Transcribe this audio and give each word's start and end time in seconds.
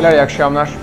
Hala 0.00 0.12
iyi 0.12 0.20
akşamlar. 0.20 0.74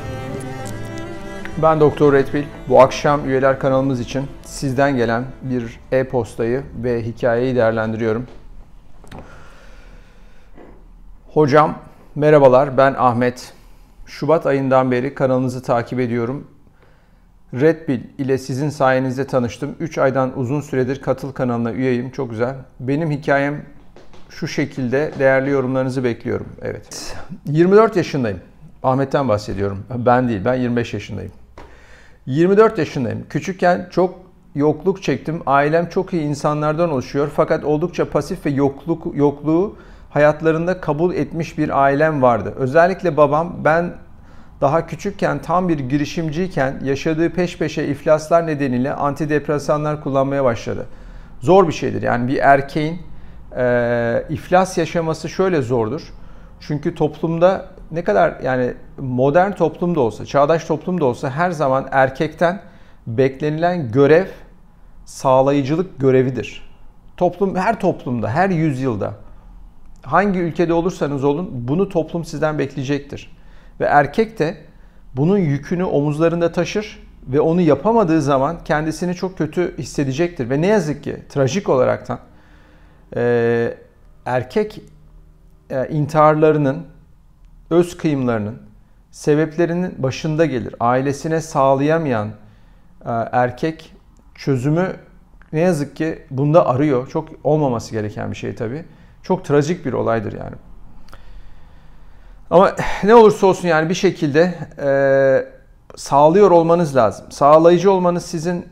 Ben 1.61 1.79
Doktor 1.79 2.13
Redfield. 2.13 2.45
Bu 2.70 2.81
akşam 2.81 3.30
üyeler 3.30 3.59
kanalımız 3.59 3.99
için 3.99 4.27
sizden 4.45 4.98
gelen 4.98 5.26
bir 5.41 5.80
e-postayı 5.91 6.63
ve 6.84 7.03
hikayeyi 7.03 7.55
değerlendiriyorum. 7.55 8.27
Hocam 11.27 11.80
merhabalar 12.16 12.77
ben 12.77 12.95
Ahmet. 12.98 13.53
Şubat 14.05 14.45
ayından 14.45 14.91
beri 14.91 15.16
kanalınızı 15.16 15.63
takip 15.63 15.99
ediyorum. 15.99 16.48
Red 17.54 17.88
ile 18.18 18.38
sizin 18.38 18.70
sayenizde 18.70 19.27
tanıştım. 19.27 19.76
3 19.79 19.98
aydan 19.98 20.40
uzun 20.40 20.62
süredir 20.62 21.02
katıl 21.02 21.31
kanalına 21.31 21.71
üyeyim. 21.71 22.12
Çok 22.12 22.29
güzel. 22.29 22.55
Benim 22.79 23.12
hikayem 23.12 23.65
şu 24.29 24.48
şekilde 24.48 25.12
değerli 25.20 25.49
yorumlarınızı 25.49 26.04
bekliyorum. 26.04 26.48
Evet. 26.62 27.15
24 27.45 27.95
yaşındayım. 27.95 28.40
Ahmet'ten 28.88 29.27
bahsediyorum. 29.27 29.84
Ben 29.96 30.30
değil, 30.30 30.41
ben 30.46 30.54
25 30.54 30.94
yaşındayım. 30.94 31.32
24 32.26 32.77
yaşındayım. 32.77 33.26
Küçükken 33.30 33.88
çok 33.91 34.20
yokluk 34.55 35.04
çektim. 35.04 35.41
Ailem 35.46 35.90
çok 35.90 36.13
iyi 36.13 36.21
insanlardan 36.21 36.91
oluşuyor. 36.91 37.32
Fakat 37.35 37.63
oldukça 37.63 38.10
pasif 38.10 38.46
ve 38.46 38.49
yokluk 38.49 39.16
yokluğu 39.16 39.76
hayatlarında 40.10 40.82
kabul 40.82 41.13
etmiş 41.13 41.57
bir 41.57 41.84
ailem 41.84 42.21
vardı. 42.21 42.54
Özellikle 42.57 43.18
babam 43.18 43.55
ben 43.63 43.94
daha 44.62 44.88
küçükken 44.88 45.41
tam 45.41 45.70
bir 45.70 45.79
girişimciyken 45.79 46.79
yaşadığı 46.84 47.29
peş 47.29 47.57
peşe 47.57 47.85
iflaslar 47.88 48.48
nedeniyle 48.48 48.94
antidepresanlar 48.94 50.04
kullanmaya 50.04 50.44
başladı. 50.44 50.85
Zor 51.40 51.68
bir 51.68 51.74
şeydir. 51.74 52.01
Yani 52.01 52.27
bir 52.27 52.38
erkeğin 52.38 53.01
e, 53.57 54.24
iflas 54.29 54.77
yaşaması 54.77 55.29
şöyle 55.29 55.62
zordur. 55.62 56.13
Çünkü 56.60 56.96
toplumda 56.96 57.76
ne 57.91 58.04
kadar 58.04 58.40
yani 58.43 58.74
modern 58.98 59.52
toplumda 59.52 59.99
olsa, 59.99 60.26
çağdaş 60.26 60.66
toplumda 60.66 61.05
olsa 61.05 61.30
her 61.30 61.52
zaman 61.52 61.88
erkekten 61.91 62.62
beklenilen 63.07 63.91
görev 63.91 64.25
sağlayıcılık 65.06 66.00
görevidir. 66.00 66.69
Toplum 67.18 67.56
her 67.56 67.79
toplumda, 67.79 68.29
her 68.29 68.50
yüzyılda 68.50 69.13
hangi 70.02 70.40
ülkede 70.40 70.74
olursanız 70.74 71.24
olun 71.24 71.50
bunu 71.52 71.90
toplum 71.90 72.25
sizden 72.25 72.59
bekleyecektir. 72.59 73.38
Ve 73.79 73.85
erkek 73.85 74.40
de 74.40 74.57
bunun 75.16 75.38
yükünü 75.38 75.84
omuzlarında 75.84 76.51
taşır 76.51 77.07
ve 77.28 77.41
onu 77.41 77.62
yapamadığı 77.62 78.22
zaman 78.22 78.57
kendisini 78.66 79.16
çok 79.16 79.38
kötü 79.38 79.78
hissedecektir. 79.78 80.50
Ve 80.50 80.62
ne 80.62 80.68
yazık 80.68 81.03
ki 81.03 81.18
trajik 81.29 81.69
olaraktan 81.69 82.19
e, 83.16 83.74
erkek 84.25 84.81
e, 85.69 85.88
intiharlarının, 85.90 86.85
öz 87.69 87.97
kıyımlarının 87.97 88.62
sebeplerinin 89.12 90.03
başında 90.03 90.46
gelir. 90.46 90.75
Ailesine 90.79 91.41
sağlayamayan 91.41 92.28
e, 93.06 93.12
erkek 93.31 93.94
çözümü 94.35 94.96
ne 95.53 95.59
yazık 95.59 95.95
ki 95.95 96.25
bunda 96.31 96.68
arıyor. 96.68 97.07
Çok 97.07 97.29
olmaması 97.44 97.91
gereken 97.91 98.31
bir 98.31 98.35
şey 98.35 98.55
tabii. 98.55 98.85
Çok 99.23 99.45
trajik 99.45 99.85
bir 99.85 99.94
olaydır 99.94 100.33
yani. 100.33 100.55
Ama 102.50 102.75
ne 103.03 103.16
olursa 103.16 103.47
olsun 103.47 103.67
yani 103.67 103.89
bir 103.89 103.94
şekilde 103.94 104.55
e, 104.79 104.89
sağlıyor 105.95 106.51
olmanız 106.51 106.95
lazım. 106.95 107.31
Sağlayıcı 107.31 107.91
olmanız 107.91 108.25
sizin 108.25 108.66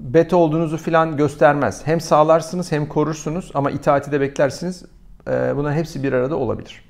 beta 0.00 0.36
olduğunuzu 0.36 0.76
filan 0.76 1.16
göstermez. 1.16 1.86
Hem 1.86 2.00
sağlarsınız 2.00 2.72
hem 2.72 2.86
korursunuz 2.86 3.50
ama 3.54 3.70
itaati 3.70 4.12
de 4.12 4.20
beklersiniz. 4.20 4.84
E, 5.28 5.56
bunların 5.56 5.76
hepsi 5.76 6.02
bir 6.02 6.12
arada 6.12 6.36
olabilir. 6.36 6.87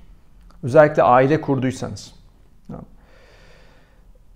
Özellikle 0.62 1.02
aile 1.02 1.41
kurduysanız. 1.41 2.19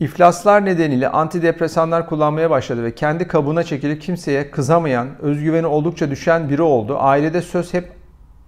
İflaslar 0.00 0.64
nedeniyle 0.64 1.08
antidepresanlar 1.08 2.06
kullanmaya 2.06 2.50
başladı 2.50 2.84
ve 2.84 2.94
kendi 2.94 3.28
kabuğuna 3.28 3.62
çekilip 3.62 4.02
kimseye 4.02 4.50
kızamayan, 4.50 5.08
özgüveni 5.22 5.66
oldukça 5.66 6.10
düşen 6.10 6.48
biri 6.48 6.62
oldu. 6.62 6.96
Ailede 6.98 7.42
söz 7.42 7.74
hep 7.74 7.92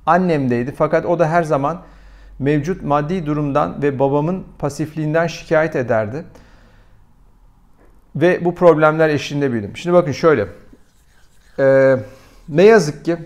annemdeydi 0.06 0.74
fakat 0.76 1.06
o 1.06 1.18
da 1.18 1.28
her 1.28 1.42
zaman 1.42 1.82
mevcut 2.38 2.82
maddi 2.82 3.26
durumdan 3.26 3.82
ve 3.82 3.98
babamın 3.98 4.44
pasifliğinden 4.58 5.26
şikayet 5.26 5.76
ederdi. 5.76 6.24
Ve 8.16 8.44
bu 8.44 8.54
problemler 8.54 9.08
eşliğinde 9.08 9.52
büyüdüm. 9.52 9.76
Şimdi 9.76 9.94
bakın 9.94 10.12
şöyle. 10.12 10.46
Ee, 11.58 11.96
ne 12.48 12.62
yazık 12.62 13.04
ki 13.04 13.16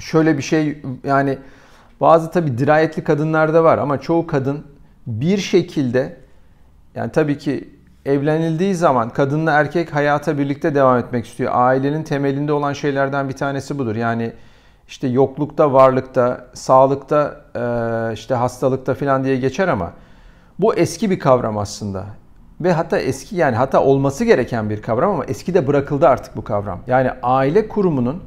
şöyle 0.00 0.38
bir 0.38 0.42
şey 0.42 0.82
yani 1.04 1.38
bazı 2.02 2.30
tabi 2.30 2.58
dirayetli 2.58 3.04
kadınlar 3.04 3.54
da 3.54 3.64
var 3.64 3.78
ama 3.78 4.00
çoğu 4.00 4.26
kadın 4.26 4.66
bir 5.06 5.38
şekilde 5.38 6.16
yani 6.94 7.12
tabii 7.12 7.38
ki 7.38 7.68
evlenildiği 8.06 8.74
zaman 8.74 9.10
kadınla 9.10 9.52
erkek 9.52 9.94
hayata 9.94 10.38
birlikte 10.38 10.74
devam 10.74 10.98
etmek 10.98 11.26
istiyor. 11.26 11.52
Ailenin 11.54 12.02
temelinde 12.02 12.52
olan 12.52 12.72
şeylerden 12.72 13.28
bir 13.28 13.34
tanesi 13.34 13.78
budur. 13.78 13.96
Yani 13.96 14.32
işte 14.88 15.08
yoklukta, 15.08 15.72
varlıkta, 15.72 16.46
sağlıkta, 16.54 17.40
işte 18.14 18.34
hastalıkta 18.34 18.94
falan 18.94 19.24
diye 19.24 19.36
geçer 19.36 19.68
ama 19.68 19.92
bu 20.58 20.74
eski 20.74 21.10
bir 21.10 21.18
kavram 21.18 21.58
aslında. 21.58 22.04
Ve 22.60 22.72
hatta 22.72 22.98
eski 22.98 23.36
yani 23.36 23.56
hatta 23.56 23.82
olması 23.82 24.24
gereken 24.24 24.70
bir 24.70 24.82
kavram 24.82 25.10
ama 25.10 25.24
eski 25.24 25.54
de 25.54 25.66
bırakıldı 25.66 26.08
artık 26.08 26.36
bu 26.36 26.44
kavram. 26.44 26.80
Yani 26.86 27.10
aile 27.22 27.68
kurumunun 27.68 28.22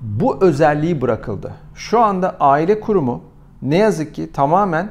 bu 0.00 0.44
özelliği 0.44 1.00
bırakıldı. 1.00 1.52
Şu 1.74 2.00
anda 2.00 2.36
aile 2.40 2.80
kurumu 2.80 3.22
ne 3.62 3.76
yazık 3.76 4.14
ki 4.14 4.32
tamamen 4.32 4.90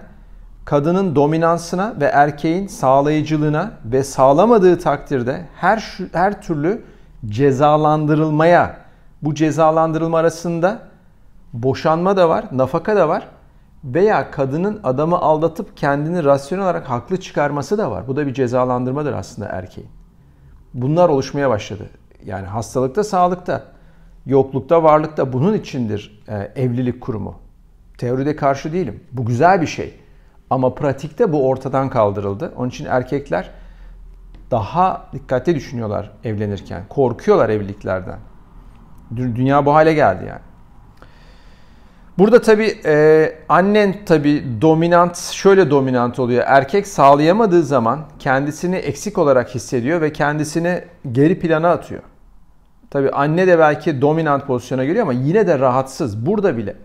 kadının 0.65 1.15
dominansına 1.15 1.93
ve 1.99 2.05
erkeğin 2.05 2.67
sağlayıcılığına 2.67 3.71
ve 3.85 4.03
sağlamadığı 4.03 4.79
takdirde 4.79 5.45
her 5.55 5.97
her 6.13 6.41
türlü 6.41 6.83
cezalandırılmaya 7.25 8.77
bu 9.21 9.35
cezalandırılma 9.35 10.17
arasında 10.17 10.79
boşanma 11.53 12.17
da 12.17 12.29
var, 12.29 12.45
nafaka 12.51 12.95
da 12.95 13.09
var 13.09 13.27
veya 13.83 14.31
kadının 14.31 14.79
adamı 14.83 15.17
aldatıp 15.17 15.77
kendini 15.77 16.23
rasyonel 16.23 16.65
olarak 16.65 16.89
haklı 16.89 17.19
çıkarması 17.19 17.77
da 17.77 17.91
var. 17.91 18.07
Bu 18.07 18.15
da 18.15 18.27
bir 18.27 18.33
cezalandırmadır 18.33 19.13
aslında 19.13 19.47
erkeğin. 19.47 19.89
Bunlar 20.73 21.09
oluşmaya 21.09 21.49
başladı. 21.49 21.89
Yani 22.25 22.47
hastalıkta, 22.47 23.03
sağlıkta, 23.03 23.63
yoklukta, 24.29 24.83
varlıkta 24.83 25.33
bunun 25.33 25.53
içindir 25.53 26.21
e, 26.27 26.61
evlilik 26.61 27.01
kurumu. 27.01 27.35
Teoride 27.97 28.35
karşı 28.35 28.73
değilim. 28.73 29.03
Bu 29.11 29.25
güzel 29.25 29.61
bir 29.61 29.67
şey. 29.67 29.93
Ama 30.49 30.75
pratikte 30.75 31.31
bu 31.31 31.47
ortadan 31.47 31.89
kaldırıldı. 31.89 32.53
Onun 32.57 32.69
için 32.69 32.85
erkekler 32.85 33.49
daha 34.51 35.05
dikkatli 35.13 35.55
düşünüyorlar 35.55 36.11
evlenirken. 36.23 36.83
Korkuyorlar 36.89 37.49
evliliklerden. 37.49 38.19
Dünya 39.15 39.65
bu 39.65 39.73
hale 39.73 39.93
geldi 39.93 40.25
yani. 40.27 40.41
Burada 42.17 42.41
tabi 42.41 42.81
e, 42.85 43.35
annen 43.49 44.05
tabi 44.05 44.43
dominant, 44.61 45.17
şöyle 45.17 45.69
dominant 45.69 46.19
oluyor. 46.19 46.43
Erkek 46.47 46.87
sağlayamadığı 46.87 47.63
zaman 47.63 47.99
kendisini 48.19 48.75
eksik 48.75 49.17
olarak 49.17 49.55
hissediyor 49.55 50.01
ve 50.01 50.13
kendisini 50.13 50.83
geri 51.11 51.39
plana 51.39 51.69
atıyor. 51.69 52.01
Tabi 52.89 53.09
anne 53.09 53.47
de 53.47 53.59
belki 53.59 54.01
dominant 54.01 54.47
pozisyona 54.47 54.85
geliyor 54.85 55.03
ama 55.03 55.13
yine 55.13 55.47
de 55.47 55.59
rahatsız. 55.59 56.25
Burada 56.25 56.57
bile. 56.57 56.75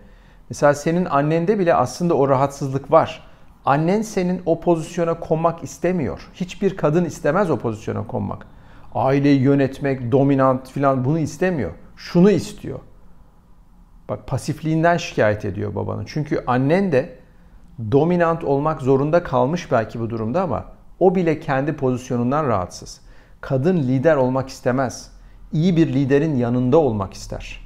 Mesela 0.49 0.73
senin 0.73 1.05
annende 1.05 1.59
bile 1.59 1.73
aslında 1.73 2.13
o 2.13 2.29
rahatsızlık 2.29 2.91
var. 2.91 3.27
Annen 3.65 4.01
senin 4.01 4.41
o 4.45 4.59
pozisyona 4.59 5.19
konmak 5.19 5.63
istemiyor. 5.63 6.29
Hiçbir 6.33 6.77
kadın 6.77 7.05
istemez 7.05 7.49
o 7.51 7.57
pozisyona 7.57 8.07
konmak. 8.07 8.47
Aileyi 8.95 9.41
yönetmek, 9.41 10.11
dominant 10.11 10.71
filan 10.71 11.05
bunu 11.05 11.19
istemiyor. 11.19 11.71
Şunu 11.95 12.31
istiyor. 12.31 12.79
Bak 14.09 14.27
pasifliğinden 14.27 14.97
şikayet 14.97 15.45
ediyor 15.45 15.75
babanın. 15.75 16.05
Çünkü 16.05 16.43
annen 16.47 16.91
de 16.91 17.15
dominant 17.91 18.43
olmak 18.43 18.81
zorunda 18.81 19.23
kalmış 19.23 19.71
belki 19.71 19.99
bu 19.99 20.09
durumda 20.09 20.41
ama 20.41 20.65
o 20.99 21.15
bile 21.15 21.39
kendi 21.39 21.75
pozisyonundan 21.75 22.47
rahatsız. 22.47 23.01
Kadın 23.41 23.77
lider 23.77 24.15
olmak 24.15 24.49
istemez. 24.49 25.14
İyi 25.53 25.77
bir 25.77 25.93
liderin 25.93 26.35
yanında 26.35 26.77
olmak 26.77 27.13
ister. 27.13 27.61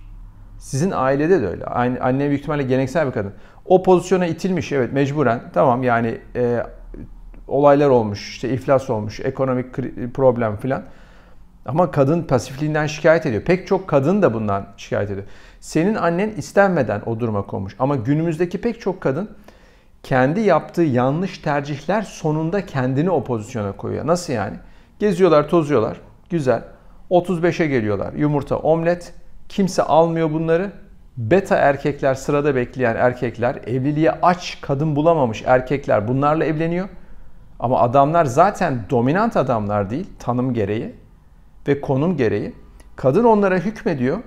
Sizin 0.59 0.91
ailede 0.91 1.41
de 1.41 1.47
öyle. 1.47 1.65
Anne 2.01 2.29
büyük 2.29 2.39
ihtimalle 2.39 2.63
geleneksel 2.63 3.07
bir 3.07 3.11
kadın. 3.11 3.33
O 3.65 3.83
pozisyona 3.83 4.25
itilmiş 4.25 4.71
evet 4.71 4.93
mecburen. 4.93 5.41
Tamam 5.53 5.83
yani 5.83 6.17
e, 6.35 6.63
olaylar 7.47 7.89
olmuş, 7.89 8.29
işte 8.29 8.49
iflas 8.49 8.89
olmuş, 8.89 9.19
ekonomik 9.19 9.73
problem 10.13 10.57
filan. 10.57 10.83
Ama 11.65 11.91
kadın 11.91 12.23
pasifliğinden 12.23 12.87
şikayet 12.87 13.25
ediyor. 13.25 13.43
Pek 13.43 13.67
çok 13.67 13.87
kadın 13.87 14.21
da 14.21 14.33
bundan 14.33 14.67
şikayet 14.77 15.11
ediyor. 15.11 15.27
Senin 15.59 15.95
annen 15.95 16.29
istenmeden 16.29 17.01
o 17.05 17.19
duruma 17.19 17.41
konmuş. 17.41 17.75
Ama 17.79 17.95
günümüzdeki 17.95 18.61
pek 18.61 18.81
çok 18.81 19.01
kadın 19.01 19.29
kendi 20.03 20.39
yaptığı 20.39 20.81
yanlış 20.81 21.37
tercihler 21.37 22.01
sonunda 22.01 22.65
kendini 22.65 23.09
o 23.09 23.23
pozisyona 23.23 23.71
koyuyor. 23.71 24.07
Nasıl 24.07 24.33
yani? 24.33 24.55
Geziyorlar, 24.99 25.49
tozuyorlar. 25.49 26.01
Güzel. 26.29 26.63
35'e 27.09 27.67
geliyorlar. 27.67 28.13
Yumurta, 28.13 28.57
omlet. 28.57 29.13
Kimse 29.50 29.83
almıyor 29.83 30.31
bunları. 30.31 30.71
Beta 31.17 31.56
erkekler, 31.56 32.15
sırada 32.15 32.56
bekleyen 32.56 32.95
erkekler, 32.95 33.56
evliliğe 33.56 34.11
aç 34.11 34.57
kadın 34.61 34.95
bulamamış 34.95 35.44
erkekler 35.45 36.07
bunlarla 36.07 36.45
evleniyor. 36.45 36.89
Ama 37.59 37.79
adamlar 37.79 38.25
zaten 38.25 38.79
dominant 38.89 39.38
adamlar 39.38 39.89
değil 39.89 40.07
tanım 40.19 40.53
gereği 40.53 40.95
ve 41.67 41.81
konum 41.81 42.17
gereği. 42.17 42.56
Kadın 42.95 43.23
onlara 43.23 43.57
hükmediyor 43.57 44.19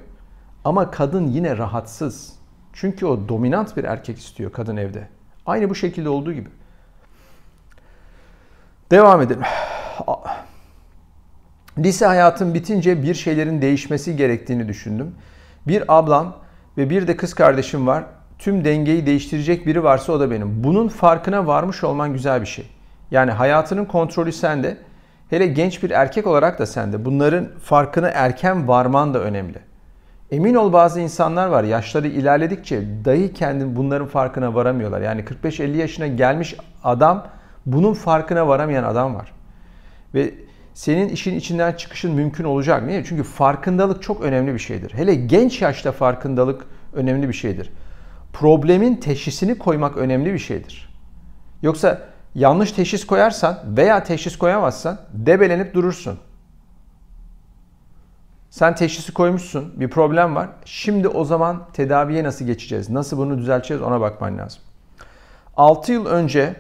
ama 0.64 0.90
kadın 0.90 1.26
yine 1.26 1.58
rahatsız. 1.58 2.32
Çünkü 2.72 3.06
o 3.06 3.28
dominant 3.28 3.76
bir 3.76 3.84
erkek 3.84 4.18
istiyor 4.18 4.52
kadın 4.52 4.76
evde. 4.76 5.08
Aynı 5.46 5.70
bu 5.70 5.74
şekilde 5.74 6.08
olduğu 6.08 6.32
gibi. 6.32 6.48
Devam 8.90 9.20
edelim. 9.20 9.42
Lise 11.78 12.06
hayatım 12.06 12.54
bitince 12.54 13.02
bir 13.02 13.14
şeylerin 13.14 13.62
değişmesi 13.62 14.16
gerektiğini 14.16 14.68
düşündüm. 14.68 15.14
Bir 15.66 15.98
ablam 15.98 16.36
ve 16.78 16.90
bir 16.90 17.06
de 17.08 17.16
kız 17.16 17.34
kardeşim 17.34 17.86
var. 17.86 18.04
Tüm 18.38 18.64
dengeyi 18.64 19.06
değiştirecek 19.06 19.66
biri 19.66 19.84
varsa 19.84 20.12
o 20.12 20.20
da 20.20 20.30
benim. 20.30 20.64
Bunun 20.64 20.88
farkına 20.88 21.46
varmış 21.46 21.84
olman 21.84 22.12
güzel 22.12 22.40
bir 22.40 22.46
şey. 22.46 22.66
Yani 23.10 23.30
hayatının 23.30 23.84
kontrolü 23.84 24.32
sende. 24.32 24.76
Hele 25.30 25.46
genç 25.46 25.82
bir 25.82 25.90
erkek 25.90 26.26
olarak 26.26 26.58
da 26.58 26.66
sende. 26.66 27.04
Bunların 27.04 27.48
farkına 27.62 28.08
erken 28.08 28.68
varman 28.68 29.14
da 29.14 29.20
önemli. 29.20 29.58
Emin 30.30 30.54
ol 30.54 30.72
bazı 30.72 31.00
insanlar 31.00 31.48
var 31.48 31.64
yaşları 31.64 32.08
ilerledikçe 32.08 32.82
dahi 33.04 33.34
kendi 33.34 33.76
bunların 33.76 34.06
farkına 34.06 34.54
varamıyorlar. 34.54 35.00
Yani 35.00 35.24
45-50 35.44 35.76
yaşına 35.76 36.06
gelmiş 36.06 36.56
adam 36.84 37.26
bunun 37.66 37.94
farkına 37.94 38.48
varamayan 38.48 38.84
adam 38.84 39.14
var. 39.14 39.32
Ve 40.14 40.34
senin 40.74 41.08
işin 41.08 41.36
içinden 41.36 41.72
çıkışın 41.72 42.14
mümkün 42.14 42.44
olacak. 42.44 42.82
Niye? 42.86 43.04
Çünkü 43.04 43.22
farkındalık 43.22 44.02
çok 44.02 44.20
önemli 44.20 44.54
bir 44.54 44.58
şeydir. 44.58 44.94
Hele 44.94 45.14
genç 45.14 45.62
yaşta 45.62 45.92
farkındalık 45.92 46.66
önemli 46.92 47.28
bir 47.28 47.32
şeydir. 47.32 47.70
Problemin 48.32 48.96
teşhisini 48.96 49.58
koymak 49.58 49.96
önemli 49.96 50.32
bir 50.32 50.38
şeydir. 50.38 50.94
Yoksa 51.62 52.00
yanlış 52.34 52.72
teşhis 52.72 53.06
koyarsan 53.06 53.58
veya 53.76 54.02
teşhis 54.02 54.38
koyamazsan 54.38 54.98
debelenip 55.12 55.74
durursun. 55.74 56.18
Sen 58.50 58.74
teşhisi 58.74 59.14
koymuşsun, 59.14 59.80
bir 59.80 59.90
problem 59.90 60.34
var. 60.34 60.48
Şimdi 60.64 61.08
o 61.08 61.24
zaman 61.24 61.62
tedaviye 61.72 62.24
nasıl 62.24 62.44
geçeceğiz? 62.44 62.90
Nasıl 62.90 63.18
bunu 63.18 63.38
düzelteceğiz 63.38 63.82
ona 63.82 64.00
bakman 64.00 64.38
lazım. 64.38 64.62
6 65.56 65.92
yıl 65.92 66.06
önce, 66.06 66.56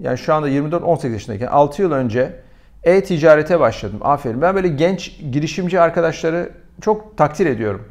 yani 0.00 0.18
şu 0.18 0.34
anda 0.34 0.50
24-18 0.50 1.12
yaşındayken 1.12 1.46
6 1.46 1.82
yıl 1.82 1.92
önce 1.92 2.40
e-ticarete 2.88 3.60
başladım. 3.60 3.98
Aferin. 4.02 4.42
Ben 4.42 4.54
böyle 4.54 4.68
genç 4.68 5.20
girişimci 5.32 5.80
arkadaşları 5.80 6.50
çok 6.80 7.16
takdir 7.16 7.46
ediyorum. 7.46 7.84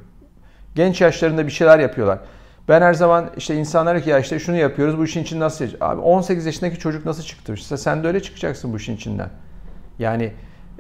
Genç 0.76 1.02
yaşlarında 1.02 1.46
bir 1.46 1.52
şeyler 1.52 1.80
yapıyorlar. 1.80 2.20
Ben 2.70 2.82
her 2.82 2.94
zaman 2.94 3.30
işte 3.38 3.56
insanlara 3.56 4.02
ki 4.02 4.10
ya 4.10 4.20
işte 4.20 4.40
şunu 4.40 4.56
yapıyoruz 4.56 4.98
bu 4.98 5.06
işin 5.06 5.24
için 5.24 5.40
nasıl 5.40 5.66
Abi 5.82 6.02
18 6.02 6.46
yaşındaki 6.46 6.80
çocuk 6.80 7.06
nasıl 7.06 7.24
çıktı? 7.24 7.54
İşte 7.54 7.78
sen 7.78 8.04
de 8.04 8.08
öyle 8.08 8.20
çıkacaksın 8.20 8.74
bu 8.74 8.78
işin 8.78 8.96
içinden. 8.96 9.30
Yani 10.00 10.32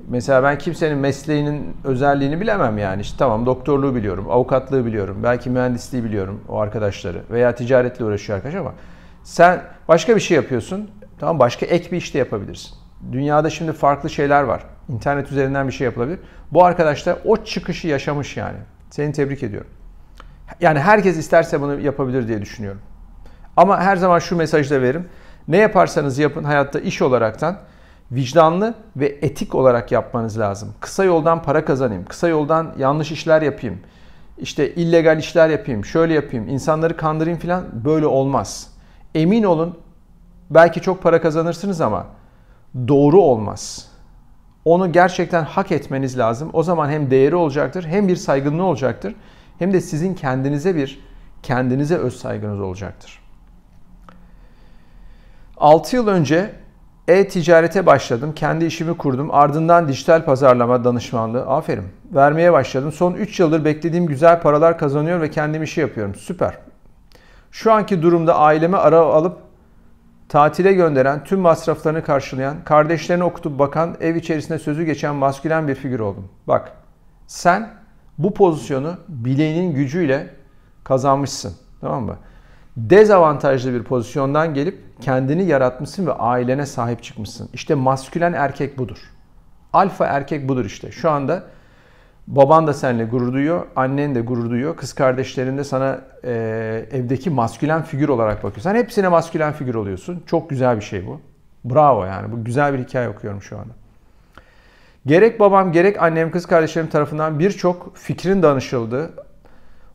mesela 0.07 0.43
ben 0.43 0.57
kimsenin 0.57 0.97
mesleğinin 0.97 1.77
özelliğini 1.83 2.41
bilemem 2.41 2.77
yani. 2.77 3.01
İşte 3.01 3.15
tamam 3.17 3.45
doktorluğu 3.45 3.95
biliyorum, 3.95 4.31
avukatlığı 4.31 4.85
biliyorum, 4.85 5.17
belki 5.23 5.49
mühendisliği 5.49 6.03
biliyorum 6.03 6.41
o 6.49 6.59
arkadaşları 6.59 7.21
veya 7.31 7.55
ticaretle 7.55 8.05
uğraşıyor 8.05 8.37
arkadaş 8.37 8.55
ama 8.55 8.73
sen 9.23 9.61
başka 9.87 10.15
bir 10.15 10.21
şey 10.21 10.35
yapıyorsun. 10.35 10.89
Tamam 11.19 11.39
başka 11.39 11.65
ek 11.65 11.91
bir 11.91 11.97
işte 11.97 12.19
yapabilirsin. 12.19 12.86
Dünyada 13.11 13.49
şimdi 13.49 13.73
farklı 13.73 14.09
şeyler 14.09 14.43
var. 14.43 14.63
İnternet 14.89 15.31
üzerinden 15.31 15.67
bir 15.67 15.73
şey 15.73 15.85
yapılabilir. 15.85 16.19
Bu 16.51 16.65
arkadaş 16.65 17.05
da 17.05 17.17
o 17.25 17.37
çıkışı 17.37 17.87
yaşamış 17.87 18.37
yani. 18.37 18.57
Seni 18.89 19.13
tebrik 19.13 19.43
ediyorum. 19.43 19.69
Yani 20.61 20.79
herkes 20.79 21.17
isterse 21.17 21.61
bunu 21.61 21.79
yapabilir 21.79 22.27
diye 22.27 22.41
düşünüyorum. 22.41 22.81
Ama 23.57 23.81
her 23.81 23.95
zaman 23.95 24.19
şu 24.19 24.35
mesajı 24.35 24.69
da 24.75 24.81
veririm. 24.81 25.09
Ne 25.47 25.57
yaparsanız 25.57 26.19
yapın 26.19 26.43
hayatta 26.43 26.79
iş 26.79 27.01
olaraktan 27.01 27.57
vicdanlı 28.11 28.73
ve 28.95 29.17
etik 29.21 29.55
olarak 29.55 29.91
yapmanız 29.91 30.39
lazım. 30.39 30.73
Kısa 30.79 31.03
yoldan 31.03 31.43
para 31.43 31.65
kazanayım, 31.65 32.05
kısa 32.05 32.27
yoldan 32.27 32.73
yanlış 32.77 33.11
işler 33.11 33.41
yapayım, 33.41 33.79
işte 34.37 34.75
illegal 34.75 35.19
işler 35.19 35.49
yapayım, 35.49 35.85
şöyle 35.85 36.13
yapayım, 36.13 36.49
insanları 36.49 36.97
kandırayım 36.97 37.39
falan 37.39 37.85
böyle 37.85 38.05
olmaz. 38.05 38.69
Emin 39.15 39.43
olun 39.43 39.77
belki 40.49 40.81
çok 40.81 41.03
para 41.03 41.21
kazanırsınız 41.21 41.81
ama 41.81 42.05
doğru 42.87 43.21
olmaz. 43.21 43.91
Onu 44.65 44.91
gerçekten 44.91 45.43
hak 45.43 45.71
etmeniz 45.71 46.17
lazım. 46.17 46.49
O 46.53 46.63
zaman 46.63 46.89
hem 46.89 47.11
değeri 47.11 47.35
olacaktır, 47.35 47.85
hem 47.85 48.07
bir 48.07 48.15
saygınlığı 48.15 48.63
olacaktır, 48.63 49.15
hem 49.59 49.73
de 49.73 49.81
sizin 49.81 50.15
kendinize 50.15 50.75
bir 50.75 50.99
kendinize 51.43 51.97
öz 51.97 52.15
saygınız 52.17 52.59
olacaktır. 52.59 53.19
6 55.57 55.95
yıl 55.95 56.07
önce 56.07 56.51
e-ticarete 57.07 57.85
başladım. 57.85 58.33
Kendi 58.35 58.65
işimi 58.65 58.97
kurdum. 58.97 59.31
Ardından 59.31 59.87
dijital 59.87 60.25
pazarlama 60.25 60.83
danışmanlığı. 60.83 61.45
Aferin. 61.45 61.85
Vermeye 62.13 62.53
başladım. 62.53 62.91
Son 62.91 63.13
3 63.13 63.39
yıldır 63.39 63.65
beklediğim 63.65 64.05
güzel 64.05 64.41
paralar 64.41 64.77
kazanıyor 64.77 65.21
ve 65.21 65.31
kendim 65.31 65.63
işi 65.63 65.81
yapıyorum. 65.81 66.15
Süper. 66.15 66.57
Şu 67.51 67.73
anki 67.73 68.01
durumda 68.01 68.35
aileme 68.35 68.77
ara 68.77 68.99
alıp 68.99 69.37
tatile 70.29 70.73
gönderen, 70.73 71.23
tüm 71.23 71.39
masraflarını 71.39 72.03
karşılayan, 72.03 72.63
kardeşlerini 72.63 73.23
okutup 73.23 73.59
bakan, 73.59 73.97
ev 74.01 74.15
içerisinde 74.15 74.59
sözü 74.59 74.83
geçen 74.83 75.15
maskülen 75.15 75.67
bir 75.67 75.75
figür 75.75 75.99
oldum. 75.99 76.29
Bak, 76.47 76.71
sen 77.27 77.69
bu 78.17 78.33
pozisyonu 78.33 78.97
bileğinin 79.07 79.75
gücüyle 79.75 80.29
kazanmışsın. 80.83 81.53
Tamam 81.81 82.03
mı? 82.03 82.17
Dezavantajlı 82.77 83.73
bir 83.73 83.83
pozisyondan 83.83 84.53
gelip 84.53 84.83
kendini 85.01 85.43
yaratmışsın 85.43 86.07
ve 86.07 86.13
ailene 86.13 86.65
sahip 86.65 87.03
çıkmışsın. 87.03 87.49
İşte 87.53 87.75
maskülen 87.75 88.33
erkek 88.33 88.77
budur. 88.77 88.97
Alfa 89.73 90.05
erkek 90.05 90.49
budur 90.49 90.65
işte. 90.65 90.91
Şu 90.91 91.09
anda 91.09 91.43
baban 92.27 92.67
da 92.67 92.73
seninle 92.73 93.05
gurur 93.05 93.33
duyuyor, 93.33 93.65
annen 93.75 94.15
de 94.15 94.21
gurur 94.21 94.49
duyuyor, 94.49 94.77
kız 94.77 94.93
kardeşlerin 94.93 95.57
de 95.57 95.63
sana 95.63 96.01
e, 96.23 96.31
evdeki 96.91 97.29
maskülen 97.29 97.81
figür 97.81 98.09
olarak 98.09 98.43
bakıyor. 98.43 98.61
Sen 98.61 98.75
hepsine 98.75 99.07
maskülen 99.07 99.53
figür 99.53 99.75
oluyorsun. 99.75 100.23
Çok 100.25 100.49
güzel 100.49 100.75
bir 100.75 100.81
şey 100.81 101.07
bu. 101.07 101.21
Bravo 101.65 102.05
yani. 102.05 102.31
Bu 102.31 102.43
güzel 102.43 102.73
bir 102.73 102.79
hikaye 102.79 103.09
okuyorum 103.09 103.41
şu 103.41 103.57
anda. 103.57 103.73
Gerek 105.05 105.39
babam 105.39 105.71
gerek 105.71 106.01
annem 106.01 106.31
kız 106.31 106.45
kardeşlerim 106.45 106.89
tarafından 106.89 107.39
birçok 107.39 107.97
fikrin 107.97 108.43
danışıldığı, 108.43 109.13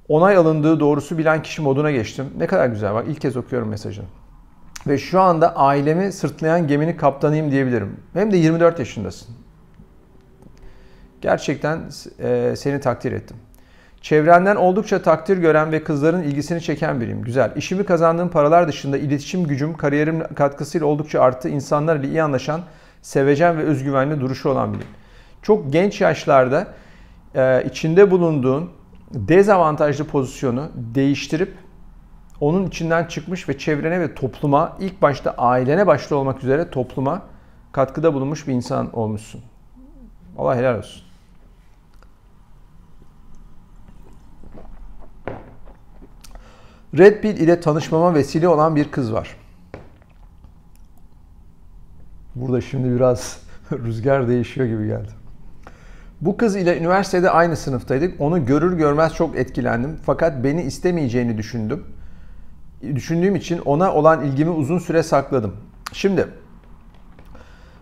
onay 0.09 0.37
alındığı 0.37 0.81
doğrusu 0.81 1.19
bilen 1.19 1.43
kişi 1.43 1.63
moduna 1.63 1.91
geçtim. 1.91 2.27
Ne 2.39 2.47
kadar 2.47 2.67
güzel 2.67 2.95
bak 2.95 3.05
ilk 3.09 3.21
kez 3.21 3.37
okuyorum 3.37 3.69
mesajını. 3.69 4.07
Ve 4.87 4.99
şu 4.99 5.21
anda 5.21 5.57
ailemi 5.57 6.13
sırtlayan 6.13 6.67
geminin 6.67 6.97
kaptanıyım 6.97 7.51
diyebilirim. 7.51 7.97
Hem 8.13 8.33
de 8.33 8.37
24 8.37 8.79
yaşındasın. 8.79 9.42
Gerçekten 11.23 11.81
e, 12.19 12.55
seni 12.57 12.81
takdir 12.81 13.13
ettim. 13.13 13.37
Çevrenden 14.01 14.57
oldukça 14.57 15.03
takdir 15.03 15.37
gören 15.37 15.73
ve 15.73 15.85
kızların 15.85 16.23
ilgisini 16.23 16.61
çeken 16.61 17.01
biriyim. 17.01 17.23
Güzel. 17.23 17.53
İşimi 17.57 17.85
kazandığım 17.85 18.29
paralar 18.29 18.69
dışında 18.69 18.99
iletişim 18.99 19.47
gücüm 19.47 19.77
kariyerim 19.77 20.35
katkısıyla 20.35 20.87
oldukça 20.87 21.21
arttı. 21.21 21.49
İnsanlar 21.49 21.97
ile 21.97 22.09
iyi 22.09 22.23
anlaşan, 22.23 22.61
sevecen 23.03 23.59
ve 23.59 23.63
özgüvenli 23.63 24.21
duruşu 24.21 24.49
olan 24.49 24.69
biriyim. 24.75 24.89
Çok 25.43 25.73
genç 25.73 26.01
yaşlarda 26.01 26.67
e, 27.35 27.65
içinde 27.65 28.11
bulunduğun 28.11 28.71
dezavantajlı 29.15 30.05
pozisyonu 30.05 30.69
değiştirip 30.75 31.55
onun 32.41 32.67
içinden 32.67 33.05
çıkmış 33.05 33.49
ve 33.49 33.59
çevrene 33.59 34.01
ve 34.01 34.15
topluma 34.15 34.77
ilk 34.81 35.03
başta 35.03 35.31
ailene 35.39 35.87
başta 35.87 36.17
olmak 36.17 36.45
üzere 36.45 36.71
topluma 36.71 37.23
katkıda 37.73 38.15
bulunmuş 38.15 38.49
bir 38.49 38.53
insan 38.53 38.97
olmuşsun. 38.97 39.41
Allah 40.39 40.57
helal 40.57 40.79
olsun. 40.79 41.12
Red 46.99 47.21
Pill 47.21 47.37
ile 47.37 47.61
tanışmama 47.61 48.15
vesile 48.15 48.49
olan 48.49 48.77
bir 48.77 48.91
kız 48.91 49.13
var. 49.13 49.37
Burada 52.35 52.61
şimdi 52.61 52.95
biraz 52.95 53.39
rüzgar 53.73 54.29
değişiyor 54.29 54.67
gibi 54.67 54.87
geldi. 54.87 55.11
Bu 56.21 56.37
kız 56.37 56.57
ile 56.57 56.79
üniversitede 56.79 57.31
aynı 57.31 57.57
sınıftaydık. 57.57 58.21
Onu 58.21 58.47
görür 58.47 58.77
görmez 58.77 59.15
çok 59.15 59.37
etkilendim. 59.37 59.99
Fakat 60.03 60.45
beni 60.45 60.63
istemeyeceğini 60.63 61.39
düşündüm. 61.39 61.85
Düşündüğüm 62.83 63.37
için 63.37 63.59
ona 63.59 63.93
olan 63.95 64.25
ilgimi 64.25 64.51
uzun 64.51 64.79
süre 64.79 65.03
sakladım. 65.03 65.57
Şimdi 65.93 66.29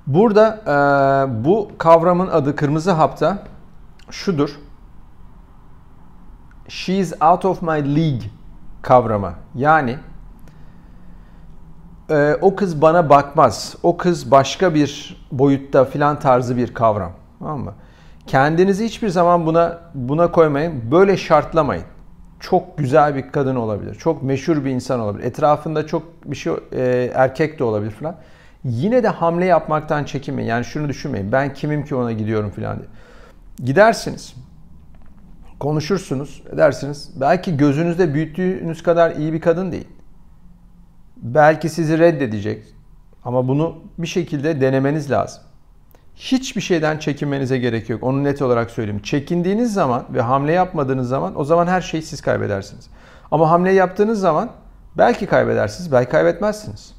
burada 0.06 0.62
e, 0.66 1.44
bu 1.44 1.70
kavramın 1.78 2.28
adı 2.28 2.56
kırmızı 2.56 2.90
hapta 2.90 3.44
şudur. 4.10 4.50
She's 6.68 7.12
out 7.22 7.44
of 7.44 7.62
my 7.62 7.96
league 7.96 8.39
kavramı. 8.82 9.32
Yani 9.54 9.96
e, 12.10 12.36
o 12.40 12.56
kız 12.56 12.82
bana 12.82 13.10
bakmaz. 13.10 13.76
O 13.82 13.96
kız 13.96 14.30
başka 14.30 14.74
bir 14.74 15.20
boyutta 15.32 15.84
filan 15.84 16.18
tarzı 16.18 16.56
bir 16.56 16.74
kavram. 16.74 17.12
Tamam 17.38 17.60
mı? 17.60 17.74
Kendinizi 18.26 18.84
hiçbir 18.84 19.08
zaman 19.08 19.46
buna 19.46 19.78
buna 19.94 20.32
koymayın. 20.32 20.90
Böyle 20.90 21.16
şartlamayın. 21.16 21.84
Çok 22.40 22.78
güzel 22.78 23.14
bir 23.14 23.32
kadın 23.32 23.56
olabilir. 23.56 23.94
Çok 23.94 24.22
meşhur 24.22 24.64
bir 24.64 24.70
insan 24.70 25.00
olabilir. 25.00 25.24
Etrafında 25.24 25.86
çok 25.86 26.02
bir 26.24 26.36
şey 26.36 26.52
e, 26.72 27.10
erkek 27.14 27.58
de 27.58 27.64
olabilir 27.64 27.90
falan. 27.90 28.16
Yine 28.64 29.02
de 29.02 29.08
hamle 29.08 29.44
yapmaktan 29.44 30.04
çekinmeyin. 30.04 30.48
Yani 30.48 30.64
şunu 30.64 30.88
düşünmeyin. 30.88 31.32
Ben 31.32 31.54
kimim 31.54 31.84
ki 31.84 31.94
ona 31.94 32.12
gidiyorum 32.12 32.50
falan 32.50 32.78
diye. 32.78 32.88
Gidersiniz. 33.64 34.34
Konuşursunuz. 35.60 36.42
Edersiniz. 36.52 37.10
Belki 37.20 37.56
gözünüzde 37.56 38.14
büyüttüğünüz 38.14 38.82
kadar 38.82 39.10
iyi 39.10 39.32
bir 39.32 39.40
kadın 39.40 39.72
değil. 39.72 39.88
Belki 41.16 41.68
sizi 41.68 41.98
reddedecek. 41.98 42.64
Ama 43.24 43.48
bunu 43.48 43.78
bir 43.98 44.06
şekilde 44.06 44.60
denemeniz 44.60 45.10
lazım. 45.10 45.42
Hiçbir 46.16 46.60
şeyden 46.60 46.98
çekinmenize 46.98 47.58
gerek 47.58 47.88
yok. 47.90 48.02
Onu 48.02 48.24
net 48.24 48.42
olarak 48.42 48.70
söyleyeyim. 48.70 49.02
Çekindiğiniz 49.02 49.72
zaman 49.72 50.04
ve 50.14 50.20
hamle 50.20 50.52
yapmadığınız 50.52 51.08
zaman 51.08 51.40
o 51.40 51.44
zaman 51.44 51.66
her 51.66 51.80
şeyi 51.80 52.02
siz 52.02 52.20
kaybedersiniz. 52.20 52.88
Ama 53.30 53.50
hamle 53.50 53.72
yaptığınız 53.72 54.20
zaman 54.20 54.50
belki 54.98 55.26
kaybedersiniz, 55.26 55.92
belki 55.92 56.10
kaybetmezsiniz. 56.10 56.94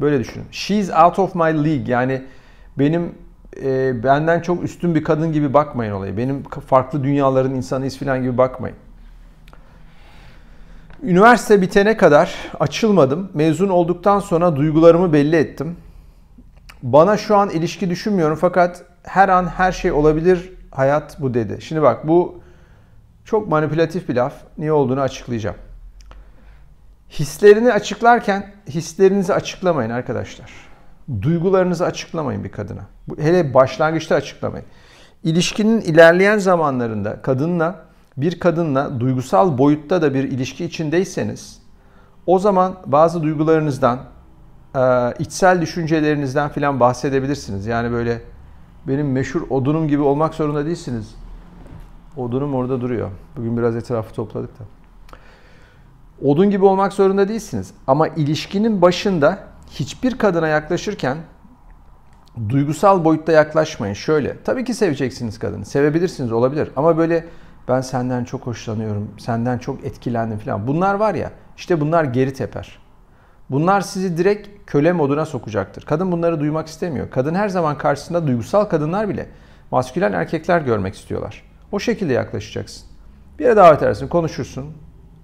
Böyle 0.00 0.18
düşünün. 0.18 0.46
She's 0.50 0.90
out 0.90 1.18
of 1.18 1.34
my 1.34 1.64
league. 1.64 1.84
Yani 1.86 2.22
benim 2.78 3.14
e, 3.62 4.02
benden 4.02 4.40
çok 4.40 4.64
üstün 4.64 4.94
bir 4.94 5.04
kadın 5.04 5.32
gibi 5.32 5.54
bakmayın 5.54 5.92
olayı. 5.92 6.16
Benim 6.16 6.42
farklı 6.42 7.04
dünyaların 7.04 7.54
insanıyız 7.54 7.98
falan 7.98 8.22
gibi 8.22 8.38
bakmayın. 8.38 8.76
Üniversite 11.02 11.62
bitene 11.62 11.96
kadar 11.96 12.34
açılmadım. 12.60 13.30
Mezun 13.34 13.68
olduktan 13.68 14.18
sonra 14.18 14.56
duygularımı 14.56 15.12
belli 15.12 15.36
ettim. 15.36 15.76
Bana 16.82 17.16
şu 17.16 17.36
an 17.36 17.50
ilişki 17.50 17.90
düşünmüyorum 17.90 18.38
fakat 18.40 18.84
her 19.02 19.28
an 19.28 19.46
her 19.46 19.72
şey 19.72 19.92
olabilir 19.92 20.52
hayat 20.70 21.20
bu 21.20 21.34
dedi. 21.34 21.58
Şimdi 21.60 21.82
bak 21.82 22.08
bu 22.08 22.40
çok 23.24 23.48
manipülatif 23.48 24.08
bir 24.08 24.14
laf. 24.14 24.34
Niye 24.58 24.72
olduğunu 24.72 25.00
açıklayacağım. 25.00 25.56
Hislerini 27.10 27.72
açıklarken 27.72 28.52
hislerinizi 28.68 29.34
açıklamayın 29.34 29.90
arkadaşlar. 29.90 30.50
Duygularınızı 31.22 31.84
açıklamayın 31.84 32.44
bir 32.44 32.52
kadına. 32.52 32.95
Hele 33.18 33.54
başlangıçta 33.54 34.14
açıklamayın. 34.14 34.66
İlişkinin 35.24 35.80
ilerleyen 35.80 36.38
zamanlarında 36.38 37.22
kadınla 37.22 37.86
bir 38.16 38.40
kadınla 38.40 39.00
duygusal 39.00 39.58
boyutta 39.58 40.02
da 40.02 40.14
bir 40.14 40.24
ilişki 40.24 40.64
içindeyseniz 40.64 41.66
o 42.26 42.38
zaman 42.38 42.76
bazı 42.86 43.22
duygularınızdan, 43.22 43.98
e, 44.74 45.12
içsel 45.18 45.60
düşüncelerinizden 45.60 46.48
filan 46.48 46.80
bahsedebilirsiniz. 46.80 47.66
Yani 47.66 47.92
böyle 47.92 48.22
benim 48.88 49.12
meşhur 49.12 49.50
odunum 49.50 49.88
gibi 49.88 50.02
olmak 50.02 50.34
zorunda 50.34 50.66
değilsiniz. 50.66 51.14
Odunum 52.16 52.54
orada 52.54 52.80
duruyor. 52.80 53.10
Bugün 53.36 53.56
biraz 53.56 53.76
etrafı 53.76 54.14
topladık 54.14 54.50
da. 54.58 54.64
Odun 56.22 56.50
gibi 56.50 56.64
olmak 56.64 56.92
zorunda 56.92 57.28
değilsiniz. 57.28 57.74
Ama 57.86 58.08
ilişkinin 58.08 58.82
başında 58.82 59.38
hiçbir 59.70 60.18
kadına 60.18 60.48
yaklaşırken 60.48 61.16
duygusal 62.48 63.04
boyutta 63.04 63.32
yaklaşmayın. 63.32 63.94
Şöyle, 63.94 64.42
tabii 64.44 64.64
ki 64.64 64.74
seveceksiniz 64.74 65.38
kadını. 65.38 65.64
Sevebilirsiniz, 65.64 66.32
olabilir. 66.32 66.70
Ama 66.76 66.98
böyle 66.98 67.24
ben 67.68 67.80
senden 67.80 68.24
çok 68.24 68.46
hoşlanıyorum, 68.46 69.10
senden 69.18 69.58
çok 69.58 69.84
etkilendim 69.84 70.38
falan. 70.38 70.66
Bunlar 70.66 70.94
var 70.94 71.14
ya, 71.14 71.30
işte 71.56 71.80
bunlar 71.80 72.04
geri 72.04 72.32
teper. 72.32 72.78
Bunlar 73.50 73.80
sizi 73.80 74.16
direkt 74.16 74.48
köle 74.66 74.92
moduna 74.92 75.24
sokacaktır. 75.26 75.82
Kadın 75.82 76.12
bunları 76.12 76.40
duymak 76.40 76.66
istemiyor. 76.66 77.10
Kadın 77.10 77.34
her 77.34 77.48
zaman 77.48 77.78
karşısında 77.78 78.26
duygusal 78.26 78.64
kadınlar 78.64 79.08
bile 79.08 79.26
maskülen 79.70 80.12
erkekler 80.12 80.60
görmek 80.60 80.94
istiyorlar. 80.94 81.42
O 81.72 81.78
şekilde 81.78 82.12
yaklaşacaksın. 82.12 82.86
Bir 83.38 83.44
yere 83.44 83.56
davet 83.56 83.82
edersin, 83.82 84.08
konuşursun. 84.08 84.66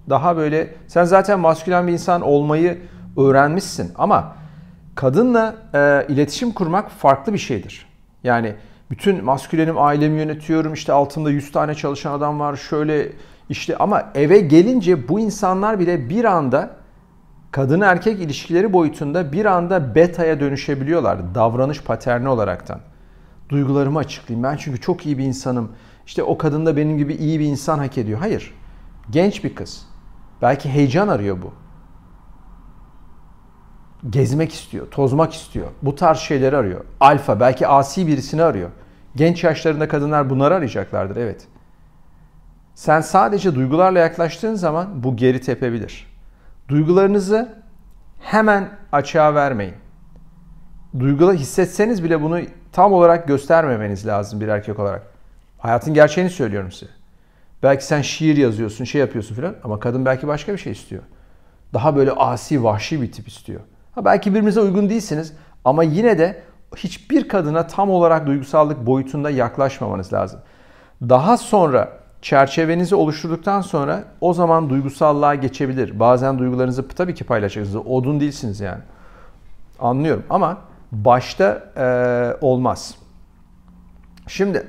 Daha 0.09 0.37
böyle 0.37 0.75
sen 0.87 1.03
zaten 1.03 1.39
maskülen 1.39 1.87
bir 1.87 1.93
insan 1.93 2.21
olmayı 2.21 2.77
öğrenmişsin 3.17 3.91
ama 3.95 4.35
kadınla 4.95 5.55
e, 5.73 6.05
iletişim 6.09 6.51
kurmak 6.51 6.91
farklı 6.91 7.33
bir 7.33 7.37
şeydir. 7.37 7.85
Yani 8.23 8.55
bütün 8.91 9.23
maskülenim 9.23 9.77
ailemi 9.77 10.19
yönetiyorum 10.19 10.73
işte 10.73 10.93
altımda 10.93 11.29
100 11.29 11.51
tane 11.51 11.75
çalışan 11.75 12.11
adam 12.13 12.39
var 12.39 12.55
şöyle 12.55 13.11
işte 13.49 13.77
ama 13.77 14.11
eve 14.15 14.39
gelince 14.39 15.07
bu 15.07 15.19
insanlar 15.19 15.79
bile 15.79 16.09
bir 16.09 16.25
anda 16.25 16.69
kadın 17.51 17.81
erkek 17.81 18.19
ilişkileri 18.19 18.73
boyutunda 18.73 19.31
bir 19.31 19.45
anda 19.45 19.95
beta'ya 19.95 20.39
dönüşebiliyorlar 20.39 21.35
davranış 21.35 21.81
paterni 21.81 22.29
olaraktan. 22.29 22.79
Duygularımı 23.49 23.99
açıklayayım 23.99 24.43
ben 24.43 24.57
çünkü 24.57 24.81
çok 24.81 25.05
iyi 25.05 25.17
bir 25.17 25.23
insanım. 25.23 25.71
İşte 26.05 26.23
o 26.23 26.37
kadın 26.37 26.65
da 26.65 26.77
benim 26.77 26.97
gibi 26.97 27.13
iyi 27.13 27.39
bir 27.39 27.45
insan 27.45 27.79
hak 27.79 27.97
ediyor. 27.97 28.19
Hayır. 28.19 28.53
Genç 29.09 29.43
bir 29.43 29.55
kız. 29.55 29.85
Belki 30.41 30.69
heyecan 30.69 31.07
arıyor 31.07 31.37
bu. 31.41 31.62
Gezmek 34.09 34.53
istiyor, 34.53 34.91
tozmak 34.91 35.33
istiyor. 35.33 35.67
Bu 35.81 35.95
tarz 35.95 36.17
şeyleri 36.17 36.57
arıyor. 36.57 36.85
Alfa, 36.99 37.39
belki 37.39 37.67
asi 37.67 38.07
birisini 38.07 38.43
arıyor. 38.43 38.69
Genç 39.15 39.43
yaşlarında 39.43 39.87
kadınlar 39.87 40.29
bunları 40.29 40.55
arayacaklardır, 40.55 41.15
evet. 41.15 41.47
Sen 42.75 43.01
sadece 43.01 43.55
duygularla 43.55 43.99
yaklaştığın 43.99 44.55
zaman 44.55 45.03
bu 45.03 45.15
geri 45.15 45.41
tepebilir. 45.41 46.07
Duygularınızı 46.67 47.55
hemen 48.19 48.69
açığa 48.91 49.35
vermeyin. 49.35 49.75
Duyguları 50.99 51.37
hissetseniz 51.37 52.03
bile 52.03 52.21
bunu 52.21 52.39
tam 52.71 52.93
olarak 52.93 53.27
göstermemeniz 53.27 54.07
lazım 54.07 54.41
bir 54.41 54.47
erkek 54.47 54.79
olarak. 54.79 55.03
Hayatın 55.57 55.93
gerçeğini 55.93 56.29
söylüyorum 56.29 56.71
size. 56.71 56.91
Belki 57.63 57.85
sen 57.85 58.01
şiir 58.01 58.37
yazıyorsun, 58.37 58.85
şey 58.85 59.01
yapıyorsun 59.01 59.35
falan 59.35 59.55
ama 59.63 59.79
kadın 59.79 60.05
belki 60.05 60.27
başka 60.27 60.53
bir 60.53 60.57
şey 60.57 60.71
istiyor. 60.71 61.03
Daha 61.73 61.95
böyle 61.95 62.11
asi, 62.11 62.63
vahşi 62.63 63.01
bir 63.01 63.11
tip 63.11 63.27
istiyor. 63.27 63.61
Ha 63.95 64.05
belki 64.05 64.31
birbirinize 64.31 64.61
uygun 64.61 64.89
değilsiniz 64.89 65.33
ama 65.65 65.83
yine 65.83 66.17
de 66.17 66.41
hiçbir 66.75 67.27
kadına 67.27 67.67
tam 67.67 67.89
olarak 67.89 68.27
duygusallık 68.27 68.85
boyutunda 68.85 69.29
yaklaşmamanız 69.29 70.13
lazım. 70.13 70.39
Daha 71.01 71.37
sonra 71.37 71.89
çerçevenizi 72.21 72.95
oluşturduktan 72.95 73.61
sonra 73.61 74.03
o 74.21 74.33
zaman 74.33 74.69
duygusallığa 74.69 75.35
geçebilir. 75.35 75.99
Bazen 75.99 76.39
duygularınızı 76.39 76.87
tabii 76.87 77.15
ki 77.15 77.23
paylaşacaksınız. 77.23 77.85
Odun 77.87 78.19
değilsiniz 78.19 78.59
yani. 78.59 78.81
Anlıyorum 79.79 80.23
ama 80.29 80.57
başta 80.91 81.63
e, 81.77 82.45
olmaz. 82.45 82.95
Şimdi 84.27 84.67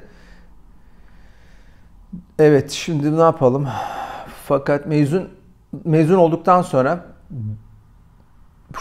Evet 2.38 2.70
şimdi 2.70 3.16
ne 3.16 3.20
yapalım? 3.20 3.68
Fakat 4.44 4.86
mezun 4.86 5.28
mezun 5.84 6.18
olduktan 6.18 6.62
sonra 6.62 7.04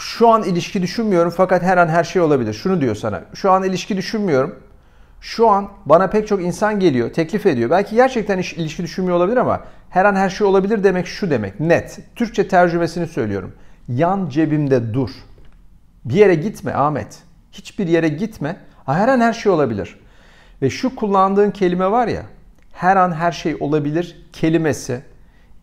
şu 0.00 0.28
an 0.28 0.42
ilişki 0.42 0.82
düşünmüyorum 0.82 1.32
fakat 1.36 1.62
her 1.62 1.78
an 1.78 1.88
her 1.88 2.04
şey 2.04 2.22
olabilir. 2.22 2.52
Şunu 2.52 2.80
diyor 2.80 2.94
sana. 2.94 3.24
Şu 3.34 3.50
an 3.50 3.62
ilişki 3.62 3.96
düşünmüyorum. 3.96 4.58
Şu 5.20 5.48
an 5.48 5.68
bana 5.86 6.06
pek 6.06 6.28
çok 6.28 6.42
insan 6.42 6.80
geliyor, 6.80 7.12
teklif 7.12 7.46
ediyor. 7.46 7.70
Belki 7.70 7.94
gerçekten 7.94 8.38
iş, 8.38 8.52
ilişki 8.52 8.82
düşünmüyor 8.82 9.16
olabilir 9.16 9.36
ama 9.36 9.64
her 9.90 10.04
an 10.04 10.14
her 10.14 10.30
şey 10.30 10.46
olabilir 10.46 10.84
demek 10.84 11.06
şu 11.06 11.30
demek. 11.30 11.60
Net. 11.60 11.98
Türkçe 12.16 12.48
tercümesini 12.48 13.06
söylüyorum. 13.06 13.52
Yan 13.88 14.28
cebimde 14.28 14.94
dur. 14.94 15.10
Bir 16.04 16.14
yere 16.14 16.34
gitme 16.34 16.72
Ahmet. 16.72 17.18
Hiçbir 17.52 17.88
yere 17.88 18.08
gitme. 18.08 18.56
Her 18.86 19.08
an 19.08 19.20
her 19.20 19.32
şey 19.32 19.52
olabilir. 19.52 19.98
Ve 20.62 20.70
şu 20.70 20.96
kullandığın 20.96 21.50
kelime 21.50 21.90
var 21.90 22.06
ya 22.06 22.22
her 22.72 22.96
an 22.96 23.12
her 23.12 23.32
şey 23.32 23.56
olabilir 23.60 24.26
kelimesi 24.32 25.02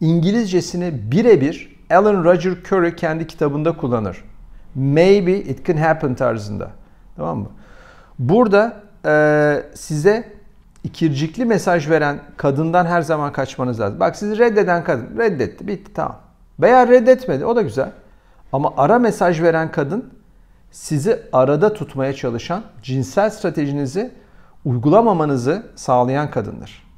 İngilizcesini 0.01 1.11
birebir 1.11 1.75
Alan 1.97 2.23
Roger 2.23 2.51
Curry 2.51 2.95
kendi 2.95 3.27
kitabında 3.27 3.77
kullanır. 3.77 4.23
Maybe 4.75 5.31
it 5.31 5.67
can 5.67 5.77
happen 5.77 6.15
tarzında. 6.15 6.71
Tamam 7.15 7.37
mı? 7.37 7.49
Burada 8.19 8.73
e, 9.05 9.63
size 9.73 10.33
ikircikli 10.83 11.45
mesaj 11.45 11.89
veren 11.89 12.19
kadından 12.37 12.85
her 12.85 13.01
zaman 13.01 13.33
kaçmanız 13.33 13.79
lazım. 13.79 13.99
Bak 13.99 14.15
sizi 14.15 14.37
reddeden 14.37 14.83
kadın 14.83 15.17
reddetti 15.17 15.67
bitti 15.67 15.93
tamam. 15.93 16.17
Veya 16.59 16.87
reddetmedi 16.87 17.45
o 17.45 17.55
da 17.55 17.61
güzel. 17.61 17.91
Ama 18.53 18.73
ara 18.77 18.99
mesaj 18.99 19.41
veren 19.41 19.71
kadın 19.71 20.13
sizi 20.71 21.19
arada 21.33 21.73
tutmaya 21.73 22.13
çalışan 22.13 22.63
cinsel 22.81 23.29
stratejinizi 23.29 24.11
uygulamamanızı 24.65 25.63
sağlayan 25.75 26.31
kadındır 26.31 26.91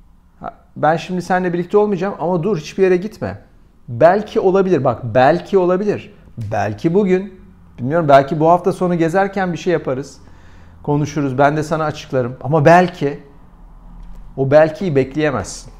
ben 0.76 0.98
şimdi 0.98 1.22
seninle 1.22 1.54
birlikte 1.54 1.78
olmayacağım 1.78 2.16
ama 2.20 2.44
dur 2.44 2.58
hiçbir 2.58 2.84
yere 2.84 2.98
gitme. 2.98 3.38
Belki 3.88 4.40
olabilir. 4.40 4.84
Bak 4.84 5.02
belki 5.04 5.58
olabilir. 5.58 6.14
Belki 6.52 6.94
bugün 6.94 7.42
bilmiyorum 7.80 8.08
belki 8.10 8.40
bu 8.40 8.50
hafta 8.50 8.74
sonu 8.74 8.98
gezerken 8.98 9.54
bir 9.54 9.58
şey 9.58 9.74
yaparız. 9.74 10.18
Konuşuruz. 10.84 11.38
Ben 11.38 11.58
de 11.58 11.64
sana 11.64 11.84
açıklarım. 11.84 12.38
Ama 12.42 12.66
belki 12.66 13.20
o 14.38 14.52
belkiyi 14.52 14.96
bekleyemezsin. 14.96 15.74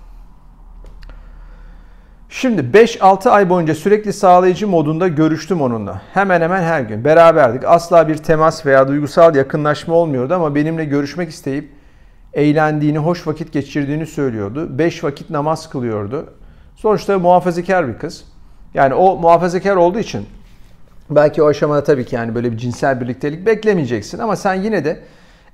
Şimdi 2.30 2.62
5-6 2.62 3.30
ay 3.30 3.50
boyunca 3.50 3.76
sürekli 3.76 4.14
sağlayıcı 4.14 4.68
modunda 4.68 5.08
görüştüm 5.08 5.62
onunla. 5.62 6.02
Hemen 6.14 6.42
hemen 6.42 6.64
her 6.64 6.82
gün 6.82 7.06
beraberdik. 7.06 7.64
Asla 7.66 8.08
bir 8.08 8.18
temas 8.18 8.66
veya 8.66 8.88
duygusal 8.88 9.36
yakınlaşma 9.36 9.94
olmuyordu 9.94 10.34
ama 10.34 10.56
benimle 10.56 10.86
görüşmek 10.86 11.30
isteyip 11.30 11.72
eğlendiğini, 12.34 12.98
hoş 12.98 13.28
vakit 13.28 13.54
geçirdiğini 13.54 14.06
söylüyordu. 14.06 14.78
Beş 14.78 15.04
vakit 15.04 15.30
namaz 15.30 15.70
kılıyordu. 15.70 16.34
Sonuçta 16.76 17.20
muhafazakar 17.20 17.88
bir 17.88 17.98
kız. 17.98 18.26
Yani 18.74 18.94
o 18.94 19.16
muhafazakar 19.18 19.76
olduğu 19.76 20.00
için 20.00 20.28
Belki 21.10 21.44
o 21.44 21.48
aşamada 21.48 21.84
tabii 21.84 22.06
ki 22.06 22.16
yani 22.16 22.36
böyle 22.36 22.52
bir 22.52 22.58
cinsel 22.58 23.02
birliktelik 23.02 23.46
beklemeyeceksin 23.46 24.20
ama 24.20 24.36
sen 24.36 24.54
yine 24.54 24.86
de 24.86 25.00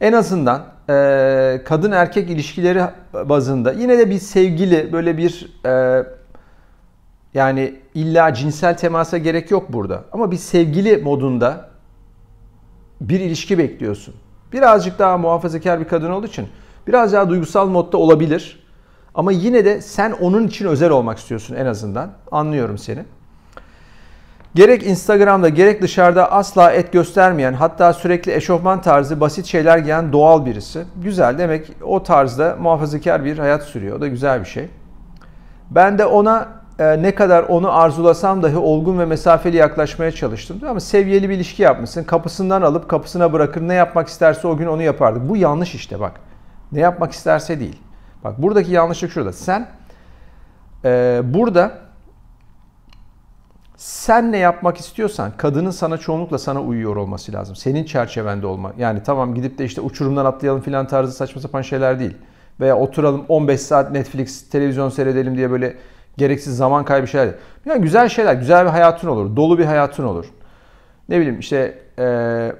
en 0.01 0.13
azından 0.13 0.65
e, 0.89 1.61
kadın 1.65 1.91
erkek 1.91 2.29
ilişkileri 2.29 2.83
bazında 3.13 3.71
yine 3.71 3.97
de 3.97 4.09
bir 4.09 4.19
sevgili 4.19 4.93
böyle 4.93 5.17
bir 5.17 5.53
e, 5.65 6.03
yani 7.33 7.75
illa 7.93 8.33
cinsel 8.33 8.77
temasa 8.77 9.17
gerek 9.17 9.51
yok 9.51 9.73
burada 9.73 10.03
ama 10.11 10.31
bir 10.31 10.37
sevgili 10.37 10.97
modunda 10.97 11.69
bir 13.01 13.19
ilişki 13.19 13.57
bekliyorsun. 13.57 14.15
Birazcık 14.53 14.99
daha 14.99 15.17
muhafazakar 15.17 15.79
bir 15.79 15.87
kadın 15.87 16.11
olduğu 16.11 16.27
için 16.27 16.47
biraz 16.87 17.13
daha 17.13 17.29
duygusal 17.29 17.67
modda 17.67 17.97
olabilir. 17.97 18.63
Ama 19.19 19.31
yine 19.31 19.65
de 19.65 19.81
sen 19.81 20.11
onun 20.11 20.47
için 20.47 20.65
özel 20.65 20.89
olmak 20.89 21.17
istiyorsun 21.17 21.55
en 21.55 21.65
azından. 21.65 22.09
Anlıyorum 22.31 22.77
seni. 22.77 23.05
Gerek 24.55 24.83
Instagram'da 24.83 25.49
gerek 25.49 25.81
dışarıda 25.81 26.31
asla 26.31 26.71
et 26.71 26.93
göstermeyen 26.93 27.53
hatta 27.53 27.93
sürekli 27.93 28.33
eşofman 28.33 28.81
tarzı 28.81 29.19
basit 29.19 29.45
şeyler 29.45 29.77
giyen 29.77 30.13
doğal 30.13 30.45
birisi. 30.45 30.83
Güzel 31.03 31.37
demek 31.37 31.71
o 31.81 32.03
tarzda 32.03 32.57
muhafazakar 32.61 33.25
bir 33.25 33.37
hayat 33.37 33.63
sürüyor. 33.63 33.97
O 33.97 34.01
da 34.01 34.07
güzel 34.07 34.39
bir 34.39 34.45
şey. 34.45 34.69
Ben 35.71 35.97
de 35.97 36.05
ona 36.05 36.47
e, 36.79 37.01
ne 37.01 37.15
kadar 37.15 37.43
onu 37.43 37.77
arzulasam 37.77 38.43
dahi 38.43 38.57
olgun 38.57 38.99
ve 38.99 39.05
mesafeli 39.05 39.57
yaklaşmaya 39.57 40.11
çalıştım. 40.11 40.57
Ama 40.69 40.79
seviyeli 40.79 41.29
bir 41.29 41.35
ilişki 41.35 41.63
yapmışsın. 41.63 42.03
Kapısından 42.03 42.61
alıp 42.61 42.89
kapısına 42.89 43.33
bırakır. 43.33 43.61
Ne 43.61 43.73
yapmak 43.73 44.07
isterse 44.07 44.47
o 44.47 44.57
gün 44.57 44.67
onu 44.67 44.81
yapardık. 44.81 45.29
Bu 45.29 45.37
yanlış 45.37 45.75
işte 45.75 45.99
bak. 45.99 46.19
Ne 46.71 46.79
yapmak 46.79 47.11
isterse 47.11 47.59
değil. 47.59 47.88
Bak 48.23 48.41
buradaki 48.41 48.71
yanlışlık 48.71 49.11
şurada. 49.11 49.33
Sen 49.33 49.67
e, 50.85 51.21
burada 51.23 51.71
sen 53.75 54.31
ne 54.31 54.37
yapmak 54.37 54.77
istiyorsan 54.77 55.31
kadının 55.37 55.71
sana 55.71 55.97
çoğunlukla 55.97 56.37
sana 56.37 56.61
uyuyor 56.61 56.95
olması 56.95 57.33
lazım. 57.33 57.55
Senin 57.55 57.83
çerçevende 57.83 58.47
olma. 58.47 58.73
Yani 58.77 59.03
tamam 59.03 59.35
gidip 59.35 59.57
de 59.57 59.65
işte 59.65 59.81
uçurumdan 59.81 60.25
atlayalım 60.25 60.61
filan 60.61 60.87
tarzı 60.87 61.11
saçma 61.11 61.41
sapan 61.41 61.61
şeyler 61.61 61.99
değil. 61.99 62.17
Veya 62.59 62.77
oturalım 62.77 63.25
15 63.29 63.61
saat 63.61 63.91
Netflix 63.91 64.49
televizyon 64.49 64.89
seyredelim 64.89 65.37
diye 65.37 65.51
böyle 65.51 65.75
gereksiz 66.17 66.57
zaman 66.57 66.85
kaybı 66.85 67.07
şeyler 67.07 67.27
değil. 67.27 67.37
Yani 67.65 67.81
güzel 67.81 68.09
şeyler, 68.09 68.33
güzel 68.33 68.65
bir 68.65 68.69
hayatın 68.69 69.07
olur. 69.07 69.35
Dolu 69.35 69.57
bir 69.57 69.65
hayatın 69.65 70.03
olur. 70.03 70.25
Ne 71.09 71.19
bileyim 71.19 71.39
işte 71.39 71.79
e, 71.99 72.51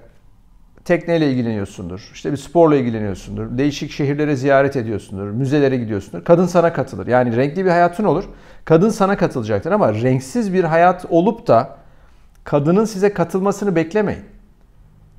tekneyle 0.90 1.32
ilgileniyorsundur. 1.32 2.10
İşte 2.14 2.32
bir 2.32 2.38
sporla 2.38 2.76
ilgileniyorsundur. 2.76 3.58
Değişik 3.58 3.92
şehirlere 3.92 4.36
ziyaret 4.36 4.76
ediyorsundur. 4.76 5.24
Müzelere 5.24 5.78
gidiyorsundur. 5.78 6.26
Kadın 6.26 6.46
sana 6.46 6.74
katılır. 6.74 7.08
Yani 7.08 7.36
renkli 7.36 7.66
bir 7.66 7.70
hayatın 7.70 8.04
olur. 8.04 8.24
Kadın 8.66 8.90
sana 8.90 9.18
katılacaktır 9.18 9.72
ama 9.72 9.94
renksiz 9.94 10.54
bir 10.54 10.64
hayat 10.64 11.06
olup 11.10 11.48
da 11.48 11.78
kadının 12.44 12.86
size 12.86 13.14
katılmasını 13.14 13.76
beklemeyin. 13.76 14.22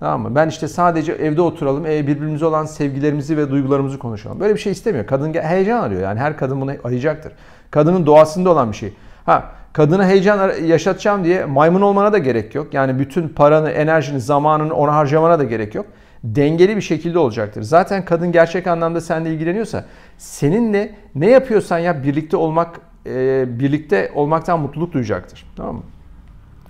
Tamam 0.00 0.22
mı? 0.22 0.34
Ben 0.34 0.48
işte 0.48 0.68
sadece 0.68 1.12
evde 1.12 1.42
oturalım, 1.42 1.86
e, 1.86 2.06
birbirimize 2.06 2.46
olan 2.46 2.64
sevgilerimizi 2.64 3.36
ve 3.36 3.50
duygularımızı 3.50 3.98
konuşalım. 3.98 4.40
Böyle 4.40 4.54
bir 4.54 4.60
şey 4.60 4.72
istemiyor. 4.72 5.06
Kadın 5.06 5.34
heyecan 5.34 5.82
arıyor. 5.82 6.02
Yani 6.02 6.20
her 6.20 6.36
kadın 6.36 6.60
bunu 6.60 6.72
arayacaktır. 6.84 7.32
Kadının 7.70 8.06
doğasında 8.06 8.50
olan 8.50 8.72
bir 8.72 8.76
şey. 8.76 8.92
Ha, 9.26 9.52
kadına 9.72 10.06
heyecan 10.06 10.62
yaşatacağım 10.64 11.24
diye 11.24 11.44
maymun 11.44 11.80
olmana 11.80 12.12
da 12.12 12.18
gerek 12.18 12.54
yok. 12.54 12.74
Yani 12.74 12.98
bütün 12.98 13.28
paranı, 13.28 13.70
enerjini, 13.70 14.20
zamanını 14.20 14.74
ona 14.74 14.94
harcamana 14.94 15.38
da 15.38 15.44
gerek 15.44 15.74
yok. 15.74 15.86
Dengeli 16.24 16.76
bir 16.76 16.80
şekilde 16.80 17.18
olacaktır. 17.18 17.62
Zaten 17.62 18.04
kadın 18.04 18.32
gerçek 18.32 18.66
anlamda 18.66 19.00
seninle 19.00 19.34
ilgileniyorsa 19.34 19.84
seninle 20.18 20.94
ne 21.14 21.30
yapıyorsan 21.30 21.78
yap 21.78 22.04
birlikte 22.04 22.36
olmak 22.36 22.80
e, 23.06 23.44
birlikte 23.58 24.12
olmaktan 24.14 24.60
mutluluk 24.60 24.92
duyacaktır. 24.92 25.46
Tamam 25.56 25.74
mı? 25.74 25.82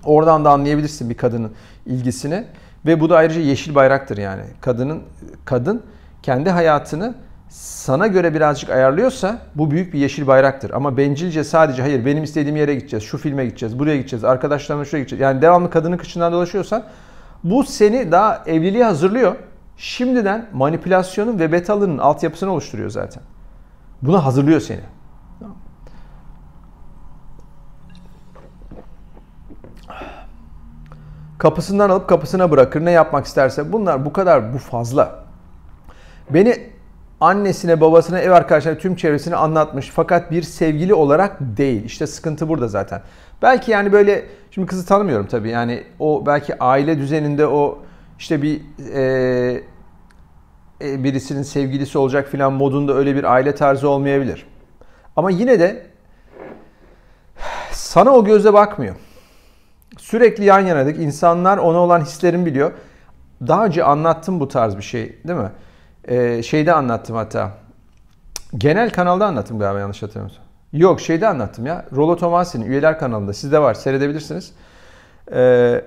Oradan 0.05 0.45
da 0.45 0.51
anlayabilirsin 0.51 1.11
bir 1.11 1.17
kadının 1.17 1.53
ilgisini 1.87 2.45
ve 2.87 3.01
bu 3.01 3.11
da 3.11 3.17
ayrıca 3.17 3.41
yeşil 3.41 3.75
bayraktır 3.75 4.19
yani. 4.19 4.43
Kadının 4.61 5.03
kadın 5.45 5.83
kendi 6.23 6.51
hayatını 6.51 7.15
sana 7.51 8.07
göre 8.07 8.35
birazcık 8.35 8.71
ayarlıyorsa 8.71 9.39
bu 9.55 9.71
büyük 9.71 9.95
bir 9.95 9.99
yeşil 9.99 10.27
bayraktır. 10.27 10.71
Ama 10.71 10.97
bencilce 10.97 11.45
sadece 11.45 11.83
hayır 11.83 12.07
benim 12.07 12.25
istediğim 12.25 12.57
yere 12.57 12.75
gideceğiz, 12.75 13.05
şu 13.05 13.19
filme 13.19 13.45
gideceğiz, 13.45 13.79
buraya 13.79 13.97
gideceğiz, 13.97 14.25
arkadaşlarımla 14.25 14.85
şuraya 14.85 15.01
gideceğiz. 15.01 15.21
Yani 15.21 15.43
devamlı 15.43 15.71
kadının 15.71 15.97
kıçından 15.97 16.33
dolaşıyorsan 16.33 16.83
bu 17.45 17.65
seni 17.65 18.13
daha 18.13 18.43
evliliğe 18.47 18.85
hazırlıyor. 18.85 19.37
Şimdiden 19.77 20.47
manipülasyonun 20.53 21.39
ve 21.39 21.53
betalının 21.53 21.99
altyapısını 21.99 22.53
oluşturuyor 22.53 22.91
zaten. 22.91 23.23
Buna 24.03 24.25
hazırlıyor 24.25 24.61
seni. 24.61 24.81
Kapısından 31.39 31.91
alıp 31.91 32.09
kapısına 32.09 32.51
bırakır 32.51 32.85
ne 32.85 32.91
yapmak 32.91 33.27
isterse. 33.27 33.73
Bunlar 33.73 34.05
bu 34.05 34.13
kadar 34.13 34.55
bu 34.55 34.59
fazla. 34.59 35.25
Beni 36.31 36.71
annesine, 37.21 37.81
babasına, 37.81 38.21
ev 38.21 38.31
arkadaşlarına, 38.31 38.79
tüm 38.79 38.97
çevresine 38.97 39.37
anlatmış. 39.37 39.91
Fakat 39.95 40.31
bir 40.31 40.43
sevgili 40.43 40.95
olarak 40.95 41.37
değil. 41.41 41.85
İşte 41.85 42.07
sıkıntı 42.07 42.49
burada 42.49 42.69
zaten. 42.69 43.03
Belki 43.43 43.71
yani 43.71 43.93
böyle, 43.93 44.25
şimdi 44.51 44.67
kızı 44.67 44.87
tanımıyorum 44.87 45.27
tabii. 45.27 45.51
Yani 45.51 45.85
o 45.99 46.27
belki 46.27 46.59
aile 46.59 46.99
düzeninde 46.99 47.47
o 47.47 47.79
işte 48.19 48.43
bir 48.43 48.61
e, 48.95 49.63
e, 50.83 51.05
birisinin 51.05 51.43
sevgilisi 51.43 51.99
olacak 51.99 52.29
filan 52.29 52.53
modunda 52.53 52.95
öyle 52.95 53.17
bir 53.17 53.25
aile 53.25 53.55
tarzı 53.55 53.89
olmayabilir. 53.89 54.47
Ama 55.17 55.31
yine 55.31 55.61
de 55.61 55.87
sana 57.71 58.11
o 58.11 58.25
gözle 58.25 58.53
bakmıyor. 58.53 58.95
Sürekli 59.99 60.45
yan 60.45 60.61
yanadık. 60.61 60.99
İnsanlar 60.99 61.59
ona 61.59 61.79
olan 61.79 62.01
hislerimi 62.01 62.47
biliyor. 62.47 62.73
Daha 63.47 63.65
önce 63.65 63.85
anlattım 63.85 64.41
bu 64.41 64.49
tarz 64.49 64.77
bir 64.77 64.83
şey 64.83 65.19
değil 65.25 65.39
mi? 65.39 65.51
Ee, 66.09 66.43
şeyde 66.43 66.73
anlattım 66.73 67.17
hatta. 67.17 67.51
Genel 68.59 68.91
kanalda 68.91 69.27
anlattım 69.27 69.59
galiba 69.59 69.81
yanlış 69.81 70.03
hatırlamıyorsam. 70.03 70.45
Yok 70.73 71.01
şeyde 71.01 71.29
anlattım 71.29 71.67
ya. 71.67 71.85
Rolo 71.97 72.17
Tomasi'nin 72.17 72.67
üyeler 72.67 72.99
kanalında. 72.99 73.33
Sizde 73.33 73.59
var 73.59 73.75
seyredebilirsiniz. 73.75 74.53
Ee, 75.33 75.85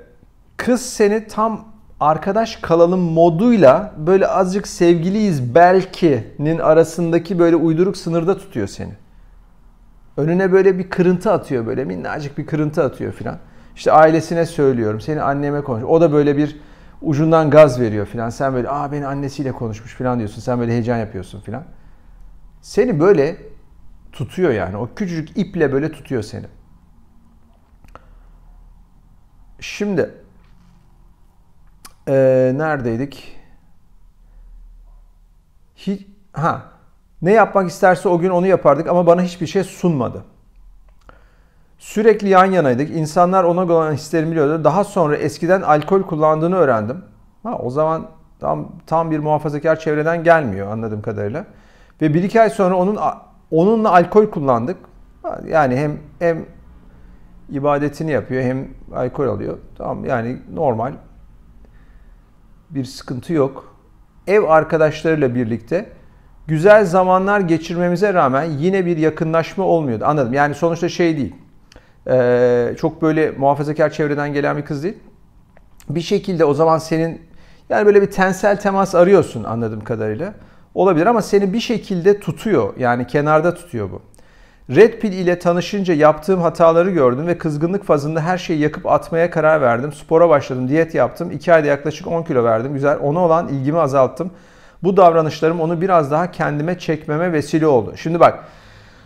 kız 0.57 0.81
seni 0.81 1.27
tam 1.27 1.65
arkadaş 1.99 2.55
kalalım 2.55 2.99
moduyla 2.99 3.93
böyle 3.97 4.27
azıcık 4.27 4.67
sevgiliyiz 4.67 5.55
belki'nin 5.55 6.59
arasındaki 6.59 7.39
böyle 7.39 7.55
uyduruk 7.55 7.97
sınırda 7.97 8.37
tutuyor 8.37 8.67
seni. 8.67 8.93
Önüne 10.17 10.51
böyle 10.51 10.77
bir 10.79 10.89
kırıntı 10.89 11.31
atıyor 11.31 11.65
böyle 11.65 11.85
minnacık 11.85 12.37
bir 12.37 12.45
kırıntı 12.45 12.83
atıyor 12.83 13.13
filan. 13.13 13.37
İşte 13.75 13.91
ailesine 13.91 14.45
söylüyorum. 14.45 15.01
Seni 15.01 15.21
anneme 15.21 15.61
konuş. 15.61 15.83
O 15.83 16.01
da 16.01 16.13
böyle 16.13 16.37
bir 16.37 16.59
ucundan 17.03 17.49
gaz 17.49 17.79
veriyor 17.79 18.05
filan. 18.05 18.29
Sen 18.29 18.53
böyle 18.53 18.69
aa 18.69 18.91
beni 18.91 19.07
annesiyle 19.07 19.51
konuşmuş 19.51 19.95
filan 19.95 20.19
diyorsun. 20.19 20.41
Sen 20.41 20.59
böyle 20.59 20.71
heyecan 20.71 20.97
yapıyorsun 20.97 21.41
filan. 21.41 21.63
Seni 22.61 22.99
böyle 22.99 23.37
tutuyor 24.11 24.51
yani. 24.51 24.77
O 24.77 24.89
küçücük 24.95 25.37
iple 25.37 25.73
böyle 25.73 25.91
tutuyor 25.91 26.23
seni. 26.23 26.45
Şimdi 29.59 30.23
ee, 32.07 32.51
neredeydik? 32.55 33.37
Hiç, 35.75 36.07
ha 36.33 36.71
ne 37.21 37.31
yapmak 37.31 37.69
isterse 37.69 38.09
o 38.09 38.19
gün 38.19 38.29
onu 38.29 38.47
yapardık 38.47 38.87
ama 38.87 39.07
bana 39.07 39.21
hiçbir 39.21 39.47
şey 39.47 39.63
sunmadı. 39.63 40.25
Sürekli 41.83 42.29
yan 42.29 42.45
yanaydık. 42.45 42.95
İnsanlar 42.95 43.43
ona 43.43 43.61
olan 43.61 43.93
hislerimi 43.93 44.31
biliyordu. 44.31 44.63
Daha 44.63 44.83
sonra 44.83 45.17
eskiden 45.17 45.61
alkol 45.61 46.03
kullandığını 46.03 46.55
öğrendim. 46.55 46.97
Ha, 47.43 47.57
o 47.57 47.69
zaman 47.69 48.07
tam 48.39 48.71
tam 48.85 49.11
bir 49.11 49.19
muhafazakar 49.19 49.79
çevreden 49.79 50.23
gelmiyor 50.23 50.71
anladığım 50.71 51.01
kadarıyla. 51.01 51.45
Ve 52.01 52.13
bir 52.13 52.23
iki 52.23 52.41
ay 52.41 52.49
sonra 52.49 52.75
onun 52.75 52.99
onunla 53.51 53.91
alkol 53.91 54.25
kullandık. 54.25 54.77
Yani 55.47 55.75
hem 55.75 55.97
hem 56.19 56.45
ibadetini 57.49 58.11
yapıyor 58.11 58.43
hem 58.43 58.67
alkol 58.95 59.27
alıyor. 59.27 59.57
Tamam 59.77 60.05
yani 60.05 60.37
normal. 60.53 60.93
Bir 62.69 62.85
sıkıntı 62.85 63.33
yok. 63.33 63.75
Ev 64.27 64.43
arkadaşlarıyla 64.43 65.35
birlikte 65.35 65.89
güzel 66.47 66.85
zamanlar 66.85 67.39
geçirmemize 67.39 68.13
rağmen 68.13 68.43
yine 68.43 68.85
bir 68.85 68.97
yakınlaşma 68.97 69.63
olmuyordu. 69.63 70.05
Anladım. 70.05 70.33
Yani 70.33 70.55
sonuçta 70.55 70.89
şey 70.89 71.17
değil 71.17 71.42
ee, 72.07 72.75
çok 72.79 73.01
böyle 73.01 73.31
muhafazakar 73.31 73.89
çevreden 73.89 74.33
gelen 74.33 74.57
bir 74.57 74.65
kız 74.65 74.83
değil. 74.83 74.97
Bir 75.89 76.01
şekilde 76.01 76.45
o 76.45 76.53
zaman 76.53 76.77
senin 76.77 77.21
yani 77.69 77.85
böyle 77.85 78.01
bir 78.01 78.11
tensel 78.11 78.59
temas 78.59 78.95
arıyorsun 78.95 79.43
anladığım 79.43 79.83
kadarıyla. 79.83 80.33
Olabilir 80.75 81.05
ama 81.05 81.21
seni 81.21 81.53
bir 81.53 81.59
şekilde 81.59 82.19
tutuyor. 82.19 82.73
Yani 82.77 83.07
kenarda 83.07 83.53
tutuyor 83.53 83.91
bu. 83.91 84.01
Red 84.75 84.99
Pill 84.99 85.11
ile 85.11 85.39
tanışınca 85.39 85.93
yaptığım 85.93 86.41
hataları 86.41 86.91
gördüm 86.91 87.27
ve 87.27 87.37
kızgınlık 87.37 87.83
fazında 87.83 88.21
her 88.21 88.37
şeyi 88.37 88.59
yakıp 88.59 88.85
atmaya 88.85 89.29
karar 89.29 89.61
verdim. 89.61 89.93
Spora 89.93 90.29
başladım, 90.29 90.67
diyet 90.67 90.95
yaptım. 90.95 91.31
2 91.31 91.53
ayda 91.53 91.67
yaklaşık 91.67 92.07
10 92.07 92.23
kilo 92.23 92.43
verdim. 92.43 92.73
Güzel. 92.73 92.99
Ona 93.01 93.19
olan 93.19 93.47
ilgimi 93.47 93.79
azalttım. 93.79 94.31
Bu 94.83 94.97
davranışlarım 94.97 95.61
onu 95.61 95.81
biraz 95.81 96.11
daha 96.11 96.31
kendime 96.31 96.79
çekmeme 96.79 97.33
vesile 97.33 97.67
oldu. 97.67 97.93
Şimdi 97.97 98.19
bak 98.19 98.39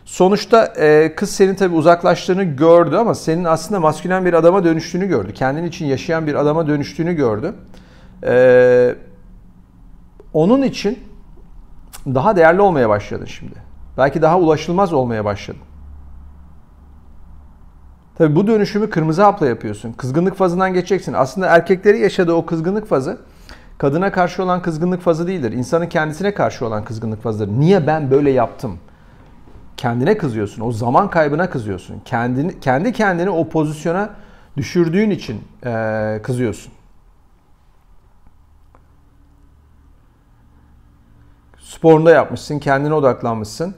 Sonuçta 0.07 0.65
e, 0.65 1.15
kız 1.15 1.29
senin 1.29 1.55
tabi 1.55 1.75
uzaklaştığını 1.75 2.43
gördü 2.43 2.95
ama 2.95 3.15
senin 3.15 3.43
aslında 3.43 3.79
maskülen 3.79 4.25
bir 4.25 4.33
adama 4.33 4.63
dönüştüğünü 4.63 5.07
gördü. 5.07 5.33
Kendin 5.33 5.63
için 5.63 5.85
yaşayan 5.85 6.27
bir 6.27 6.35
adama 6.35 6.67
dönüştüğünü 6.67 7.13
gördü. 7.13 7.53
E, 8.23 8.95
onun 10.33 10.61
için 10.61 10.99
daha 12.05 12.35
değerli 12.35 12.61
olmaya 12.61 12.89
başladın 12.89 13.25
şimdi. 13.25 13.53
Belki 13.97 14.21
daha 14.21 14.39
ulaşılmaz 14.39 14.93
olmaya 14.93 15.25
başladın. 15.25 15.61
Tabi 18.17 18.35
bu 18.35 18.47
dönüşümü 18.47 18.89
kırmızı 18.89 19.23
hapla 19.23 19.47
yapıyorsun. 19.47 19.93
Kızgınlık 19.93 20.35
fazından 20.35 20.73
geçeceksin. 20.73 21.13
Aslında 21.13 21.47
erkekleri 21.47 21.99
yaşadığı 21.99 22.33
o 22.33 22.45
kızgınlık 22.45 22.87
fazı 22.87 23.17
kadına 23.77 24.11
karşı 24.11 24.43
olan 24.43 24.61
kızgınlık 24.61 25.01
fazı 25.01 25.27
değildir. 25.27 25.51
İnsanın 25.51 25.87
kendisine 25.87 26.33
karşı 26.33 26.65
olan 26.65 26.83
kızgınlık 26.83 27.23
fazıdır. 27.23 27.47
Niye 27.47 27.87
ben 27.87 28.11
böyle 28.11 28.31
yaptım? 28.31 28.79
Kendine 29.77 30.17
kızıyorsun. 30.17 30.61
O 30.61 30.71
zaman 30.71 31.09
kaybına 31.09 31.49
kızıyorsun. 31.49 32.01
Kendini, 32.05 32.59
kendi 32.59 32.93
kendini 32.93 33.29
o 33.29 33.49
pozisyona 33.49 34.09
düşürdüğün 34.57 35.09
için 35.09 35.41
e, 35.65 36.19
kızıyorsun. 36.23 36.73
Sporunda 41.59 42.11
yapmışsın, 42.11 42.59
kendine 42.59 42.93
odaklanmışsın. 42.93 43.75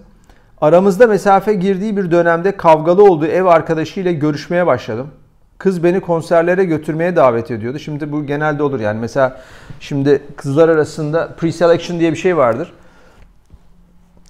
Aramızda 0.61 1.07
mesafe 1.07 1.53
girdiği 1.53 1.97
bir 1.97 2.11
dönemde 2.11 2.57
kavgalı 2.57 3.03
olduğu 3.03 3.25
ev 3.25 3.45
arkadaşıyla 3.45 4.11
görüşmeye 4.11 4.67
başladım. 4.67 5.11
Kız 5.57 5.83
beni 5.83 6.01
konserlere 6.01 6.65
götürmeye 6.65 7.15
davet 7.15 7.51
ediyordu. 7.51 7.79
Şimdi 7.79 8.11
bu 8.11 8.25
genelde 8.25 8.63
olur 8.63 8.79
yani. 8.79 8.99
Mesela 8.99 9.41
şimdi 9.79 10.23
kızlar 10.37 10.69
arasında 10.69 11.25
pre-selection 11.39 11.99
diye 11.99 12.11
bir 12.11 12.17
şey 12.17 12.37
vardır. 12.37 12.73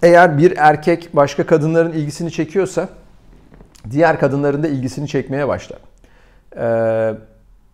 Eğer 0.04 0.38
bir 0.38 0.54
erkek 0.58 1.10
başka 1.14 1.46
kadınların 1.46 1.92
ilgisini 1.92 2.32
çekiyorsa 2.32 2.90
diğer 3.92 4.20
kadınların 4.20 4.64
da 4.64 4.68
ilgisini 4.68 5.08
çekmeye 5.08 5.48
başlar. 5.48 5.80
Ee, 6.58 7.14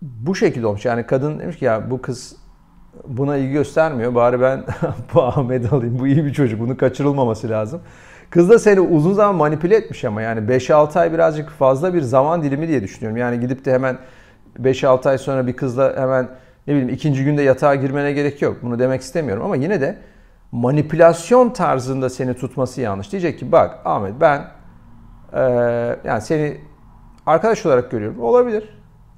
bu 0.02 0.36
şekilde 0.36 0.68
olmuş. 0.68 0.86
Yani 0.86 1.06
kadın 1.06 1.40
demiş 1.40 1.60
ki 1.60 1.66
ya 1.66 1.92
bu 1.92 2.02
kız 2.02 2.36
buna 3.08 3.38
ilgi 3.38 3.52
göstermiyor. 3.52 4.16
Bari 4.16 4.42
ben 4.42 4.64
bu 5.14 5.24
Ahmet 5.24 5.74
alayım. 5.74 6.00
Bu 6.00 6.08
iyi 6.08 6.26
bir 6.26 6.34
çocuk. 6.34 6.60
Bunu 6.60 6.78
kaçırılmaması 6.78 7.50
lazım. 7.50 7.82
Kız 8.30 8.50
da 8.50 8.60
seni 8.60 8.80
uzun 8.80 9.14
zaman 9.14 9.36
manipüle 9.36 9.76
etmiş 9.76 10.06
ama 10.06 10.22
yani 10.22 10.40
5-6 10.40 11.00
ay 11.00 11.14
birazcık 11.14 11.50
fazla 11.50 11.94
bir 11.94 12.02
zaman 12.02 12.44
dilimi 12.44 12.68
diye 12.68 12.84
düşünüyorum. 12.84 13.18
Yani 13.18 13.40
gidip 13.40 13.66
de 13.66 13.74
hemen 13.74 13.98
5-6 14.62 15.10
ay 15.10 15.18
sonra 15.18 15.48
bir 15.48 15.54
kızla 15.54 15.96
hemen 15.98 16.28
ne 16.68 16.74
bileyim 16.74 16.90
ikinci 16.90 17.24
günde 17.24 17.42
yatağa 17.42 17.76
girmene 17.76 18.14
gerek 18.14 18.42
yok. 18.42 18.58
Bunu 18.62 18.80
demek 18.80 19.02
istemiyorum 19.02 19.44
ama 19.46 19.56
yine 19.56 19.82
de 19.82 19.98
manipülasyon 20.56 21.50
tarzında 21.50 22.10
seni 22.10 22.34
tutması 22.34 22.82
yanlış. 22.82 23.12
Diyecek 23.12 23.40
ki 23.40 23.52
bak 23.52 23.80
Ahmet 23.86 24.14
ben 24.22 24.48
e, 25.34 25.42
yani 26.04 26.22
seni 26.22 26.58
arkadaş 27.26 27.66
olarak 27.66 27.92
görüyorum. 27.92 28.20
Olabilir. 28.24 28.70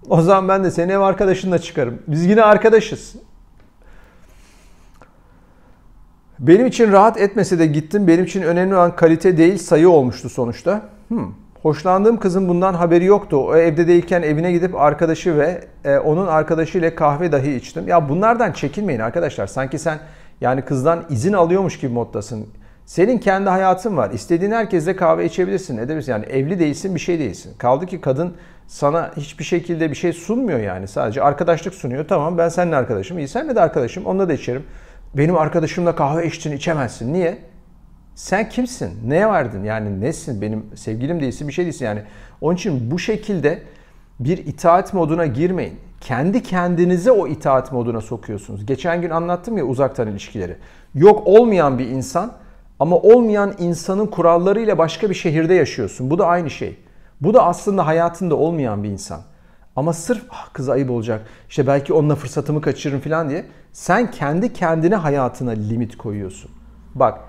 O 0.09 0.21
zaman 0.21 0.47
ben 0.47 0.63
de 0.63 0.71
seni 0.71 0.91
ev 0.91 0.99
arkadaşınla 0.99 1.59
çıkarım. 1.59 2.01
Biz 2.07 2.25
yine 2.25 2.43
arkadaşız. 2.43 3.15
Benim 6.39 6.67
için 6.67 6.91
rahat 6.91 7.17
etmese 7.17 7.59
de 7.59 7.65
gittim. 7.65 8.07
Benim 8.07 8.25
için 8.25 8.41
önemli 8.41 8.75
olan 8.75 8.95
kalite 8.95 9.37
değil 9.37 9.57
sayı 9.57 9.89
olmuştu 9.89 10.29
sonuçta. 10.29 10.81
Hmm. 11.07 11.31
Hoşlandığım 11.61 12.19
kızın 12.19 12.49
bundan 12.49 12.73
haberi 12.73 13.05
yoktu. 13.05 13.37
O 13.37 13.55
evde 13.55 13.87
değilken 13.87 14.21
evine 14.21 14.51
gidip 14.51 14.75
arkadaşı 14.75 15.37
ve 15.37 15.67
e, 15.85 15.97
onun 15.97 16.27
arkadaşıyla 16.27 16.95
kahve 16.95 17.31
dahi 17.31 17.55
içtim. 17.55 17.87
Ya 17.87 18.09
bunlardan 18.09 18.51
çekinmeyin 18.51 18.99
arkadaşlar. 18.99 19.47
Sanki 19.47 19.79
sen 19.79 19.99
yani 20.41 20.61
kızdan 20.61 21.05
izin 21.09 21.33
alıyormuş 21.33 21.79
gibi 21.79 21.93
moddasın. 21.93 22.47
Senin 22.85 23.17
kendi 23.17 23.49
hayatın 23.49 23.97
var. 23.97 24.11
İstediğin 24.11 24.51
herkesle 24.51 24.95
kahve 24.95 25.25
içebilirsin, 25.25 25.77
edebilirsin. 25.77 26.11
Yani 26.11 26.25
evli 26.25 26.59
değilsin, 26.59 26.95
bir 26.95 26.99
şey 26.99 27.19
değilsin. 27.19 27.53
Kaldı 27.57 27.85
ki 27.85 28.01
kadın 28.01 28.33
sana 28.67 29.11
hiçbir 29.17 29.43
şekilde 29.43 29.89
bir 29.89 29.95
şey 29.95 30.13
sunmuyor 30.13 30.59
yani. 30.59 30.87
Sadece 30.87 31.21
arkadaşlık 31.23 31.73
sunuyor. 31.73 32.07
Tamam 32.07 32.37
ben 32.37 32.49
seninle 32.49 32.75
arkadaşım. 32.75 33.19
İyi 33.19 33.27
senle 33.27 33.55
de 33.55 33.61
arkadaşım. 33.61 34.05
Onunla 34.05 34.29
da 34.29 34.33
içerim. 34.33 34.63
Benim 35.17 35.37
arkadaşımla 35.37 35.95
kahve 35.95 36.27
içtin, 36.27 36.51
içemezsin. 36.51 37.13
Niye? 37.13 37.37
Sen 38.15 38.49
kimsin? 38.49 39.09
Neye 39.09 39.27
vardın? 39.27 39.63
Yani 39.63 40.01
nesin? 40.01 40.41
Benim 40.41 40.65
sevgilim 40.75 41.19
değilsin, 41.21 41.47
bir 41.47 41.53
şey 41.53 41.65
değilsin. 41.65 41.85
Yani 41.85 42.01
onun 42.41 42.55
için 42.55 42.91
bu 42.91 42.99
şekilde 42.99 43.61
bir 44.19 44.37
itaat 44.37 44.93
moduna 44.93 45.25
girmeyin. 45.25 45.79
Kendi 46.07 46.43
kendinize 46.43 47.11
o 47.11 47.27
itaat 47.27 47.71
moduna 47.71 48.01
sokuyorsunuz. 48.01 48.65
Geçen 48.65 49.01
gün 49.01 49.09
anlattım 49.09 49.57
ya 49.57 49.65
uzaktan 49.65 50.07
ilişkileri. 50.07 50.57
Yok 50.95 51.27
olmayan 51.27 51.79
bir 51.79 51.87
insan 51.87 52.33
ama 52.79 52.97
olmayan 52.97 53.53
insanın 53.57 54.07
kurallarıyla 54.07 54.77
başka 54.77 55.09
bir 55.09 55.15
şehirde 55.15 55.53
yaşıyorsun. 55.53 56.09
Bu 56.09 56.19
da 56.19 56.27
aynı 56.27 56.49
şey. 56.49 56.79
Bu 57.21 57.33
da 57.33 57.43
aslında 57.43 57.87
hayatında 57.87 58.35
olmayan 58.35 58.83
bir 58.83 58.89
insan. 58.89 59.21
Ama 59.75 59.93
sırf 59.93 60.23
ah, 60.29 60.53
kız 60.53 60.69
ayıp 60.69 60.91
olacak, 60.91 61.27
işte 61.49 61.67
belki 61.67 61.93
onunla 61.93 62.15
fırsatımı 62.15 62.61
kaçırırım 62.61 63.01
falan 63.01 63.29
diye 63.29 63.45
sen 63.73 64.11
kendi 64.11 64.53
kendine 64.53 64.95
hayatına 64.95 65.51
limit 65.51 65.97
koyuyorsun. 65.97 66.51
Bak 66.95 67.19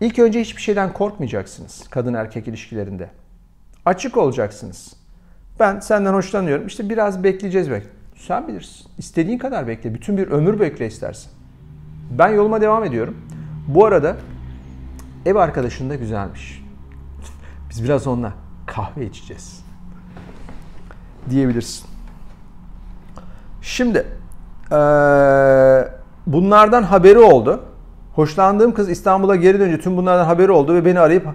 ilk 0.00 0.18
önce 0.18 0.40
hiçbir 0.40 0.62
şeyden 0.62 0.92
korkmayacaksınız 0.92 1.88
kadın 1.90 2.14
erkek 2.14 2.48
ilişkilerinde. 2.48 3.10
Açık 3.84 4.16
olacaksınız. 4.16 4.92
Ben 5.60 5.80
senden 5.80 6.14
hoşlanıyorum. 6.14 6.66
İşte 6.66 6.88
biraz 6.88 7.24
bekleyeceğiz 7.24 7.70
belki. 7.70 7.95
Sen 8.16 8.48
bilirsin. 8.48 8.86
İstediğin 8.98 9.38
kadar 9.38 9.66
bekle. 9.66 9.94
Bütün 9.94 10.16
bir 10.16 10.26
ömür 10.28 10.60
bekle 10.60 10.86
istersen. 10.86 11.32
Ben 12.10 12.28
yoluma 12.28 12.60
devam 12.60 12.84
ediyorum. 12.84 13.16
Bu 13.68 13.86
arada 13.86 14.16
ev 15.26 15.36
arkadaşın 15.36 15.90
da 15.90 15.94
güzelmiş. 15.94 16.64
Biz 17.70 17.84
biraz 17.84 18.06
onunla 18.06 18.32
kahve 18.66 19.06
içeceğiz. 19.06 19.64
Diyebilirsin. 21.30 21.86
Şimdi 23.62 24.06
ee, 24.72 25.88
bunlardan 26.26 26.82
haberi 26.82 27.18
oldu. 27.18 27.60
Hoşlandığım 28.14 28.74
kız 28.74 28.90
İstanbul'a 28.90 29.36
geri 29.36 29.60
dönünce 29.60 29.80
tüm 29.80 29.96
bunlardan 29.96 30.24
haberi 30.24 30.52
oldu 30.52 30.74
ve 30.74 30.84
beni 30.84 31.00
arayıp 31.00 31.26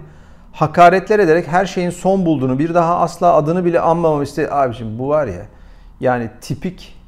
hakaretler 0.52 1.18
ederek 1.18 1.48
her 1.48 1.66
şeyin 1.66 1.90
son 1.90 2.26
bulduğunu, 2.26 2.58
bir 2.58 2.74
daha 2.74 2.98
asla 2.98 3.34
adını 3.34 3.64
bile 3.64 3.80
anmamamı 3.80 4.22
istedi. 4.22 4.48
Abiciğim 4.50 4.98
bu 4.98 5.08
var 5.08 5.26
ya, 5.26 5.46
yani 6.02 6.30
tipik 6.40 6.98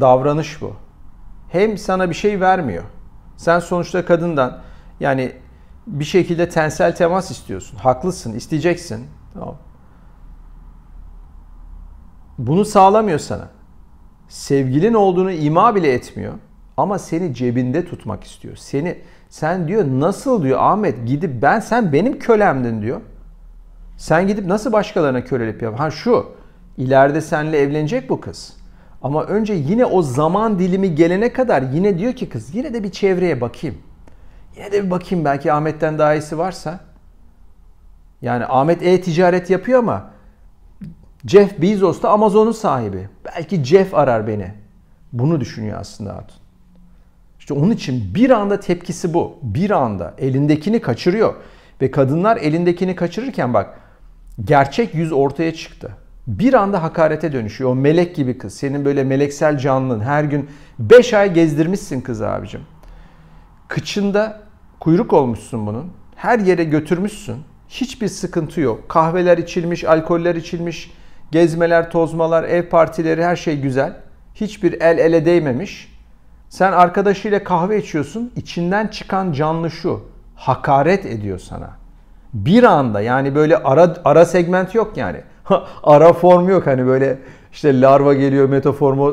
davranış 0.00 0.62
bu. 0.62 0.72
Hem 1.48 1.78
sana 1.78 2.10
bir 2.10 2.14
şey 2.14 2.40
vermiyor. 2.40 2.84
Sen 3.36 3.58
sonuçta 3.58 4.04
kadından 4.04 4.60
yani 5.00 5.32
bir 5.86 6.04
şekilde 6.04 6.48
tensel 6.48 6.96
temas 6.96 7.30
istiyorsun. 7.30 7.76
Haklısın, 7.76 8.34
isteyeceksin. 8.34 9.06
Tamam. 9.34 9.56
Bunu 12.38 12.64
sağlamıyor 12.64 13.18
sana 13.18 13.48
sevgilin 14.28 14.94
olduğunu 14.94 15.32
ima 15.32 15.74
bile 15.74 15.92
etmiyor 15.92 16.32
ama 16.76 16.98
seni 16.98 17.34
cebinde 17.34 17.84
tutmak 17.84 18.24
istiyor. 18.24 18.56
Seni 18.56 18.98
sen 19.28 19.68
diyor 19.68 19.84
nasıl 19.84 20.42
diyor 20.42 20.58
Ahmet 20.62 21.06
gidip 21.06 21.42
ben 21.42 21.60
sen 21.60 21.92
benim 21.92 22.18
kölemdin 22.18 22.82
diyor. 22.82 23.00
Sen 23.96 24.26
gidip 24.26 24.46
nasıl 24.46 24.72
başkalarına 24.72 25.24
kölelik 25.24 25.62
yap? 25.62 25.80
Ha 25.80 25.90
şu 25.90 26.41
ileride 26.78 27.20
seninle 27.20 27.58
evlenecek 27.58 28.10
bu 28.10 28.20
kız. 28.20 28.56
Ama 29.02 29.24
önce 29.24 29.54
yine 29.54 29.84
o 29.84 30.02
zaman 30.02 30.58
dilimi 30.58 30.94
gelene 30.94 31.32
kadar 31.32 31.62
yine 31.62 31.98
diyor 31.98 32.12
ki 32.12 32.28
kız 32.28 32.54
yine 32.54 32.74
de 32.74 32.84
bir 32.84 32.90
çevreye 32.90 33.40
bakayım. 33.40 33.76
Yine 34.56 34.72
de 34.72 34.84
bir 34.84 34.90
bakayım 34.90 35.24
belki 35.24 35.52
Ahmet'ten 35.52 35.98
daha 35.98 36.14
iyisi 36.14 36.38
varsa. 36.38 36.80
Yani 38.22 38.46
Ahmet 38.46 38.82
e-ticaret 38.82 39.50
yapıyor 39.50 39.78
ama 39.78 40.10
Jeff 41.26 41.62
Bezos 41.62 42.02
da 42.02 42.10
Amazon'un 42.10 42.52
sahibi. 42.52 43.08
Belki 43.24 43.64
Jeff 43.64 43.94
arar 43.94 44.26
beni. 44.26 44.54
Bunu 45.12 45.40
düşünüyor 45.40 45.80
aslında 45.80 46.16
Hatun. 46.16 46.36
İşte 47.38 47.54
onun 47.54 47.70
için 47.70 48.14
bir 48.14 48.30
anda 48.30 48.60
tepkisi 48.60 49.14
bu. 49.14 49.38
Bir 49.42 49.70
anda 49.70 50.14
elindekini 50.18 50.80
kaçırıyor. 50.80 51.34
Ve 51.80 51.90
kadınlar 51.90 52.36
elindekini 52.36 52.96
kaçırırken 52.96 53.54
bak 53.54 53.80
gerçek 54.44 54.94
yüz 54.94 55.12
ortaya 55.12 55.54
çıktı. 55.54 55.96
Bir 56.26 56.54
anda 56.54 56.82
hakarete 56.82 57.32
dönüşüyor. 57.32 57.70
O 57.70 57.74
melek 57.74 58.16
gibi 58.16 58.38
kız. 58.38 58.54
Senin 58.54 58.84
böyle 58.84 59.04
meleksel 59.04 59.58
canlın. 59.58 60.00
Her 60.00 60.24
gün 60.24 60.50
5 60.78 61.14
ay 61.14 61.34
gezdirmişsin 61.34 62.00
kız 62.00 62.22
abicim. 62.22 62.60
Kıçında 63.68 64.40
kuyruk 64.80 65.12
olmuşsun 65.12 65.66
bunun. 65.66 65.92
Her 66.16 66.38
yere 66.38 66.64
götürmüşsün. 66.64 67.36
Hiçbir 67.68 68.08
sıkıntı 68.08 68.60
yok. 68.60 68.88
Kahveler 68.88 69.38
içilmiş, 69.38 69.84
alkoller 69.84 70.34
içilmiş, 70.34 70.90
Gezmeler, 71.32 71.90
tozmalar, 71.90 72.44
ev 72.44 72.68
partileri 72.68 73.24
her 73.24 73.36
şey 73.36 73.60
güzel. 73.60 73.96
Hiçbir 74.34 74.80
el 74.80 74.98
ele 74.98 75.24
değmemiş. 75.24 75.98
Sen 76.48 76.72
arkadaşıyla 76.72 77.44
kahve 77.44 77.78
içiyorsun. 77.78 78.32
İçinden 78.36 78.86
çıkan 78.86 79.32
canlı 79.32 79.70
şu. 79.70 80.04
Hakaret 80.34 81.06
ediyor 81.06 81.38
sana. 81.38 81.70
Bir 82.34 82.64
anda 82.64 83.00
yani 83.00 83.34
böyle 83.34 83.56
ara, 83.56 83.96
ara 84.04 84.24
segment 84.24 84.74
yok 84.74 84.96
yani. 84.96 85.20
Ara 85.82 86.12
form 86.12 86.48
yok 86.48 86.66
hani 86.66 86.86
böyle 86.86 87.18
işte 87.52 87.80
larva 87.80 88.14
geliyor 88.14 88.48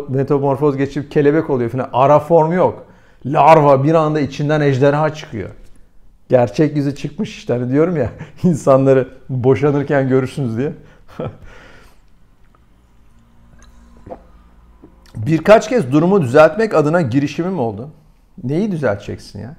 metamorfoz 0.09 0.77
geçip 0.77 1.11
kelebek 1.11 1.49
oluyor 1.49 1.69
falan. 1.69 1.89
Ara 1.93 2.19
form 2.19 2.51
yok. 2.51 2.85
Larva 3.25 3.83
bir 3.83 3.93
anda 3.93 4.19
içinden 4.19 4.61
ejderha 4.61 5.13
çıkıyor. 5.13 5.49
Gerçek 6.29 6.75
yüzü 6.75 6.95
çıkmış 6.95 7.37
işte 7.37 7.53
hani 7.53 7.71
diyorum 7.71 7.97
ya 7.97 8.09
insanları 8.43 9.07
boşanırken 9.29 10.09
görürsünüz 10.09 10.57
diye. 10.57 10.73
Birkaç 15.15 15.69
kez 15.69 15.91
durumu 15.91 16.21
düzeltmek 16.21 16.75
adına 16.75 17.01
girişimim 17.01 17.59
oldu. 17.59 17.89
Neyi 18.43 18.71
düzelteceksin 18.71 19.39
ya? 19.39 19.55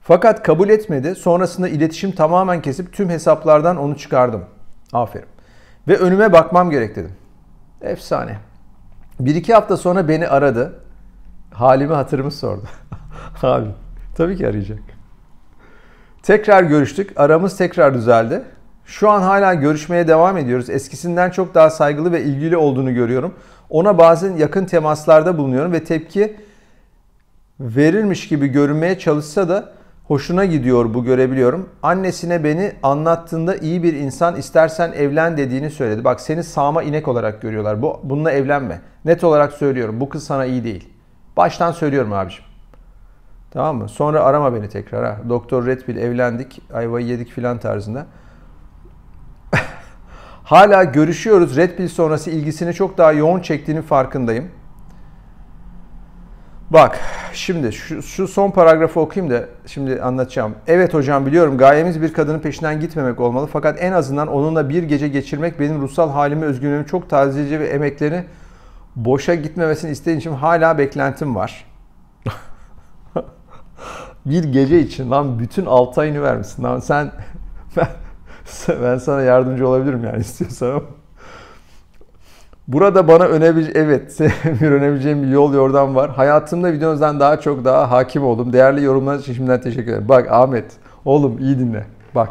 Fakat 0.00 0.42
kabul 0.42 0.68
etmedi. 0.68 1.14
Sonrasında 1.14 1.68
iletişim 1.68 2.12
tamamen 2.12 2.62
kesip 2.62 2.92
tüm 2.92 3.08
hesaplardan 3.08 3.76
onu 3.76 3.96
çıkardım. 3.96 4.44
Aferin. 4.92 5.33
Ve 5.88 5.96
önüme 5.96 6.32
bakmam 6.32 6.70
gerek 6.70 6.96
dedim. 6.96 7.12
Efsane. 7.80 8.36
Bir 9.20 9.34
iki 9.34 9.54
hafta 9.54 9.76
sonra 9.76 10.08
beni 10.08 10.28
aradı. 10.28 10.80
Halimi 11.52 11.94
hatırımı 11.94 12.30
sordu. 12.30 12.64
Abi 13.42 13.68
tabii 14.16 14.36
ki 14.36 14.48
arayacak. 14.48 14.78
Tekrar 16.22 16.62
görüştük. 16.62 17.12
Aramız 17.16 17.56
tekrar 17.56 17.94
düzeldi. 17.94 18.42
Şu 18.84 19.10
an 19.10 19.22
hala 19.22 19.54
görüşmeye 19.54 20.08
devam 20.08 20.36
ediyoruz. 20.36 20.70
Eskisinden 20.70 21.30
çok 21.30 21.54
daha 21.54 21.70
saygılı 21.70 22.12
ve 22.12 22.22
ilgili 22.22 22.56
olduğunu 22.56 22.94
görüyorum. 22.94 23.34
Ona 23.70 23.98
bazen 23.98 24.36
yakın 24.36 24.64
temaslarda 24.64 25.38
bulunuyorum 25.38 25.72
ve 25.72 25.84
tepki 25.84 26.36
verilmiş 27.60 28.28
gibi 28.28 28.48
görünmeye 28.48 28.98
çalışsa 28.98 29.48
da 29.48 29.72
hoşuna 30.04 30.44
gidiyor 30.44 30.94
bu 30.94 31.04
görebiliyorum. 31.04 31.68
Annesine 31.82 32.44
beni 32.44 32.72
anlattığında 32.82 33.56
iyi 33.56 33.82
bir 33.82 33.92
insan 33.92 34.36
istersen 34.36 34.92
evlen 34.92 35.36
dediğini 35.36 35.70
söyledi. 35.70 36.04
Bak 36.04 36.20
seni 36.20 36.44
sağma 36.44 36.82
inek 36.82 37.08
olarak 37.08 37.42
görüyorlar. 37.42 37.82
Bu, 37.82 38.00
bununla 38.02 38.32
evlenme. 38.32 38.80
Net 39.04 39.24
olarak 39.24 39.52
söylüyorum. 39.52 40.00
Bu 40.00 40.08
kız 40.08 40.24
sana 40.24 40.44
iyi 40.44 40.64
değil. 40.64 40.88
Baştan 41.36 41.72
söylüyorum 41.72 42.12
abiciğim. 42.12 42.44
Tamam 43.50 43.76
mı? 43.76 43.88
Sonra 43.88 44.24
arama 44.24 44.54
beni 44.54 44.68
tekrar 44.68 45.04
ha. 45.04 45.20
Doktor 45.28 45.66
Redpill 45.66 45.96
evlendik, 45.96 46.62
ayvayı 46.72 47.06
yedik 47.06 47.30
filan 47.30 47.58
tarzında. 47.58 48.06
Hala 50.44 50.84
görüşüyoruz. 50.84 51.56
Redpill 51.56 51.88
sonrası 51.88 52.30
ilgisini 52.30 52.74
çok 52.74 52.98
daha 52.98 53.12
yoğun 53.12 53.40
çektiğini 53.40 53.82
farkındayım. 53.82 54.50
Bak 56.70 57.00
şimdi 57.32 57.72
şu, 57.72 58.02
şu 58.02 58.28
son 58.28 58.50
paragrafı 58.50 59.00
okuyayım 59.00 59.34
da 59.34 59.44
şimdi 59.66 60.02
anlatacağım. 60.02 60.54
Evet 60.66 60.94
hocam 60.94 61.26
biliyorum 61.26 61.58
gayemiz 61.58 62.02
bir 62.02 62.12
kadının 62.12 62.38
peşinden 62.38 62.80
gitmemek 62.80 63.20
olmalı. 63.20 63.48
Fakat 63.52 63.82
en 63.82 63.92
azından 63.92 64.28
onunla 64.28 64.68
bir 64.68 64.82
gece 64.82 65.08
geçirmek 65.08 65.60
benim 65.60 65.82
ruhsal 65.82 66.10
halimi, 66.10 66.44
özgürlüğümü 66.44 66.86
çok 66.86 67.10
tazeleyici 67.10 67.60
ve 67.60 67.66
emeklerini 67.66 68.24
boşa 68.96 69.34
gitmemesini 69.34 69.90
istediğim 69.90 70.18
için 70.18 70.32
hala 70.32 70.78
beklentim 70.78 71.34
var. 71.36 71.64
bir 74.26 74.44
gece 74.44 74.80
için 74.80 75.10
lan 75.10 75.38
bütün 75.38 75.66
6 75.66 76.00
ayını 76.00 76.22
vermişsin 76.22 76.62
lan 76.62 76.80
sen 76.80 77.12
ben, 77.76 77.88
ben 78.82 78.98
sana 78.98 79.22
yardımcı 79.22 79.68
olabilirim 79.68 80.04
yani 80.04 80.20
istiyorsan 80.20 80.70
ama. 80.70 80.82
Burada 82.68 83.08
bana 83.08 83.24
önebil 83.24 83.66
evet 83.74 84.20
bir 84.60 84.70
önebileceğim 84.70 85.22
bir 85.22 85.28
yol 85.28 85.54
yordam 85.54 85.94
var. 85.94 86.10
Hayatımda 86.10 86.72
videonuzdan 86.72 87.20
daha 87.20 87.40
çok 87.40 87.64
daha 87.64 87.90
hakim 87.90 88.24
oldum. 88.24 88.52
Değerli 88.52 88.82
yorumlarınız 88.84 89.22
için 89.22 89.34
şimdiden 89.34 89.60
teşekkür 89.60 89.92
ederim. 89.92 90.08
Bak 90.08 90.32
Ahmet 90.32 90.64
oğlum 91.04 91.38
iyi 91.38 91.58
dinle. 91.58 91.86
Bak. 92.14 92.30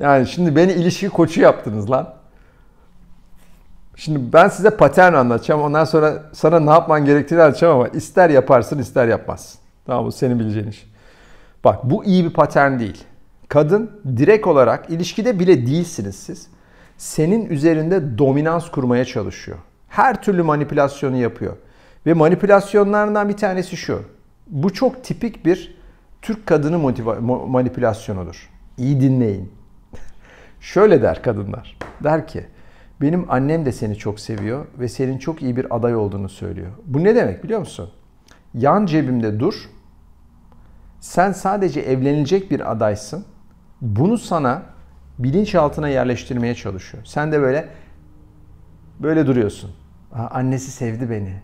Yani 0.00 0.26
şimdi 0.26 0.56
beni 0.56 0.72
ilişki 0.72 1.08
koçu 1.08 1.40
yaptınız 1.40 1.90
lan. 1.90 2.14
Şimdi 3.96 4.32
ben 4.32 4.48
size 4.48 4.70
patern 4.70 5.12
anlatacağım. 5.14 5.62
Ondan 5.62 5.84
sonra 5.84 6.22
sana 6.32 6.60
ne 6.60 6.70
yapman 6.70 7.04
gerektiğini 7.04 7.42
anlatacağım 7.42 7.74
ama 7.74 7.88
ister 7.88 8.30
yaparsın 8.30 8.78
ister 8.78 9.08
yapmazsın. 9.08 9.60
Tamam 9.86 10.06
bu 10.06 10.12
senin 10.12 10.38
bileceğin 10.38 10.68
iş. 10.68 10.86
Bak 11.64 11.84
bu 11.84 12.04
iyi 12.04 12.24
bir 12.24 12.32
patern 12.32 12.78
değil. 12.78 13.04
Kadın 13.48 13.90
direkt 14.16 14.46
olarak 14.46 14.90
ilişkide 14.90 15.38
bile 15.38 15.66
değilsiniz 15.66 16.16
siz. 16.16 16.46
Senin 17.04 17.46
üzerinde 17.46 18.18
dominans 18.18 18.70
kurmaya 18.70 19.04
çalışıyor. 19.04 19.58
Her 19.88 20.22
türlü 20.22 20.42
manipülasyonu 20.42 21.16
yapıyor. 21.16 21.56
Ve 22.06 22.14
manipülasyonlarından 22.14 23.28
bir 23.28 23.36
tanesi 23.36 23.76
şu. 23.76 24.02
Bu 24.46 24.72
çok 24.72 25.04
tipik 25.04 25.46
bir 25.46 25.78
Türk 26.22 26.46
kadını 26.46 26.76
motiva- 26.76 27.46
manipülasyonudur. 27.46 28.50
İyi 28.78 29.00
dinleyin. 29.00 29.52
Şöyle 30.60 31.02
der 31.02 31.22
kadınlar. 31.22 31.78
Der 32.04 32.26
ki 32.26 32.46
benim 33.00 33.30
annem 33.30 33.66
de 33.66 33.72
seni 33.72 33.96
çok 33.96 34.20
seviyor 34.20 34.66
ve 34.78 34.88
senin 34.88 35.18
çok 35.18 35.42
iyi 35.42 35.56
bir 35.56 35.76
aday 35.76 35.96
olduğunu 35.96 36.28
söylüyor. 36.28 36.70
Bu 36.84 37.04
ne 37.04 37.14
demek 37.14 37.44
biliyor 37.44 37.60
musun? 37.60 37.90
Yan 38.54 38.86
cebimde 38.86 39.40
dur. 39.40 39.54
Sen 41.00 41.32
sadece 41.32 41.80
evlenilecek 41.80 42.50
bir 42.50 42.72
adaysın. 42.72 43.24
Bunu 43.80 44.18
sana 44.18 44.73
bilinçaltına 45.18 45.88
yerleştirmeye 45.88 46.54
çalışıyor. 46.54 47.02
Sen 47.06 47.32
de 47.32 47.40
böyle 47.40 47.68
böyle 49.00 49.26
duruyorsun. 49.26 49.70
annesi 50.30 50.70
sevdi 50.70 51.10
beni 51.10 51.34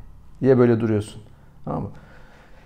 diye 0.40 0.58
böyle 0.58 0.80
duruyorsun. 0.80 1.22
Tamam 1.64 1.82
mı? 1.82 1.90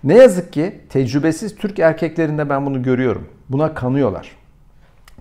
Ne 0.03 0.17
yazık 0.17 0.53
ki 0.53 0.81
tecrübesiz 0.89 1.55
Türk 1.55 1.79
erkeklerinde 1.79 2.49
ben 2.49 2.65
bunu 2.65 2.83
görüyorum. 2.83 3.27
Buna 3.49 3.73
kanıyorlar. 3.73 4.31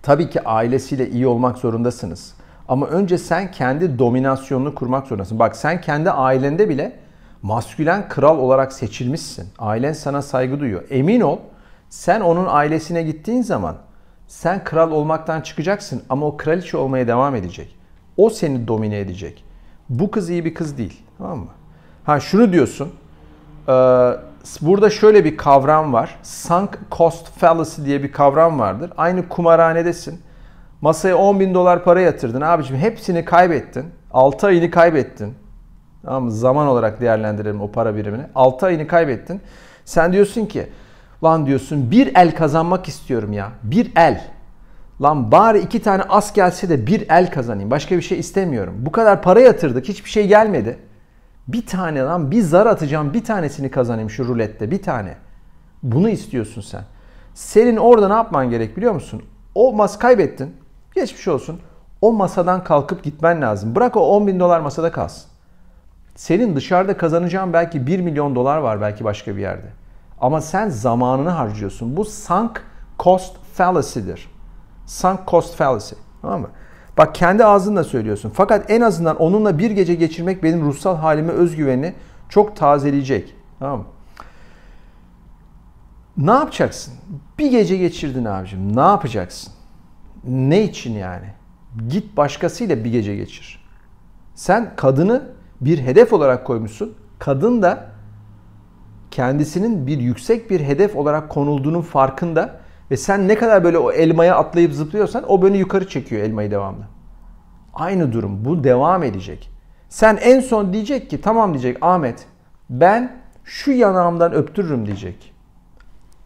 Tabii 0.02 0.30
ki 0.30 0.44
ailesiyle 0.44 1.10
iyi 1.10 1.26
olmak 1.26 1.58
zorundasınız. 1.58 2.34
Ama 2.68 2.86
önce 2.86 3.18
sen 3.18 3.50
kendi 3.50 3.98
dominasyonunu 3.98 4.74
kurmak 4.74 5.06
zorundasın. 5.06 5.38
Bak 5.38 5.56
sen 5.56 5.80
kendi 5.80 6.10
ailende 6.10 6.68
bile 6.68 6.92
maskülen 7.42 8.08
kral 8.08 8.38
olarak 8.38 8.72
seçilmişsin. 8.72 9.48
Ailen 9.58 9.92
sana 9.92 10.22
saygı 10.22 10.60
duyuyor. 10.60 10.84
Emin 10.90 11.20
ol 11.20 11.38
sen 11.88 12.20
onun 12.20 12.46
ailesine 12.48 13.02
gittiğin 13.02 13.42
zaman 13.42 13.76
sen 14.28 14.64
kral 14.64 14.90
olmaktan 14.90 15.40
çıkacaksın 15.40 16.02
ama 16.08 16.26
o 16.26 16.36
kraliçe 16.36 16.76
olmaya 16.76 17.08
devam 17.08 17.34
edecek. 17.34 17.76
O 18.16 18.30
seni 18.30 18.68
domine 18.68 18.98
edecek. 18.98 19.44
Bu 19.88 20.10
kız 20.10 20.30
iyi 20.30 20.44
bir 20.44 20.54
kız 20.54 20.78
değil. 20.78 21.02
Tamam 21.18 21.38
mı? 21.38 21.50
Ha 22.04 22.20
şunu 22.20 22.52
diyorsun. 22.52 22.92
E, 23.68 23.72
burada 24.60 24.90
şöyle 24.90 25.24
bir 25.24 25.36
kavram 25.36 25.92
var. 25.92 26.18
Sunk 26.22 26.78
cost 26.92 27.28
fallacy 27.38 27.84
diye 27.84 28.02
bir 28.02 28.12
kavram 28.12 28.58
vardır. 28.58 28.90
Aynı 28.96 29.28
kumarhanedesin. 29.28 30.20
Masaya 30.80 31.16
10 31.16 31.40
bin 31.40 31.54
dolar 31.54 31.84
para 31.84 32.00
yatırdın 32.00 32.40
abicim. 32.40 32.76
Hepsini 32.76 33.24
kaybettin. 33.24 33.86
6 34.12 34.46
ayını 34.46 34.70
kaybettin. 34.70 35.34
Tamam 36.04 36.24
mı? 36.24 36.32
Zaman 36.32 36.66
olarak 36.66 37.00
değerlendirelim 37.00 37.60
o 37.60 37.70
para 37.70 37.96
birimini. 37.96 38.22
6 38.34 38.66
ayını 38.66 38.86
kaybettin. 38.86 39.40
Sen 39.84 40.12
diyorsun 40.12 40.46
ki 40.46 40.68
Lan 41.24 41.46
diyorsun 41.46 41.90
bir 41.90 42.14
el 42.14 42.34
kazanmak 42.34 42.88
istiyorum 42.88 43.32
ya. 43.32 43.52
Bir 43.62 43.92
el. 43.96 44.24
Lan 45.02 45.32
bari 45.32 45.58
iki 45.58 45.82
tane 45.82 46.02
as 46.02 46.34
gelse 46.34 46.68
de 46.68 46.86
bir 46.86 47.08
el 47.08 47.30
kazanayım. 47.30 47.70
Başka 47.70 47.96
bir 47.96 48.02
şey 48.02 48.18
istemiyorum. 48.18 48.74
Bu 48.78 48.92
kadar 48.92 49.22
para 49.22 49.40
yatırdık 49.40 49.88
hiçbir 49.88 50.10
şey 50.10 50.26
gelmedi. 50.26 50.78
Bir 51.48 51.66
tane 51.66 52.00
lan 52.00 52.30
bir 52.30 52.42
zar 52.42 52.66
atacağım 52.66 53.14
bir 53.14 53.24
tanesini 53.24 53.70
kazanayım 53.70 54.10
şu 54.10 54.28
rulette 54.28 54.70
bir 54.70 54.82
tane. 54.82 55.14
Bunu 55.82 56.08
istiyorsun 56.08 56.60
sen. 56.60 56.82
Senin 57.34 57.76
orada 57.76 58.08
ne 58.08 58.14
yapman 58.14 58.50
gerek 58.50 58.76
biliyor 58.76 58.92
musun? 58.92 59.22
O 59.54 59.72
mas 59.72 59.98
kaybettin. 59.98 60.56
Geçmiş 60.94 61.28
olsun. 61.28 61.60
O 62.00 62.12
masadan 62.12 62.64
kalkıp 62.64 63.02
gitmen 63.04 63.42
lazım. 63.42 63.74
Bırak 63.74 63.96
o 63.96 64.00
10 64.00 64.26
bin 64.26 64.40
dolar 64.40 64.60
masada 64.60 64.92
kalsın. 64.92 65.30
Senin 66.14 66.56
dışarıda 66.56 66.96
kazanacağın 66.96 67.52
belki 67.52 67.86
1 67.86 68.00
milyon 68.00 68.34
dolar 68.34 68.58
var 68.58 68.80
belki 68.80 69.04
başka 69.04 69.36
bir 69.36 69.40
yerde. 69.40 69.83
Ama 70.24 70.40
sen 70.40 70.68
zamanını 70.68 71.28
harcıyorsun. 71.30 71.96
Bu 71.96 72.04
sunk 72.04 72.62
cost 72.98 73.36
fallacy'dir. 73.54 74.30
Sunk 74.86 75.20
cost 75.28 75.54
fallacy. 75.54 75.94
Tamam 76.22 76.40
mı? 76.40 76.48
Bak 76.98 77.14
kendi 77.14 77.44
ağzınla 77.44 77.84
söylüyorsun. 77.84 78.32
Fakat 78.34 78.70
en 78.70 78.80
azından 78.80 79.16
onunla 79.16 79.58
bir 79.58 79.70
gece 79.70 79.94
geçirmek 79.94 80.42
benim 80.42 80.62
ruhsal 80.62 80.96
halimi, 80.96 81.30
özgüvenini 81.30 81.94
çok 82.28 82.56
tazeleyecek. 82.56 83.34
Tamam 83.58 83.78
mı? 83.78 83.84
Ne 86.16 86.30
yapacaksın? 86.30 86.94
Bir 87.38 87.50
gece 87.50 87.76
geçirdin 87.76 88.24
abicim. 88.24 88.76
Ne 88.76 88.80
yapacaksın? 88.80 89.52
Ne 90.24 90.62
için 90.62 90.92
yani? 90.92 91.26
Git 91.88 92.16
başkasıyla 92.16 92.84
bir 92.84 92.92
gece 92.92 93.16
geçir. 93.16 93.64
Sen 94.34 94.72
kadını 94.76 95.22
bir 95.60 95.78
hedef 95.78 96.12
olarak 96.12 96.46
koymuşsun. 96.46 96.94
Kadın 97.18 97.62
da 97.62 97.93
kendisinin 99.14 99.86
bir 99.86 99.98
yüksek 99.98 100.50
bir 100.50 100.60
hedef 100.60 100.96
olarak 100.96 101.28
konulduğunun 101.28 101.80
farkında 101.80 102.60
ve 102.90 102.96
sen 102.96 103.28
ne 103.28 103.34
kadar 103.34 103.64
böyle 103.64 103.78
o 103.78 103.92
elmaya 103.92 104.36
atlayıp 104.36 104.72
zıplıyorsan 104.72 105.24
o 105.28 105.42
böyle 105.42 105.58
yukarı 105.58 105.88
çekiyor 105.88 106.22
elmayı 106.22 106.50
devamlı. 106.50 106.84
Aynı 107.74 108.12
durum. 108.12 108.44
Bu 108.44 108.64
devam 108.64 109.02
edecek. 109.02 109.50
Sen 109.88 110.18
en 110.22 110.40
son 110.40 110.72
diyecek 110.72 111.10
ki 111.10 111.20
tamam 111.20 111.52
diyecek 111.52 111.76
Ahmet 111.80 112.26
ben 112.70 113.16
şu 113.44 113.72
yanağımdan 113.72 114.32
öptürürüm 114.34 114.86
diyecek. 114.86 115.34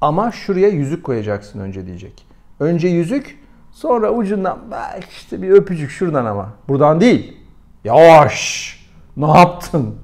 Ama 0.00 0.30
şuraya 0.30 0.68
yüzük 0.68 1.04
koyacaksın 1.04 1.60
önce 1.60 1.86
diyecek. 1.86 2.26
Önce 2.60 2.88
yüzük 2.88 3.38
sonra 3.72 4.10
ucundan 4.10 4.58
belki 4.70 5.10
işte 5.10 5.42
bir 5.42 5.50
öpücük 5.50 5.90
şuradan 5.90 6.26
ama. 6.26 6.48
Buradan 6.68 7.00
değil. 7.00 7.36
Yavaş. 7.84 8.68
Ne 9.16 9.28
yaptın? 9.28 9.94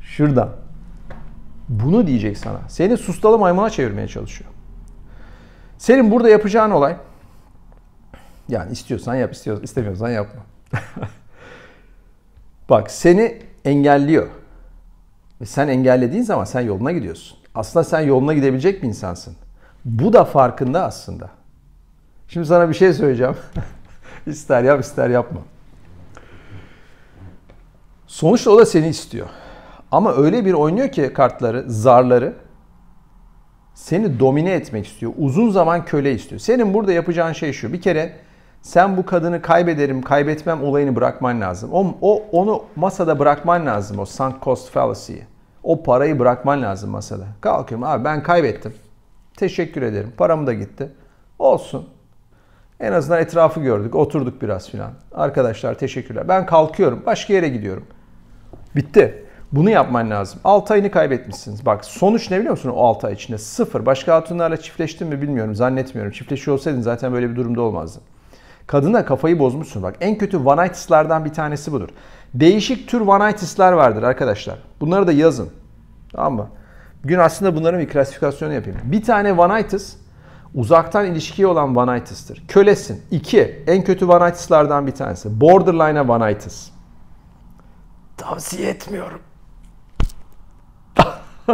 Şuradan. 0.00 0.59
Bunu 1.70 2.06
diyecek 2.06 2.38
sana. 2.38 2.60
Seni 2.68 2.96
sustalı 2.96 3.38
maymuna 3.38 3.70
çevirmeye 3.70 4.08
çalışıyor. 4.08 4.50
Senin 5.78 6.10
burada 6.10 6.28
yapacağın 6.28 6.70
olay 6.70 6.96
yani 8.48 8.72
istiyorsan 8.72 9.14
yap, 9.14 9.32
istiyorsan, 9.32 9.64
istemiyorsan 9.64 10.10
yapma. 10.10 10.42
Bak 12.70 12.90
seni 12.90 13.42
engelliyor. 13.64 14.28
Ve 15.40 15.46
sen 15.46 15.68
engellediğin 15.68 16.22
zaman 16.22 16.44
sen 16.44 16.60
yoluna 16.60 16.92
gidiyorsun. 16.92 17.38
Aslında 17.54 17.84
sen 17.84 18.00
yoluna 18.00 18.34
gidebilecek 18.34 18.82
bir 18.82 18.88
insansın. 18.88 19.36
Bu 19.84 20.12
da 20.12 20.24
farkında 20.24 20.84
aslında. 20.84 21.30
Şimdi 22.28 22.46
sana 22.46 22.68
bir 22.68 22.74
şey 22.74 22.92
söyleyeceğim. 22.92 23.36
ister 24.26 24.62
yap 24.62 24.80
ister 24.80 25.10
yapma. 25.10 25.40
Sonuçta 28.06 28.50
o 28.50 28.58
da 28.58 28.66
seni 28.66 28.88
istiyor. 28.88 29.28
Ama 29.90 30.14
öyle 30.14 30.44
bir 30.44 30.52
oynuyor 30.52 30.88
ki 30.88 31.12
kartları, 31.12 31.64
zarları 31.66 32.34
seni 33.74 34.20
domine 34.20 34.52
etmek 34.52 34.86
istiyor. 34.86 35.12
Uzun 35.18 35.50
zaman 35.50 35.84
köle 35.84 36.14
istiyor. 36.14 36.40
Senin 36.40 36.74
burada 36.74 36.92
yapacağın 36.92 37.32
şey 37.32 37.52
şu. 37.52 37.72
Bir 37.72 37.80
kere 37.80 38.12
sen 38.62 38.96
bu 38.96 39.06
kadını 39.06 39.42
kaybederim, 39.42 40.02
kaybetmem 40.02 40.64
olayını 40.64 40.96
bırakman 40.96 41.40
lazım. 41.40 41.70
O, 41.72 41.94
o 42.00 42.22
onu 42.32 42.64
masada 42.76 43.18
bırakman 43.18 43.66
lazım 43.66 43.98
o 43.98 44.04
sunk 44.04 44.42
cost 44.42 44.70
fallacy'yi. 44.70 45.24
O 45.62 45.82
parayı 45.82 46.18
bırakman 46.18 46.62
lazım 46.62 46.90
masada. 46.90 47.26
Kalkıyorum 47.40 47.86
abi 47.86 48.04
ben 48.04 48.22
kaybettim. 48.22 48.74
Teşekkür 49.36 49.82
ederim. 49.82 50.12
Param 50.16 50.46
da 50.46 50.52
gitti. 50.52 50.88
Olsun. 51.38 51.88
En 52.80 52.92
azından 52.92 53.20
etrafı 53.22 53.60
gördük. 53.60 53.94
Oturduk 53.94 54.42
biraz 54.42 54.70
filan. 54.70 54.90
Arkadaşlar 55.14 55.74
teşekkürler. 55.74 56.28
Ben 56.28 56.46
kalkıyorum. 56.46 57.02
Başka 57.06 57.32
yere 57.32 57.48
gidiyorum. 57.48 57.86
Bitti. 58.76 59.26
Bunu 59.52 59.70
yapman 59.70 60.10
lazım. 60.10 60.40
6 60.44 60.74
ayını 60.74 60.90
kaybetmişsiniz. 60.90 61.66
Bak 61.66 61.84
sonuç 61.84 62.30
ne 62.30 62.38
biliyor 62.38 62.50
musun 62.50 62.70
o 62.70 62.84
6 62.84 63.06
ay 63.06 63.12
içinde? 63.12 63.38
Sıfır. 63.38 63.86
Başka 63.86 64.14
hatunlarla 64.14 64.56
çiftleştin 64.56 65.08
mi 65.08 65.22
bilmiyorum. 65.22 65.54
Zannetmiyorum. 65.54 66.12
Çiftleşiyor 66.12 66.56
olsaydın 66.56 66.80
zaten 66.80 67.12
böyle 67.12 67.30
bir 67.30 67.36
durumda 67.36 67.62
olmazdın. 67.62 68.02
Kadına 68.66 69.04
kafayı 69.04 69.38
bozmuşsun. 69.38 69.82
Bak 69.82 69.96
en 70.00 70.18
kötü 70.18 70.36
one 70.36 71.24
bir 71.24 71.32
tanesi 71.32 71.72
budur. 71.72 71.88
Değişik 72.34 72.88
tür 72.88 73.00
one 73.00 73.34
vardır 73.58 74.02
arkadaşlar. 74.02 74.58
Bunları 74.80 75.06
da 75.06 75.12
yazın. 75.12 75.50
Tamam 76.12 76.34
mı? 76.34 76.48
Bugün 77.04 77.18
aslında 77.18 77.56
bunların 77.56 77.80
bir 77.80 77.88
klasifikasyonu 77.88 78.52
yapayım. 78.52 78.78
Bir 78.84 79.02
tane 79.02 79.32
one 79.32 79.66
uzaktan 80.54 81.06
ilişkiye 81.06 81.48
olan 81.48 81.76
one 81.76 82.02
Kölesin. 82.48 83.02
İki, 83.10 83.64
en 83.66 83.84
kötü 83.84 84.04
one 84.06 84.86
bir 84.86 84.92
tanesi. 84.92 85.40
Borderline'a 85.40 86.02
one 86.02 86.36
Tavsiye 88.16 88.70
etmiyorum. 88.70 89.20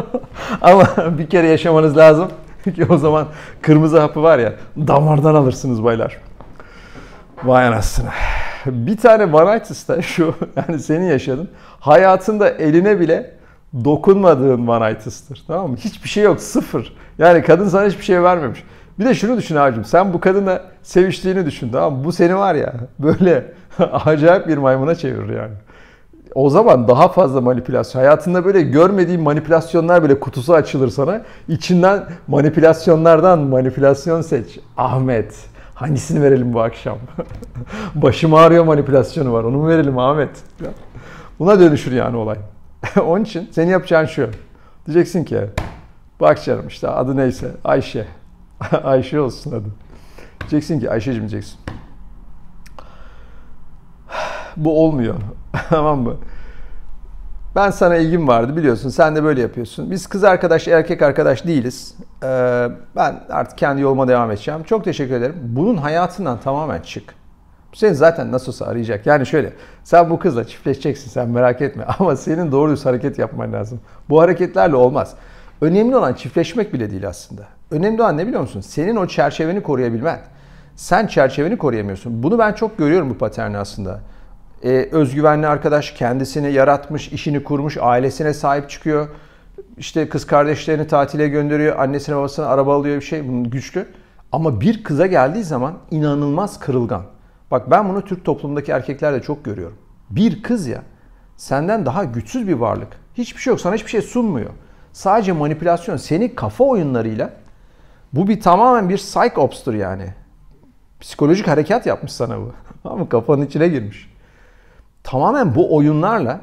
Ama 0.62 0.84
bir 1.18 1.30
kere 1.30 1.46
yaşamanız 1.46 1.96
lazım. 1.96 2.28
Ki 2.74 2.86
o 2.88 2.96
zaman 2.96 3.26
kırmızı 3.62 4.00
hapı 4.00 4.22
var 4.22 4.38
ya 4.38 4.52
damardan 4.76 5.34
alırsınız 5.34 5.84
baylar. 5.84 6.18
Vay 7.44 7.66
anasını. 7.66 8.08
Bir 8.66 8.96
tane 8.96 9.32
da 9.88 10.02
şu 10.02 10.34
yani 10.56 10.78
senin 10.78 11.06
yaşadın. 11.06 11.48
Hayatında 11.80 12.48
eline 12.48 13.00
bile 13.00 13.30
dokunmadığın 13.84 14.66
one 14.66 14.98
Tamam 15.46 15.70
mı? 15.70 15.76
Hiçbir 15.76 16.08
şey 16.08 16.24
yok. 16.24 16.40
Sıfır. 16.40 16.96
Yani 17.18 17.42
kadın 17.42 17.68
sana 17.68 17.86
hiçbir 17.86 18.04
şey 18.04 18.22
vermemiş. 18.22 18.64
Bir 18.98 19.04
de 19.04 19.14
şunu 19.14 19.36
düşün 19.36 19.56
abicim. 19.56 19.84
Sen 19.84 20.12
bu 20.12 20.20
kadınla 20.20 20.62
seviştiğini 20.82 21.46
düşün. 21.46 21.72
Tamam 21.72 21.94
mı? 21.94 22.04
Bu 22.04 22.12
seni 22.12 22.36
var 22.36 22.54
ya 22.54 22.74
böyle 22.98 23.44
acayip 23.92 24.48
bir 24.48 24.56
maymuna 24.56 24.94
çevirir 24.94 25.36
yani 25.36 25.52
o 26.36 26.50
zaman 26.50 26.88
daha 26.88 27.08
fazla 27.08 27.40
manipülasyon. 27.40 28.00
Hayatında 28.00 28.44
böyle 28.44 28.62
görmediğin 28.62 29.20
manipülasyonlar 29.20 30.04
bile 30.04 30.20
kutusu 30.20 30.54
açılır 30.54 30.88
sana. 30.88 31.22
İçinden 31.48 32.04
manipülasyonlardan 32.28 33.38
manipülasyon 33.38 34.20
seç. 34.20 34.60
Ahmet. 34.76 35.34
Hangisini 35.74 36.22
verelim 36.22 36.52
bu 36.52 36.60
akşam? 36.60 36.98
Başım 37.94 38.34
ağrıyor 38.34 38.64
manipülasyonu 38.64 39.32
var. 39.32 39.44
Onu 39.44 39.56
mu 39.56 39.68
verelim 39.68 39.98
Ahmet? 39.98 40.30
Buna 41.38 41.60
dönüşür 41.60 41.92
yani 41.92 42.16
olay. 42.16 42.38
Onun 43.06 43.24
için 43.24 43.48
senin 43.52 43.70
yapacağın 43.70 44.06
şu. 44.06 44.28
Diyeceksin 44.86 45.24
ki 45.24 45.40
bak 46.20 46.44
canım 46.44 46.68
işte 46.68 46.88
adı 46.88 47.16
neyse 47.16 47.50
Ayşe. 47.64 48.06
Ayşe 48.84 49.20
olsun 49.20 49.50
adı. 49.52 49.68
Diyeceksin 50.40 50.80
ki 50.80 50.90
Ayşe'cim 50.90 51.20
diyeceksin 51.20 51.65
bu 54.56 54.84
olmuyor. 54.84 55.14
tamam 55.70 56.00
mı? 56.00 56.16
Ben 57.56 57.70
sana 57.70 57.96
ilgim 57.96 58.28
vardı 58.28 58.56
biliyorsun. 58.56 58.88
Sen 58.88 59.16
de 59.16 59.24
böyle 59.24 59.40
yapıyorsun. 59.40 59.90
Biz 59.90 60.06
kız 60.06 60.24
arkadaş, 60.24 60.68
erkek 60.68 61.02
arkadaş 61.02 61.46
değiliz. 61.46 61.94
Ee, 62.22 62.68
ben 62.96 63.24
artık 63.30 63.58
kendi 63.58 63.82
yoluma 63.82 64.08
devam 64.08 64.30
edeceğim. 64.30 64.62
Çok 64.62 64.84
teşekkür 64.84 65.14
ederim. 65.14 65.36
Bunun 65.42 65.76
hayatından 65.76 66.40
tamamen 66.40 66.80
çık. 66.80 67.14
Seni 67.74 67.94
zaten 67.94 68.32
nasıl 68.32 68.52
olsa 68.52 68.66
arayacak. 68.66 69.06
Yani 69.06 69.26
şöyle, 69.26 69.52
sen 69.84 70.10
bu 70.10 70.18
kızla 70.18 70.44
çiftleşeceksin 70.44 71.10
sen 71.10 71.28
merak 71.28 71.62
etme. 71.62 71.84
Ama 71.98 72.16
senin 72.16 72.52
doğru 72.52 72.72
düz 72.72 72.86
hareket 72.86 73.18
yapman 73.18 73.52
lazım. 73.52 73.80
Bu 74.08 74.20
hareketlerle 74.20 74.76
olmaz. 74.76 75.14
Önemli 75.60 75.96
olan 75.96 76.14
çiftleşmek 76.14 76.72
bile 76.72 76.90
değil 76.90 77.08
aslında. 77.08 77.42
Önemli 77.70 78.02
olan 78.02 78.16
ne 78.16 78.26
biliyor 78.26 78.40
musun? 78.40 78.60
Senin 78.60 78.96
o 78.96 79.06
çerçeveni 79.06 79.62
koruyabilmen. 79.62 80.20
Sen 80.76 81.06
çerçeveni 81.06 81.58
koruyamıyorsun. 81.58 82.22
Bunu 82.22 82.38
ben 82.38 82.52
çok 82.52 82.78
görüyorum 82.78 83.10
bu 83.10 83.18
paterni 83.18 83.58
aslında 83.58 84.00
e, 84.62 84.88
özgüvenli 84.92 85.46
arkadaş 85.46 85.90
kendisini 85.90 86.52
yaratmış, 86.52 87.08
işini 87.08 87.44
kurmuş, 87.44 87.76
ailesine 87.80 88.34
sahip 88.34 88.70
çıkıyor. 88.70 89.08
İşte 89.78 90.08
kız 90.08 90.26
kardeşlerini 90.26 90.86
tatile 90.86 91.28
gönderiyor, 91.28 91.78
annesine 91.78 92.16
babasına 92.16 92.46
araba 92.46 92.76
alıyor 92.76 92.96
bir 92.96 93.04
şey 93.04 93.28
bunun 93.28 93.50
güçlü. 93.50 93.86
Ama 94.32 94.60
bir 94.60 94.84
kıza 94.84 95.06
geldiği 95.06 95.44
zaman 95.44 95.74
inanılmaz 95.90 96.58
kırılgan. 96.60 97.02
Bak 97.50 97.70
ben 97.70 97.88
bunu 97.88 98.04
Türk 98.04 98.24
toplumundaki 98.24 98.72
erkeklerde 98.72 99.22
çok 99.22 99.44
görüyorum. 99.44 99.76
Bir 100.10 100.42
kız 100.42 100.66
ya 100.66 100.82
senden 101.36 101.86
daha 101.86 102.04
güçsüz 102.04 102.48
bir 102.48 102.54
varlık. 102.54 102.88
Hiçbir 103.14 103.40
şey 103.40 103.50
yok 103.50 103.60
sana 103.60 103.74
hiçbir 103.74 103.90
şey 103.90 104.02
sunmuyor. 104.02 104.50
Sadece 104.92 105.32
manipülasyon 105.32 105.96
seni 105.96 106.34
kafa 106.34 106.64
oyunlarıyla 106.64 107.30
bu 108.12 108.28
bir 108.28 108.40
tamamen 108.40 108.88
bir 108.88 108.96
psych 108.96 109.38
ops'tur 109.38 109.74
yani. 109.74 110.14
Psikolojik 111.00 111.48
harekat 111.48 111.86
yapmış 111.86 112.12
sana 112.12 112.38
bu. 112.38 112.52
Ama 112.84 113.08
kafanın 113.08 113.46
içine 113.46 113.68
girmiş 113.68 114.15
tamamen 115.06 115.54
bu 115.54 115.76
oyunlarla 115.76 116.40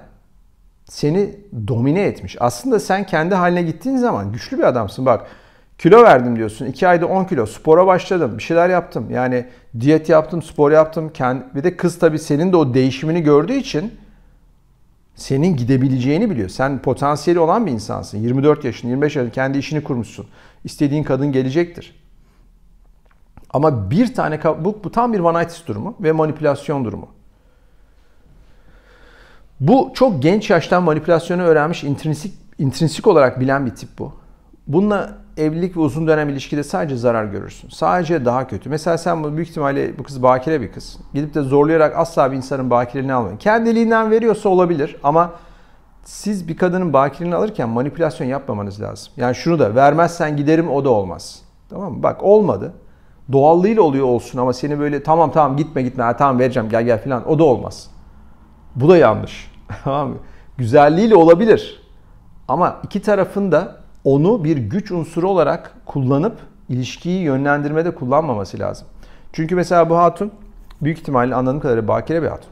seni 0.86 1.36
domine 1.68 2.02
etmiş. 2.02 2.38
Aslında 2.40 2.80
sen 2.80 3.06
kendi 3.06 3.36
haline 3.36 3.62
gittiğin 3.62 3.98
zaman 3.98 4.32
güçlü 4.32 4.58
bir 4.58 4.64
adamsın. 4.64 5.06
Bak 5.06 5.26
kilo 5.78 6.04
verdim 6.04 6.36
diyorsun. 6.36 6.66
2 6.66 6.88
ayda 6.88 7.06
10 7.06 7.26
kilo. 7.26 7.46
Spora 7.46 7.88
başladım. 7.88 8.38
Bir 8.38 8.44
şeyler 8.44 8.70
yaptım. 8.70 9.12
Yani 9.12 9.46
diyet 9.80 10.10
yaptım, 10.10 10.42
spor 10.42 10.72
yaptım. 10.72 11.12
Bir 11.56 11.64
de 11.64 11.78
kız 11.78 12.00
tabii 12.00 12.20
senin 12.20 12.52
de 12.52 12.58
o 12.58 12.74
değişimini 12.74 13.24
gördüğü 13.24 13.54
için 13.54 13.94
senin 15.16 15.56
gidebileceğini 15.56 16.30
biliyor. 16.30 16.50
Sen 16.50 16.80
potansiyeli 16.80 17.40
olan 17.40 17.66
bir 17.66 17.72
insansın. 17.72 18.18
24 18.18 18.66
yaşın, 18.66 18.88
25 18.88 19.16
yaşın 19.16 19.30
kendi 19.30 19.58
işini 19.58 19.84
kurmuşsun. 19.84 20.26
İstediğin 20.64 21.04
kadın 21.04 21.32
gelecektir. 21.32 22.04
Ama 23.50 23.92
bir 23.92 24.14
tane 24.14 24.40
bu, 24.44 24.84
bu 24.84 24.92
tam 24.92 25.14
bir 25.14 25.20
vanitis 25.20 25.68
durumu 25.68 25.96
ve 26.00 26.12
manipülasyon 26.12 26.86
durumu. 26.86 27.23
Bu 29.60 29.92
çok 29.94 30.22
genç 30.22 30.50
yaştan 30.50 30.84
manipülasyonu 30.84 31.42
öğrenmiş, 31.42 31.84
intrinsik, 31.84 32.34
intrinsik 32.60 33.08
olarak 33.08 33.40
bilen 33.40 33.66
bir 33.66 33.76
tip 33.76 33.90
bu. 34.00 34.12
Bununla 34.68 35.18
evlilik 35.38 35.78
ve 35.78 35.80
uzun 35.80 36.08
dönem 36.08 36.30
ilişkide 36.30 36.64
sadece 36.64 36.96
zarar 36.96 37.26
görürsün. 37.26 37.70
Sadece 37.70 38.26
daha 38.26 38.48
kötü. 38.48 38.70
Mesela 38.70 38.98
sen 38.98 39.24
bu 39.24 39.36
büyük 39.36 39.50
ihtimalle 39.50 39.98
bu 39.98 40.04
kız 40.04 40.24
bakire 40.24 40.62
bir 40.62 40.72
kız. 40.72 40.98
Gidip 41.14 41.34
de 41.34 41.42
zorlayarak 41.42 41.98
asla 41.98 42.32
bir 42.32 42.38
insanın 42.38 42.70
bakireliğini 42.70 43.14
almayın. 43.14 43.38
Kendiliğinden 43.38 44.12
veriyorsa 44.12 44.50
olabilir 44.50 44.96
ama 45.04 45.32
siz 46.04 46.48
bir 46.48 46.58
kadının 46.58 46.94
bakireliğini 46.94 47.36
alırken 47.36 47.70
manipülasyon 47.70 48.28
yapmamanız 48.28 48.82
lazım. 48.82 49.14
Yani 49.18 49.36
şunu 49.36 49.60
da 49.60 49.76
vermezsen 49.76 50.38
giderim 50.38 50.70
o 50.72 50.86
da 50.86 50.90
olmaz. 50.90 51.42
Tamam 51.70 51.94
mı? 51.94 52.04
Bak 52.04 52.24
olmadı. 52.24 52.74
Doğallığıyla 53.32 53.82
oluyor 53.82 54.06
olsun 54.06 54.40
ama 54.40 54.54
seni 54.54 54.80
böyle 54.80 55.04
tamam 55.04 55.32
tamam 55.32 55.58
gitme 55.58 55.82
gitme 55.82 56.16
tamam 56.18 56.40
vereceğim 56.40 56.70
gel 56.70 56.84
gel 56.84 57.04
falan 57.04 57.30
o 57.30 57.40
da 57.40 57.44
olmaz. 57.44 57.90
Bu 58.76 58.90
da 58.90 58.98
yanlış. 58.98 59.53
Tamam 59.84 60.10
mı? 60.10 60.18
Güzelliğiyle 60.58 61.16
olabilir. 61.16 61.84
Ama 62.48 62.80
iki 62.84 63.02
tarafın 63.02 63.52
da 63.52 63.76
onu 64.04 64.44
bir 64.44 64.58
güç 64.58 64.92
unsuru 64.92 65.30
olarak 65.30 65.76
kullanıp 65.86 66.40
ilişkiyi 66.70 67.22
yönlendirmede 67.22 67.96
kullanmaması 67.96 68.60
lazım. 68.60 68.88
Çünkü 69.34 69.56
mesela 69.56 69.90
bu 69.90 69.98
hatun 69.98 70.32
büyük 70.82 71.00
ihtimalle 71.00 71.36
anladığım 71.36 71.60
kadarıyla 71.60 71.88
bakire 71.88 72.22
bir 72.22 72.28
hatun. 72.28 72.50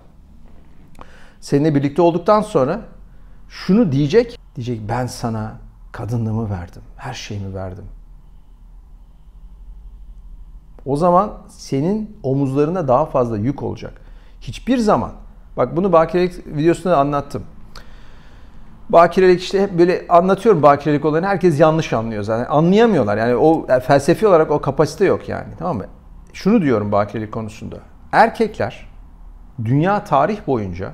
Seninle 1.40 1.76
birlikte 1.76 2.02
olduktan 2.02 2.42
sonra 2.42 2.82
şunu 3.50 3.92
diyecek. 3.92 4.40
Diyecek 4.56 4.82
ben 4.90 5.08
sana 5.08 5.54
kadınlığımı 5.92 6.50
verdim. 6.50 6.82
Her 6.98 7.14
şeyimi 7.14 7.56
verdim. 7.56 7.86
O 10.86 10.96
zaman 10.96 11.34
senin 11.48 12.18
omuzlarına 12.24 12.88
daha 12.88 13.06
fazla 13.06 13.38
yük 13.38 13.64
olacak. 13.64 14.02
Hiçbir 14.42 14.78
zaman 14.78 15.12
Bak 15.58 15.76
bunu 15.76 15.92
bakirelik 15.92 16.48
videosunda 16.48 16.96
da 16.96 16.98
anlattım. 16.98 17.44
Bakirelik 18.90 19.42
işte 19.42 19.62
hep 19.62 19.78
böyle 19.80 20.06
anlatıyorum 20.10 20.62
bakirelik 20.62 21.06
olayını 21.06 21.28
herkes 21.28 21.60
yanlış 21.60 21.94
anlıyor 21.94 22.24
zaten. 22.24 22.46
Anlayamıyorlar 22.50 23.18
yani 23.18 23.36
o 23.36 23.66
yani 23.70 23.82
felsefi 23.82 24.28
olarak 24.28 24.52
o 24.52 24.62
kapasite 24.62 25.06
yok 25.06 25.30
yani 25.30 25.48
tamam 25.60 25.78
mı? 25.78 25.86
Şunu 26.34 26.62
diyorum 26.62 26.92
bakirelik 26.92 27.32
konusunda. 27.32 27.76
Erkekler 28.12 28.88
dünya 29.66 30.04
tarih 30.04 30.48
boyunca 30.48 30.92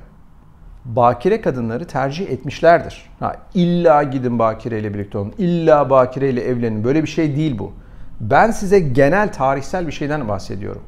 bakire 0.84 1.40
kadınları 1.40 1.86
tercih 1.86 2.30
etmişlerdir. 2.30 3.10
Ha, 3.20 3.36
illa 3.54 4.02
gidin 4.02 4.38
bakireyle 4.38 4.94
birlikte 4.94 5.18
olun. 5.18 5.34
İlla 5.38 5.90
bakireyle 5.90 6.40
evlenin. 6.40 6.84
Böyle 6.84 7.02
bir 7.02 7.08
şey 7.08 7.36
değil 7.36 7.58
bu. 7.58 7.72
Ben 8.20 8.50
size 8.50 8.80
genel 8.80 9.32
tarihsel 9.32 9.86
bir 9.86 9.92
şeyden 9.92 10.28
bahsediyorum. 10.28 10.82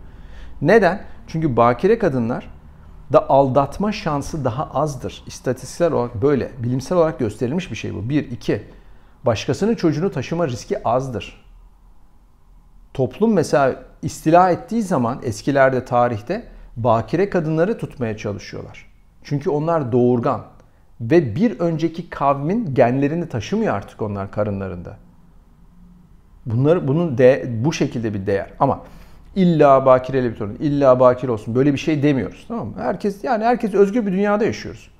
Neden? 0.62 1.02
Çünkü 1.26 1.56
bakire 1.56 1.98
kadınlar 1.98 2.48
da 3.12 3.28
aldatma 3.28 3.92
şansı 3.92 4.44
daha 4.44 4.64
azdır. 4.64 5.22
İstatistiksel 5.26 5.92
olarak 5.92 6.22
böyle. 6.22 6.50
Bilimsel 6.58 6.98
olarak 6.98 7.18
gösterilmiş 7.18 7.70
bir 7.70 7.76
şey 7.76 7.94
bu. 7.94 8.08
Bir, 8.08 8.30
iki. 8.30 8.62
Başkasının 9.26 9.74
çocuğunu 9.74 10.10
taşıma 10.10 10.48
riski 10.48 10.88
azdır. 10.88 11.44
Toplum 12.94 13.34
mesela 13.34 13.82
istila 14.02 14.50
ettiği 14.50 14.82
zaman 14.82 15.20
eskilerde 15.22 15.84
tarihte 15.84 16.46
bakire 16.76 17.30
kadınları 17.30 17.78
tutmaya 17.78 18.16
çalışıyorlar. 18.16 18.90
Çünkü 19.24 19.50
onlar 19.50 19.92
doğurgan 19.92 20.44
ve 21.00 21.36
bir 21.36 21.60
önceki 21.60 22.10
kavmin 22.10 22.74
genlerini 22.74 23.28
taşımıyor 23.28 23.74
artık 23.74 24.02
onlar 24.02 24.30
karınlarında. 24.30 24.96
Bunlar 26.46 26.88
bunun 26.88 27.18
de, 27.18 27.50
bu 27.64 27.72
şekilde 27.72 28.14
bir 28.14 28.26
değer. 28.26 28.50
Ama 28.60 28.82
illa 29.36 29.86
bakireli 29.86 30.30
bir 30.30 30.36
torun, 30.36 30.56
illa 30.60 31.00
bakir 31.00 31.28
olsun 31.28 31.54
böyle 31.54 31.72
bir 31.72 31.78
şey 31.78 32.02
demiyoruz. 32.02 32.44
Tamam 32.48 32.66
mı? 32.66 32.74
Herkes 32.78 33.24
yani 33.24 33.44
herkes 33.44 33.74
özgür 33.74 34.06
bir 34.06 34.12
dünyada 34.12 34.44
yaşıyoruz. 34.44 34.90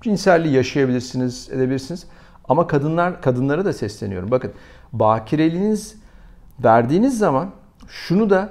Cinselliği 0.00 0.54
yaşayabilirsiniz, 0.54 1.50
edebilirsiniz. 1.52 2.06
Ama 2.48 2.66
kadınlar 2.66 3.22
kadınlara 3.22 3.64
da 3.64 3.72
sesleniyorum. 3.72 4.30
Bakın 4.30 4.52
bakireliğiniz 4.92 5.96
verdiğiniz 6.64 7.18
zaman 7.18 7.50
şunu 7.88 8.30
da 8.30 8.48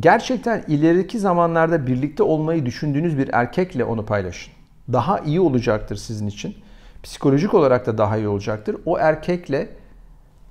gerçekten 0.00 0.64
ileriki 0.68 1.18
zamanlarda 1.18 1.86
birlikte 1.86 2.22
olmayı 2.22 2.66
düşündüğünüz 2.66 3.18
bir 3.18 3.30
erkekle 3.32 3.84
onu 3.84 4.06
paylaşın. 4.06 4.52
Daha 4.92 5.18
iyi 5.18 5.40
olacaktır 5.40 5.96
sizin 5.96 6.26
için. 6.26 6.54
Psikolojik 7.02 7.54
olarak 7.54 7.86
da 7.86 7.98
daha 7.98 8.16
iyi 8.16 8.28
olacaktır. 8.28 8.76
O 8.86 8.98
erkekle 8.98 9.68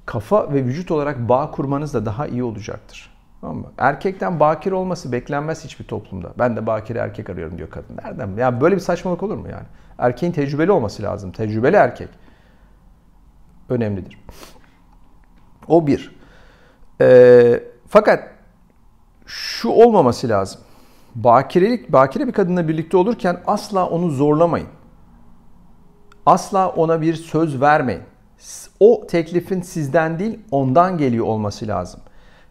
kafa 0.05 0.53
ve 0.53 0.65
vücut 0.65 0.91
olarak 0.91 1.29
bağ 1.29 1.51
kurmanız 1.51 1.93
da 1.93 2.05
daha 2.05 2.27
iyi 2.27 2.43
olacaktır. 2.43 3.16
Tamam 3.41 3.57
mı? 3.57 3.71
Erkekten 3.77 4.39
bakir 4.39 4.71
olması 4.71 5.11
beklenmez 5.11 5.63
hiçbir 5.63 5.85
toplumda. 5.85 6.33
Ben 6.39 6.55
de 6.55 6.67
bakir 6.67 6.95
erkek 6.95 7.29
arıyorum 7.29 7.57
diyor 7.57 7.69
kadın. 7.69 7.97
Nereden? 8.03 8.27
Ya 8.27 8.33
yani 8.37 8.61
böyle 8.61 8.75
bir 8.75 8.81
saçmalık 8.81 9.23
olur 9.23 9.37
mu 9.37 9.49
yani? 9.49 9.65
Erkeğin 9.97 10.33
tecrübeli 10.33 10.71
olması 10.71 11.03
lazım. 11.03 11.31
Tecrübeli 11.31 11.75
erkek. 11.75 12.09
Önemlidir. 13.69 14.19
O 15.67 15.87
bir. 15.87 16.15
Ee, 17.01 17.63
fakat 17.87 18.29
şu 19.25 19.69
olmaması 19.69 20.29
lazım. 20.29 20.61
Bakirelik, 21.15 21.91
bakire 21.91 22.27
bir 22.27 22.31
kadınla 22.31 22.67
birlikte 22.67 22.97
olurken 22.97 23.41
asla 23.47 23.89
onu 23.89 24.09
zorlamayın. 24.09 24.67
Asla 26.25 26.69
ona 26.69 27.01
bir 27.01 27.13
söz 27.13 27.61
vermeyin. 27.61 28.01
O 28.79 29.07
teklifin 29.07 29.61
sizden 29.61 30.19
değil 30.19 30.39
ondan 30.51 30.97
geliyor 30.97 31.25
olması 31.25 31.67
lazım. 31.67 32.01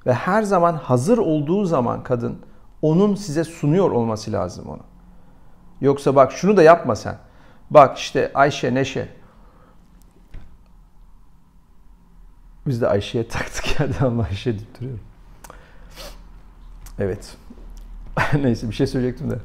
Ve 0.06 0.14
her 0.14 0.42
zaman 0.42 0.74
hazır 0.74 1.18
olduğu 1.18 1.64
zaman 1.64 2.02
kadın 2.02 2.38
onun 2.82 3.14
size 3.14 3.44
sunuyor 3.44 3.90
olması 3.90 4.32
lazım 4.32 4.68
onu. 4.68 4.82
Yoksa 5.80 6.16
bak 6.16 6.32
şunu 6.32 6.56
da 6.56 6.62
yapma 6.62 6.96
sen. 6.96 7.18
Bak 7.70 7.98
işte 7.98 8.30
Ayşe, 8.34 8.74
Neşe. 8.74 9.08
Biz 12.66 12.80
de 12.80 12.88
Ayşe'ye 12.88 13.28
taktık 13.28 13.80
ya 14.00 14.06
ama 14.06 14.22
Ayşe 14.22 14.58
deyip. 14.58 15.00
Evet. 16.98 17.36
Neyse 18.42 18.68
bir 18.68 18.74
şey 18.74 18.86
söyleyecektim 18.86 19.30
de. 19.30 19.38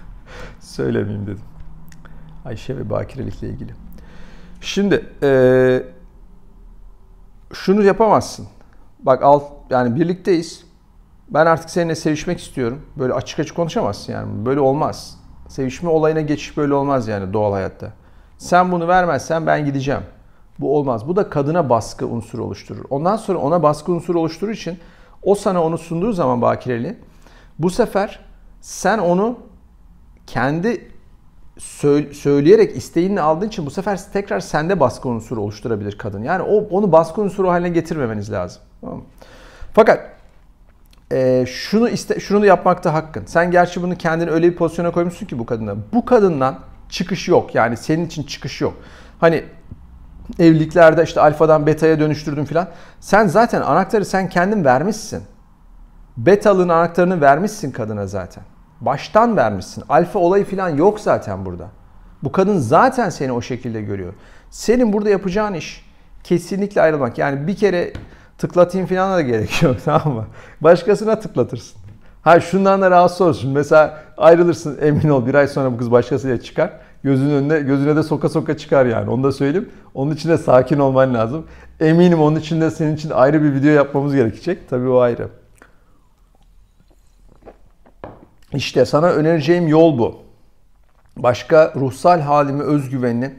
Söylemeyeyim 0.60 1.26
dedim. 1.26 1.44
Ayşe 2.44 2.76
ve 2.76 2.90
bakirelikle 2.90 3.48
ilgili. 3.48 3.74
Şimdi 4.60 5.06
ee, 5.22 5.82
şunu 7.52 7.82
yapamazsın. 7.82 8.48
Bak 9.00 9.22
al 9.22 9.40
yani 9.70 10.00
birlikteyiz. 10.00 10.64
Ben 11.30 11.46
artık 11.46 11.70
seninle 11.70 11.94
sevişmek 11.94 12.40
istiyorum. 12.40 12.82
Böyle 12.96 13.12
açık 13.12 13.38
açık 13.38 13.56
konuşamazsın 13.56 14.12
yani. 14.12 14.46
Böyle 14.46 14.60
olmaz. 14.60 15.18
Sevişme 15.48 15.90
olayına 15.90 16.20
geçiş 16.20 16.56
böyle 16.56 16.74
olmaz 16.74 17.08
yani 17.08 17.32
doğal 17.32 17.52
hayatta. 17.52 17.92
Sen 18.38 18.72
bunu 18.72 18.88
vermezsen 18.88 19.46
ben 19.46 19.64
gideceğim. 19.64 20.02
Bu 20.58 20.76
olmaz. 20.76 21.08
Bu 21.08 21.16
da 21.16 21.30
kadına 21.30 21.70
baskı 21.70 22.06
unsuru 22.06 22.44
oluşturur. 22.44 22.84
Ondan 22.90 23.16
sonra 23.16 23.38
ona 23.38 23.62
baskı 23.62 23.92
unsuru 23.92 24.20
oluşturur 24.20 24.52
için 24.52 24.78
o 25.22 25.34
sana 25.34 25.62
onu 25.64 25.78
sunduğu 25.78 26.12
zaman 26.12 26.42
bakireli 26.42 26.98
bu 27.58 27.70
sefer 27.70 28.20
sen 28.60 28.98
onu 28.98 29.38
kendi 30.26 30.90
söyleyerek 32.12 32.76
isteğini 32.76 33.20
aldığın 33.20 33.48
için 33.48 33.66
bu 33.66 33.70
sefer 33.70 34.00
tekrar 34.12 34.40
sende 34.40 34.80
baskı 34.80 35.08
unsuru 35.08 35.40
oluşturabilir 35.40 35.98
kadın. 35.98 36.22
Yani 36.22 36.42
o 36.42 36.56
onu 36.56 36.92
baskı 36.92 37.20
unsuru 37.20 37.48
haline 37.48 37.68
getirmemeniz 37.68 38.32
lazım. 38.32 38.62
Fakat 39.72 40.00
e, 41.12 41.44
şunu 41.48 41.88
iste, 41.88 42.20
şunu 42.20 42.46
yapmakta 42.46 42.94
hakkın. 42.94 43.24
Sen 43.26 43.50
gerçi 43.50 43.82
bunu 43.82 43.96
kendini 43.96 44.30
öyle 44.30 44.50
bir 44.50 44.56
pozisyona 44.56 44.90
koymuşsun 44.90 45.26
ki 45.26 45.38
bu 45.38 45.46
kadına. 45.46 45.74
Bu 45.92 46.04
kadından 46.04 46.58
çıkış 46.88 47.28
yok. 47.28 47.54
Yani 47.54 47.76
senin 47.76 48.06
için 48.06 48.22
çıkış 48.22 48.60
yok. 48.60 48.74
Hani 49.20 49.44
evliliklerde 50.38 51.02
işte 51.02 51.20
alfadan 51.20 51.66
beta'ya 51.66 52.00
dönüştürdün 52.00 52.44
filan. 52.44 52.68
Sen 53.00 53.26
zaten 53.26 53.60
anahtarı 53.60 54.04
sen 54.04 54.28
kendin 54.28 54.64
vermişsin. 54.64 55.22
Betalığın 56.16 56.68
anahtarını 56.68 57.20
vermişsin 57.20 57.70
kadına 57.70 58.06
zaten. 58.06 58.44
Baştan 58.80 59.36
vermişsin. 59.36 59.84
Alfa 59.88 60.18
olayı 60.18 60.44
falan 60.44 60.68
yok 60.68 61.00
zaten 61.00 61.44
burada. 61.46 61.68
Bu 62.22 62.32
kadın 62.32 62.58
zaten 62.58 63.10
seni 63.10 63.32
o 63.32 63.42
şekilde 63.42 63.82
görüyor. 63.82 64.14
Senin 64.50 64.92
burada 64.92 65.10
yapacağın 65.10 65.54
iş 65.54 65.88
kesinlikle 66.24 66.82
ayrılmak. 66.82 67.18
Yani 67.18 67.46
bir 67.46 67.56
kere 67.56 67.92
tıklatayım 68.38 68.86
falan 68.86 69.16
da 69.16 69.22
gerek 69.22 69.62
yok 69.62 69.76
tamam 69.84 70.14
mı? 70.14 70.26
Başkasına 70.60 71.20
tıklatırsın. 71.20 71.80
Ha 72.22 72.40
şundan 72.40 72.82
da 72.82 72.90
rahatsız 72.90 73.20
olursun. 73.20 73.50
Mesela 73.50 74.02
ayrılırsın 74.16 74.78
emin 74.82 75.08
ol 75.08 75.26
bir 75.26 75.34
ay 75.34 75.48
sonra 75.48 75.72
bu 75.72 75.76
kız 75.76 75.90
başkasıyla 75.90 76.40
çıkar. 76.40 76.70
Gözünün 77.02 77.34
önüne, 77.34 77.60
gözüne 77.60 77.96
de 77.96 78.02
soka 78.02 78.28
soka 78.28 78.56
çıkar 78.56 78.86
yani. 78.86 79.10
Onu 79.10 79.24
da 79.24 79.32
söyleyeyim. 79.32 79.68
Onun 79.94 80.10
için 80.14 80.28
de 80.28 80.38
sakin 80.38 80.78
olman 80.78 81.14
lazım. 81.14 81.46
Eminim 81.80 82.20
onun 82.20 82.36
için 82.36 82.60
de 82.60 82.70
senin 82.70 82.96
için 82.96 83.10
ayrı 83.10 83.42
bir 83.42 83.54
video 83.54 83.70
yapmamız 83.70 84.14
gerekecek. 84.14 84.68
Tabii 84.70 84.88
o 84.88 84.98
ayrı. 84.98 85.28
İşte 88.54 88.84
sana 88.84 89.06
önereceğim 89.06 89.68
yol 89.68 89.98
bu. 89.98 90.16
Başka 91.16 91.72
ruhsal 91.76 92.20
halimi, 92.20 92.62
özgüvenini. 92.62 93.30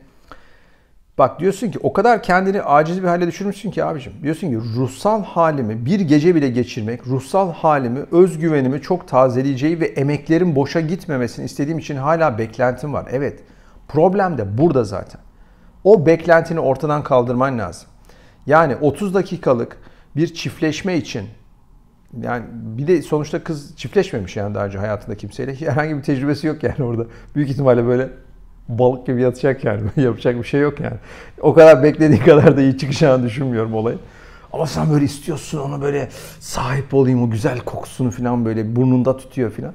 Bak 1.18 1.40
diyorsun 1.40 1.72
ki 1.72 1.80
o 1.84 1.94
kadar 1.94 2.24
kendini 2.24 2.62
aciz 2.62 3.04
bir 3.04 3.08
hale 3.08 3.28
düşürmüşsün 3.28 3.72
ki 3.72 3.84
abicim. 3.84 4.14
Diyorsun 4.24 4.50
ki 4.50 4.58
ruhsal 4.76 5.24
halimi 5.24 5.86
bir 5.86 6.00
gece 6.00 6.36
bile 6.36 6.50
geçirmek, 6.50 7.08
ruhsal 7.08 7.54
halimi, 7.54 8.00
özgüvenimi 8.12 8.82
çok 8.82 9.08
tazeleyeceği 9.08 9.80
ve 9.80 9.86
emeklerin 9.86 10.56
boşa 10.56 10.80
gitmemesini 10.80 11.46
istediğim 11.46 11.80
için 11.80 11.96
hala 11.96 12.38
beklentim 12.38 12.94
var. 12.94 13.08
Evet. 13.12 13.40
Problem 13.88 14.38
de 14.38 14.58
burada 14.58 14.84
zaten. 14.84 15.22
O 15.84 16.06
beklentini 16.06 16.60
ortadan 16.60 17.04
kaldırman 17.04 17.60
lazım. 17.60 17.90
Yani 18.46 18.76
30 18.76 19.14
dakikalık 19.14 19.78
bir 20.16 20.34
çiftleşme 20.34 20.98
için 20.98 21.26
yani 22.22 22.46
bir 22.52 22.88
de 22.88 23.02
sonuçta 23.02 23.44
kız 23.44 23.76
çiftleşmemiş 23.76 24.36
yani 24.36 24.56
daha 24.56 24.66
önce 24.66 24.78
hayatında 24.78 25.18
kimseyle. 25.18 25.56
Herhangi 25.60 25.98
bir 25.98 26.04
tecrübesi 26.04 26.48
yok 26.48 26.64
yani 26.64 26.84
orada. 26.84 27.06
Büyük 27.36 27.50
ihtimalle 27.50 27.86
böyle 27.86 28.10
balık 28.70 29.08
gibi 29.08 29.22
yatacak 29.22 29.64
yani. 29.64 29.82
Yapacak 29.96 30.36
bir 30.36 30.44
şey 30.44 30.62
yok 30.62 30.80
yani. 30.80 30.98
O 31.42 31.54
kadar 31.54 31.84
beklediği 31.84 32.20
kadar 32.20 32.58
da 32.58 32.62
iyi 32.62 32.78
çıkacağını 32.78 33.24
düşünmüyorum 33.24 33.74
olayı. 33.74 33.98
Ama 34.54 34.68
sen 34.68 34.92
böyle 34.92 35.06
istiyorsun 35.06 35.60
ona 35.60 35.82
böyle 35.82 36.10
sahip 36.40 36.94
olayım 36.94 37.24
o 37.24 37.30
güzel 37.30 37.60
kokusunu 37.60 38.12
falan 38.12 38.46
böyle 38.46 38.76
burnunda 38.76 39.18
tutuyor 39.18 39.52
falan. 39.52 39.74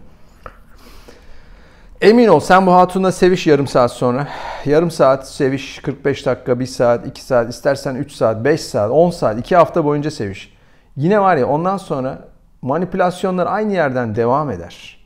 Emin 2.01 2.29
ol 2.29 2.41
sen 2.41 2.67
bu 2.67 2.73
hatunla 2.73 3.13
seviş 3.13 3.47
yarım 3.47 3.67
saat 3.67 3.93
sonra. 3.93 4.29
Yarım 4.65 4.91
saat 4.91 5.29
seviş 5.29 5.79
45 5.79 6.27
dakika, 6.27 6.61
1 6.61 6.67
saat, 6.67 7.07
2 7.07 7.23
saat, 7.23 7.51
istersen 7.51 7.95
3 7.95 8.13
saat, 8.13 8.45
5 8.45 8.61
saat, 8.61 8.91
10 8.91 9.11
saat, 9.11 9.39
2 9.39 9.57
hafta 9.57 9.85
boyunca 9.85 10.11
seviş. 10.11 10.54
Yine 10.97 11.21
var 11.21 11.37
ya 11.37 11.49
ondan 11.49 11.77
sonra 11.77 12.29
manipülasyonlar 12.63 13.47
aynı 13.47 13.73
yerden 13.73 14.15
devam 14.15 14.51
eder. 14.51 15.05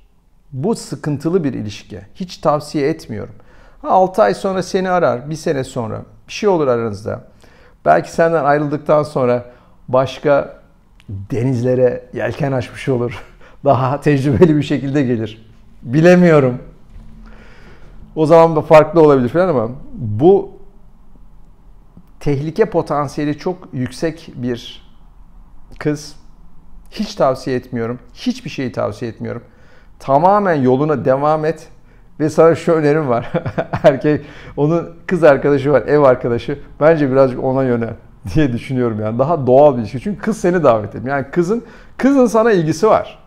Bu 0.52 0.74
sıkıntılı 0.74 1.44
bir 1.44 1.52
ilişki. 1.52 2.00
Hiç 2.14 2.38
tavsiye 2.38 2.88
etmiyorum. 2.88 3.34
6 3.82 4.22
ay 4.22 4.34
sonra 4.34 4.62
seni 4.62 4.90
arar, 4.90 5.30
bir 5.30 5.34
sene 5.34 5.64
sonra 5.64 6.02
bir 6.28 6.32
şey 6.32 6.48
olur 6.48 6.66
aranızda. 6.66 7.24
Belki 7.84 8.12
senden 8.12 8.44
ayrıldıktan 8.44 9.02
sonra 9.02 9.44
başka 9.88 10.58
denizlere 11.08 12.04
yelken 12.12 12.52
açmış 12.52 12.88
olur. 12.88 13.24
Daha 13.64 14.00
tecrübeli 14.00 14.56
bir 14.56 14.62
şekilde 14.62 15.02
gelir. 15.02 15.50
Bilemiyorum. 15.82 16.58
O 18.16 18.26
zaman 18.26 18.56
da 18.56 18.60
farklı 18.60 19.02
olabilir 19.02 19.28
falan 19.28 19.48
ama 19.48 19.68
bu 19.94 20.50
tehlike 22.20 22.64
potansiyeli 22.64 23.38
çok 23.38 23.68
yüksek 23.72 24.32
bir 24.36 24.87
kız. 25.78 26.16
Hiç 26.90 27.14
tavsiye 27.14 27.56
etmiyorum. 27.56 27.98
Hiçbir 28.14 28.50
şeyi 28.50 28.72
tavsiye 28.72 29.10
etmiyorum. 29.10 29.42
Tamamen 29.98 30.54
yoluna 30.54 31.04
devam 31.04 31.44
et. 31.44 31.68
Ve 32.20 32.30
sana 32.30 32.54
şu 32.54 32.72
önerim 32.72 33.08
var. 33.08 33.32
Erkek, 33.82 34.24
onun 34.56 34.96
kız 35.06 35.24
arkadaşı 35.24 35.72
var, 35.72 35.82
ev 35.82 36.00
arkadaşı. 36.00 36.58
Bence 36.80 37.10
birazcık 37.10 37.44
ona 37.44 37.64
yönel 37.64 37.94
diye 38.34 38.52
düşünüyorum 38.52 39.00
yani. 39.00 39.18
Daha 39.18 39.46
doğal 39.46 39.76
bir 39.76 39.80
ilişki. 39.80 40.00
Çünkü 40.00 40.20
kız 40.20 40.38
seni 40.40 40.62
davet 40.62 40.94
ediyor. 40.94 41.16
Yani 41.16 41.30
kızın 41.30 41.64
kızın 41.96 42.26
sana 42.26 42.52
ilgisi 42.52 42.88
var. 42.88 43.18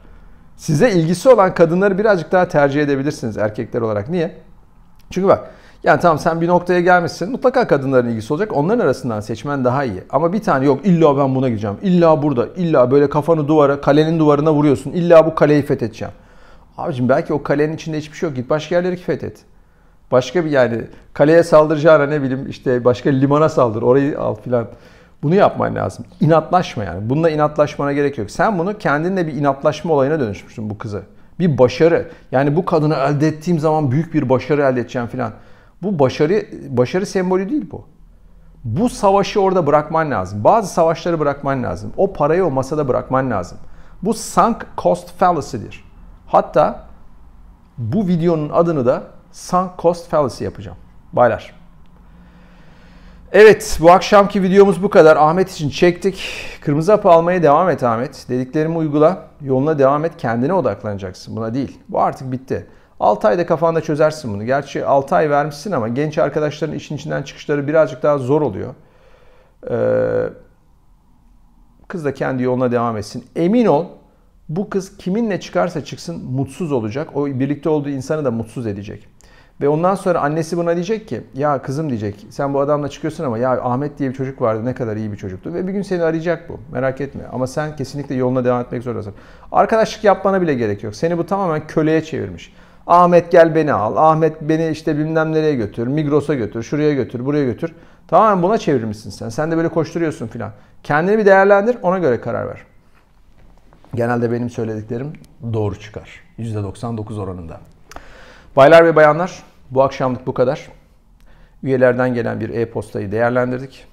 Size 0.55 0.91
ilgisi 0.91 1.29
olan 1.29 1.53
kadınları 1.53 1.97
birazcık 1.97 2.31
daha 2.31 2.47
tercih 2.47 2.81
edebilirsiniz 2.81 3.37
erkekler 3.37 3.81
olarak. 3.81 4.09
Niye? 4.09 4.37
Çünkü 5.09 5.27
bak 5.27 5.51
yani 5.83 5.99
tamam 5.99 6.19
sen 6.19 6.41
bir 6.41 6.47
noktaya 6.47 6.79
gelmişsin. 6.79 7.31
Mutlaka 7.31 7.67
kadınların 7.67 8.09
ilgisi 8.09 8.33
olacak. 8.33 8.57
Onların 8.57 8.79
arasından 8.79 9.19
seçmen 9.19 9.65
daha 9.65 9.83
iyi. 9.83 10.03
Ama 10.09 10.33
bir 10.33 10.41
tane 10.41 10.65
yok 10.65 10.85
illa 10.85 11.17
ben 11.17 11.35
buna 11.35 11.49
gideceğim. 11.49 11.77
İlla 11.81 12.23
burada. 12.23 12.47
illa 12.55 12.91
böyle 12.91 13.09
kafanı 13.09 13.47
duvara, 13.47 13.81
kalenin 13.81 14.19
duvarına 14.19 14.53
vuruyorsun. 14.53 14.91
İlla 14.91 15.25
bu 15.25 15.35
kaleyi 15.35 15.61
fethedeceğim. 15.61 16.13
Abicim 16.77 17.09
belki 17.09 17.33
o 17.33 17.43
kalenin 17.43 17.73
içinde 17.75 17.97
hiçbir 17.97 18.17
şey 18.17 18.29
yok. 18.29 18.35
Git 18.35 18.49
başka 18.49 18.75
yerleri 18.75 18.95
fethet. 18.95 19.39
Başka 20.11 20.45
bir 20.45 20.49
yani 20.49 20.81
kaleye 21.13 21.43
saldıracağına 21.43 22.05
ne 22.05 22.21
bileyim 22.21 22.49
işte 22.49 22.85
başka 22.85 23.09
limana 23.09 23.49
saldır. 23.49 23.81
Orayı 23.81 24.19
al 24.19 24.35
filan. 24.35 24.67
Bunu 25.23 25.35
yapman 25.35 25.75
lazım. 25.75 26.05
İnatlaşma 26.21 26.83
yani. 26.83 27.09
Bununla 27.09 27.29
inatlaşmana 27.29 27.93
gerek 27.93 28.17
yok. 28.17 28.31
Sen 28.31 28.59
bunu 28.59 28.77
kendinle 28.77 29.27
bir 29.27 29.33
inatlaşma 29.33 29.93
olayına 29.93 30.19
dönüşmüşsün 30.19 30.69
bu 30.69 30.77
kızı. 30.77 31.01
Bir 31.39 31.57
başarı. 31.57 32.07
Yani 32.31 32.55
bu 32.55 32.65
kadını 32.65 32.95
elde 32.95 33.27
ettiğim 33.27 33.59
zaman 33.59 33.91
büyük 33.91 34.13
bir 34.13 34.29
başarı 34.29 34.61
elde 34.61 34.79
edeceğim 34.79 35.07
filan. 35.07 35.31
Bu 35.83 35.99
başarı 35.99 36.45
başarı 36.69 37.05
sembolü 37.05 37.49
değil 37.49 37.71
bu. 37.71 37.85
Bu 38.63 38.89
savaşı 38.89 39.41
orada 39.41 39.67
bırakman 39.67 40.11
lazım. 40.11 40.43
Bazı 40.43 40.73
savaşları 40.73 41.19
bırakman 41.19 41.63
lazım. 41.63 41.93
O 41.97 42.13
parayı 42.13 42.45
o 42.45 42.51
masada 42.51 42.87
bırakman 42.87 43.31
lazım. 43.31 43.57
Bu 44.03 44.13
sunk 44.13 44.67
cost 44.77 45.11
fallacy'dir. 45.17 45.83
Hatta 46.27 46.87
bu 47.77 48.07
videonun 48.07 48.49
adını 48.49 48.85
da 48.85 49.03
sunk 49.31 49.71
cost 49.79 50.09
fallacy 50.09 50.43
yapacağım. 50.43 50.77
Baylar. 51.13 51.53
Evet 53.31 53.77
bu 53.81 53.91
akşamki 53.91 54.43
videomuz 54.43 54.83
bu 54.83 54.89
kadar. 54.89 55.17
Ahmet 55.17 55.51
için 55.51 55.69
çektik. 55.69 56.23
Kırmızı 56.61 56.91
hapı 56.91 57.09
almaya 57.09 57.43
devam 57.43 57.69
et 57.69 57.83
Ahmet. 57.83 58.25
Dediklerimi 58.29 58.77
uygula. 58.77 59.27
Yoluna 59.41 59.79
devam 59.79 60.05
et. 60.05 60.17
Kendine 60.17 60.53
odaklanacaksın. 60.53 61.35
Buna 61.35 61.53
değil. 61.53 61.79
Bu 61.89 62.01
artık 62.01 62.31
bitti. 62.31 62.67
6 63.01 63.27
ayda 63.27 63.45
kafanda 63.45 63.81
çözersin 63.81 64.33
bunu. 64.33 64.45
Gerçi 64.45 64.85
6 64.85 65.15
ay 65.15 65.29
vermişsin 65.29 65.71
ama 65.71 65.87
genç 65.87 66.17
arkadaşların 66.17 66.75
işin 66.75 66.95
içinden 66.95 67.23
çıkışları 67.23 67.67
birazcık 67.67 68.03
daha 68.03 68.17
zor 68.17 68.41
oluyor. 68.41 68.73
Ee, 69.69 70.29
kız 71.87 72.05
da 72.05 72.13
kendi 72.13 72.43
yoluna 72.43 72.71
devam 72.71 72.97
etsin. 72.97 73.25
Emin 73.35 73.65
ol 73.65 73.85
bu 74.49 74.69
kız 74.69 74.97
kiminle 74.97 75.39
çıkarsa 75.39 75.85
çıksın 75.85 76.25
mutsuz 76.25 76.71
olacak. 76.71 77.15
O 77.15 77.25
birlikte 77.25 77.69
olduğu 77.69 77.89
insanı 77.89 78.25
da 78.25 78.31
mutsuz 78.31 78.67
edecek. 78.67 79.07
Ve 79.61 79.69
ondan 79.69 79.95
sonra 79.95 80.21
annesi 80.21 80.57
buna 80.57 80.75
diyecek 80.75 81.07
ki 81.07 81.21
ya 81.33 81.61
kızım 81.61 81.89
diyecek 81.89 82.25
sen 82.29 82.53
bu 82.53 82.59
adamla 82.59 82.89
çıkıyorsun 82.89 83.23
ama 83.23 83.37
ya 83.37 83.61
Ahmet 83.61 83.99
diye 83.99 84.09
bir 84.09 84.15
çocuk 84.15 84.41
vardı 84.41 84.65
ne 84.65 84.73
kadar 84.73 84.95
iyi 84.95 85.11
bir 85.11 85.17
çocuktu. 85.17 85.53
Ve 85.53 85.67
bir 85.67 85.73
gün 85.73 85.81
seni 85.81 86.03
arayacak 86.03 86.49
bu 86.49 86.59
merak 86.71 87.01
etme 87.01 87.23
ama 87.33 87.47
sen 87.47 87.75
kesinlikle 87.75 88.15
yoluna 88.15 88.45
devam 88.45 88.61
etmek 88.61 88.83
zorundasın. 88.83 89.13
Arkadaşlık 89.51 90.03
yapmana 90.03 90.41
bile 90.41 90.53
gerek 90.53 90.83
yok. 90.83 90.95
Seni 90.95 91.17
bu 91.17 91.25
tamamen 91.25 91.67
köleye 91.67 92.03
çevirmiş. 92.03 92.53
Ahmet 92.91 93.31
gel 93.31 93.55
beni 93.55 93.73
al. 93.73 93.95
Ahmet 93.95 94.41
beni 94.41 94.69
işte 94.69 94.97
bilmem 94.97 95.33
nereye 95.33 95.55
götür. 95.55 95.87
Migros'a 95.87 96.33
götür. 96.33 96.63
Şuraya 96.63 96.93
götür. 96.93 97.25
Buraya 97.25 97.45
götür. 97.45 97.75
Tamamen 98.07 98.43
buna 98.43 98.57
çevirmişsin 98.57 99.09
sen. 99.09 99.29
Sen 99.29 99.51
de 99.51 99.57
böyle 99.57 99.69
koşturuyorsun 99.69 100.27
filan. 100.27 100.51
Kendini 100.83 101.17
bir 101.17 101.25
değerlendir. 101.25 101.77
Ona 101.81 101.99
göre 101.99 102.21
karar 102.21 102.47
ver. 102.47 102.61
Genelde 103.95 104.31
benim 104.31 104.49
söylediklerim 104.49 105.13
doğru 105.53 105.79
çıkar. 105.79 106.09
%99 106.39 107.19
oranında. 107.19 107.59
Baylar 108.55 108.85
ve 108.85 108.95
bayanlar 108.95 109.43
bu 109.69 109.83
akşamlık 109.83 110.27
bu 110.27 110.33
kadar. 110.33 110.67
Üyelerden 111.63 112.13
gelen 112.13 112.39
bir 112.39 112.49
e-postayı 112.49 113.11
değerlendirdik. 113.11 113.85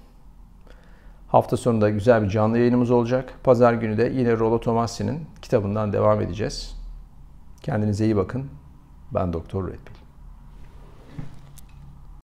Hafta 1.29 1.57
sonunda 1.57 1.91
güzel 1.91 2.23
bir 2.23 2.29
canlı 2.29 2.59
yayınımız 2.59 2.91
olacak. 2.91 3.33
Pazar 3.45 3.73
günü 3.73 3.99
de 3.99 4.13
yine 4.15 4.39
Rollo 4.39 4.61
Tomasi'nin 4.61 5.27
kitabından 5.43 5.93
devam 5.93 6.21
edeceğiz. 6.21 6.77
Kendinize 7.63 8.05
iyi 8.05 8.17
bakın. 8.17 8.58
Ben 9.11 9.33
Doktor 9.33 9.65
Red 9.65 9.98